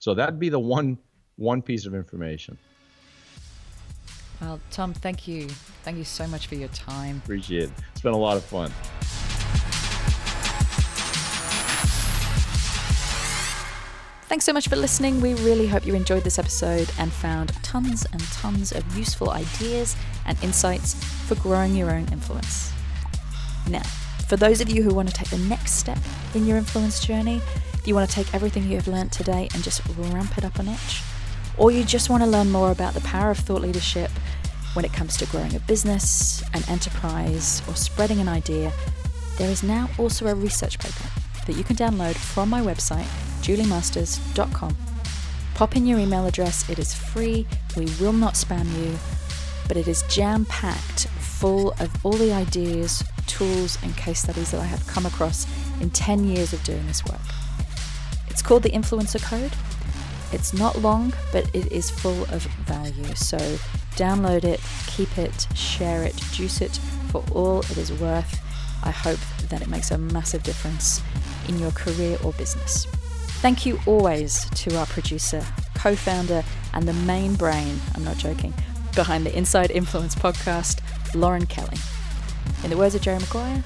so 0.00 0.14
that'd 0.14 0.40
be 0.40 0.48
the 0.48 0.58
one 0.58 0.98
one 1.36 1.62
piece 1.62 1.86
of 1.86 1.94
information. 1.94 2.58
Well, 4.40 4.60
Tom, 4.70 4.94
thank 4.94 5.26
you. 5.26 5.48
Thank 5.82 5.98
you 5.98 6.04
so 6.04 6.26
much 6.26 6.46
for 6.46 6.54
your 6.54 6.68
time. 6.68 7.20
Appreciate 7.24 7.64
it. 7.64 7.70
It's 7.92 8.00
been 8.00 8.14
a 8.14 8.18
lot 8.18 8.36
of 8.36 8.44
fun. 8.44 8.72
Thanks 14.30 14.44
so 14.44 14.52
much 14.52 14.68
for 14.68 14.76
listening. 14.76 15.20
We 15.20 15.34
really 15.34 15.66
hope 15.66 15.84
you 15.84 15.96
enjoyed 15.96 16.22
this 16.22 16.38
episode 16.38 16.88
and 17.00 17.12
found 17.12 17.48
tons 17.64 18.06
and 18.12 18.22
tons 18.30 18.70
of 18.70 18.96
useful 18.96 19.30
ideas 19.30 19.96
and 20.24 20.40
insights 20.44 20.94
for 21.26 21.34
growing 21.34 21.74
your 21.74 21.90
own 21.90 22.06
influence. 22.12 22.72
Now, 23.68 23.82
for 24.28 24.36
those 24.36 24.60
of 24.60 24.70
you 24.70 24.84
who 24.84 24.94
want 24.94 25.08
to 25.08 25.14
take 25.14 25.30
the 25.30 25.38
next 25.48 25.72
step 25.72 25.98
in 26.36 26.46
your 26.46 26.58
influence 26.58 27.04
journey, 27.04 27.42
you 27.84 27.96
want 27.96 28.08
to 28.08 28.14
take 28.14 28.32
everything 28.32 28.70
you 28.70 28.76
have 28.76 28.86
learned 28.86 29.10
today 29.10 29.48
and 29.52 29.64
just 29.64 29.82
ramp 29.98 30.38
it 30.38 30.44
up 30.44 30.60
a 30.60 30.62
notch, 30.62 31.02
or 31.58 31.72
you 31.72 31.82
just 31.82 32.08
want 32.08 32.22
to 32.22 32.30
learn 32.30 32.52
more 32.52 32.70
about 32.70 32.94
the 32.94 33.00
power 33.00 33.32
of 33.32 33.38
thought 33.38 33.62
leadership 33.62 34.12
when 34.74 34.84
it 34.84 34.92
comes 34.92 35.16
to 35.16 35.26
growing 35.26 35.56
a 35.56 35.60
business, 35.60 36.40
an 36.54 36.62
enterprise, 36.68 37.62
or 37.66 37.74
spreading 37.74 38.20
an 38.20 38.28
idea, 38.28 38.72
there 39.38 39.50
is 39.50 39.64
now 39.64 39.90
also 39.98 40.28
a 40.28 40.36
research 40.36 40.78
paper 40.78 41.08
that 41.46 41.56
you 41.56 41.64
can 41.64 41.76
download 41.76 42.14
from 42.14 42.48
my 42.48 42.60
website, 42.60 43.06
juliemasters.com. 43.42 44.76
Pop 45.54 45.76
in 45.76 45.86
your 45.86 45.98
email 45.98 46.26
address, 46.26 46.68
it 46.70 46.78
is 46.78 46.94
free, 46.94 47.46
we 47.76 47.86
will 48.00 48.12
not 48.12 48.34
spam 48.34 48.66
you, 48.78 48.98
but 49.68 49.76
it 49.76 49.86
is 49.86 50.02
jam 50.08 50.44
packed 50.46 51.06
full 51.40 51.72
of 51.80 51.90
all 52.04 52.12
the 52.12 52.32
ideas, 52.32 53.04
tools, 53.26 53.78
and 53.82 53.96
case 53.96 54.20
studies 54.20 54.50
that 54.50 54.60
I 54.60 54.64
have 54.64 54.86
come 54.86 55.06
across 55.06 55.46
in 55.80 55.90
10 55.90 56.24
years 56.24 56.52
of 56.52 56.62
doing 56.64 56.86
this 56.86 57.04
work. 57.04 57.20
It's 58.28 58.42
called 58.42 58.62
the 58.62 58.70
Influencer 58.70 59.22
Code. 59.22 59.52
It's 60.32 60.52
not 60.52 60.80
long, 60.80 61.12
but 61.32 61.54
it 61.54 61.70
is 61.72 61.90
full 61.90 62.22
of 62.24 62.42
value. 62.66 63.14
So 63.14 63.38
download 63.96 64.44
it, 64.44 64.60
keep 64.86 65.18
it, 65.18 65.46
share 65.54 66.04
it, 66.04 66.16
juice 66.32 66.60
it 66.60 66.78
for 67.10 67.24
all 67.32 67.60
it 67.60 67.76
is 67.76 67.92
worth. 67.92 68.40
I 68.82 68.90
hope 68.90 69.20
that 69.48 69.60
it 69.60 69.68
makes 69.68 69.90
a 69.90 69.98
massive 69.98 70.42
difference 70.42 71.02
in 71.50 71.58
your 71.58 71.72
career 71.72 72.16
or 72.24 72.32
business. 72.34 72.86
Thank 73.42 73.66
you 73.66 73.78
always 73.84 74.48
to 74.50 74.78
our 74.78 74.86
producer, 74.86 75.44
co 75.74 75.96
founder, 75.96 76.44
and 76.72 76.86
the 76.86 76.92
main 76.92 77.34
brain, 77.34 77.78
I'm 77.94 78.04
not 78.04 78.16
joking, 78.16 78.54
behind 78.94 79.26
the 79.26 79.36
Inside 79.36 79.70
Influence 79.72 80.14
podcast, 80.14 80.80
Lauren 81.14 81.46
Kelly. 81.46 81.76
In 82.62 82.70
the 82.70 82.76
words 82.76 82.94
of 82.94 83.02
Jerry 83.02 83.18
Maguire, 83.18 83.64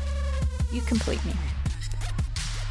you 0.72 0.80
complete 0.82 1.24
me. 1.24 1.35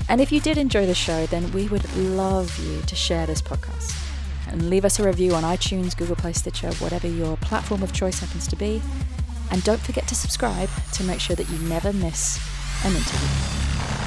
And 0.10 0.20
if 0.20 0.32
you 0.32 0.42
did 0.42 0.58
enjoy 0.58 0.86
the 0.86 0.96
show, 0.96 1.28
then 1.28 1.52
we 1.52 1.68
would 1.68 1.96
love 1.96 2.58
you 2.60 2.82
to 2.82 2.96
share 2.96 3.26
this 3.26 3.42
podcast 3.42 3.96
and 4.48 4.70
leave 4.70 4.84
us 4.84 5.00
a 5.00 5.06
review 5.06 5.34
on 5.36 5.44
iTunes, 5.44 5.96
Google 5.96 6.16
Play, 6.16 6.34
Stitcher, 6.34 6.72
whatever 6.74 7.08
your 7.08 7.38
platform 7.38 7.84
of 7.84 7.94
choice 7.94 8.20
happens 8.20 8.48
to 8.48 8.56
be. 8.56 8.82
And 9.52 9.64
don't 9.64 9.80
forget 9.80 10.08
to 10.08 10.16
subscribe 10.16 10.70
to 10.94 11.04
make 11.04 11.20
sure 11.20 11.36
that 11.36 11.50
you 11.50 11.58
never 11.60 11.94
miss 11.94 12.40
an 12.84 12.96
interview. 12.96 14.03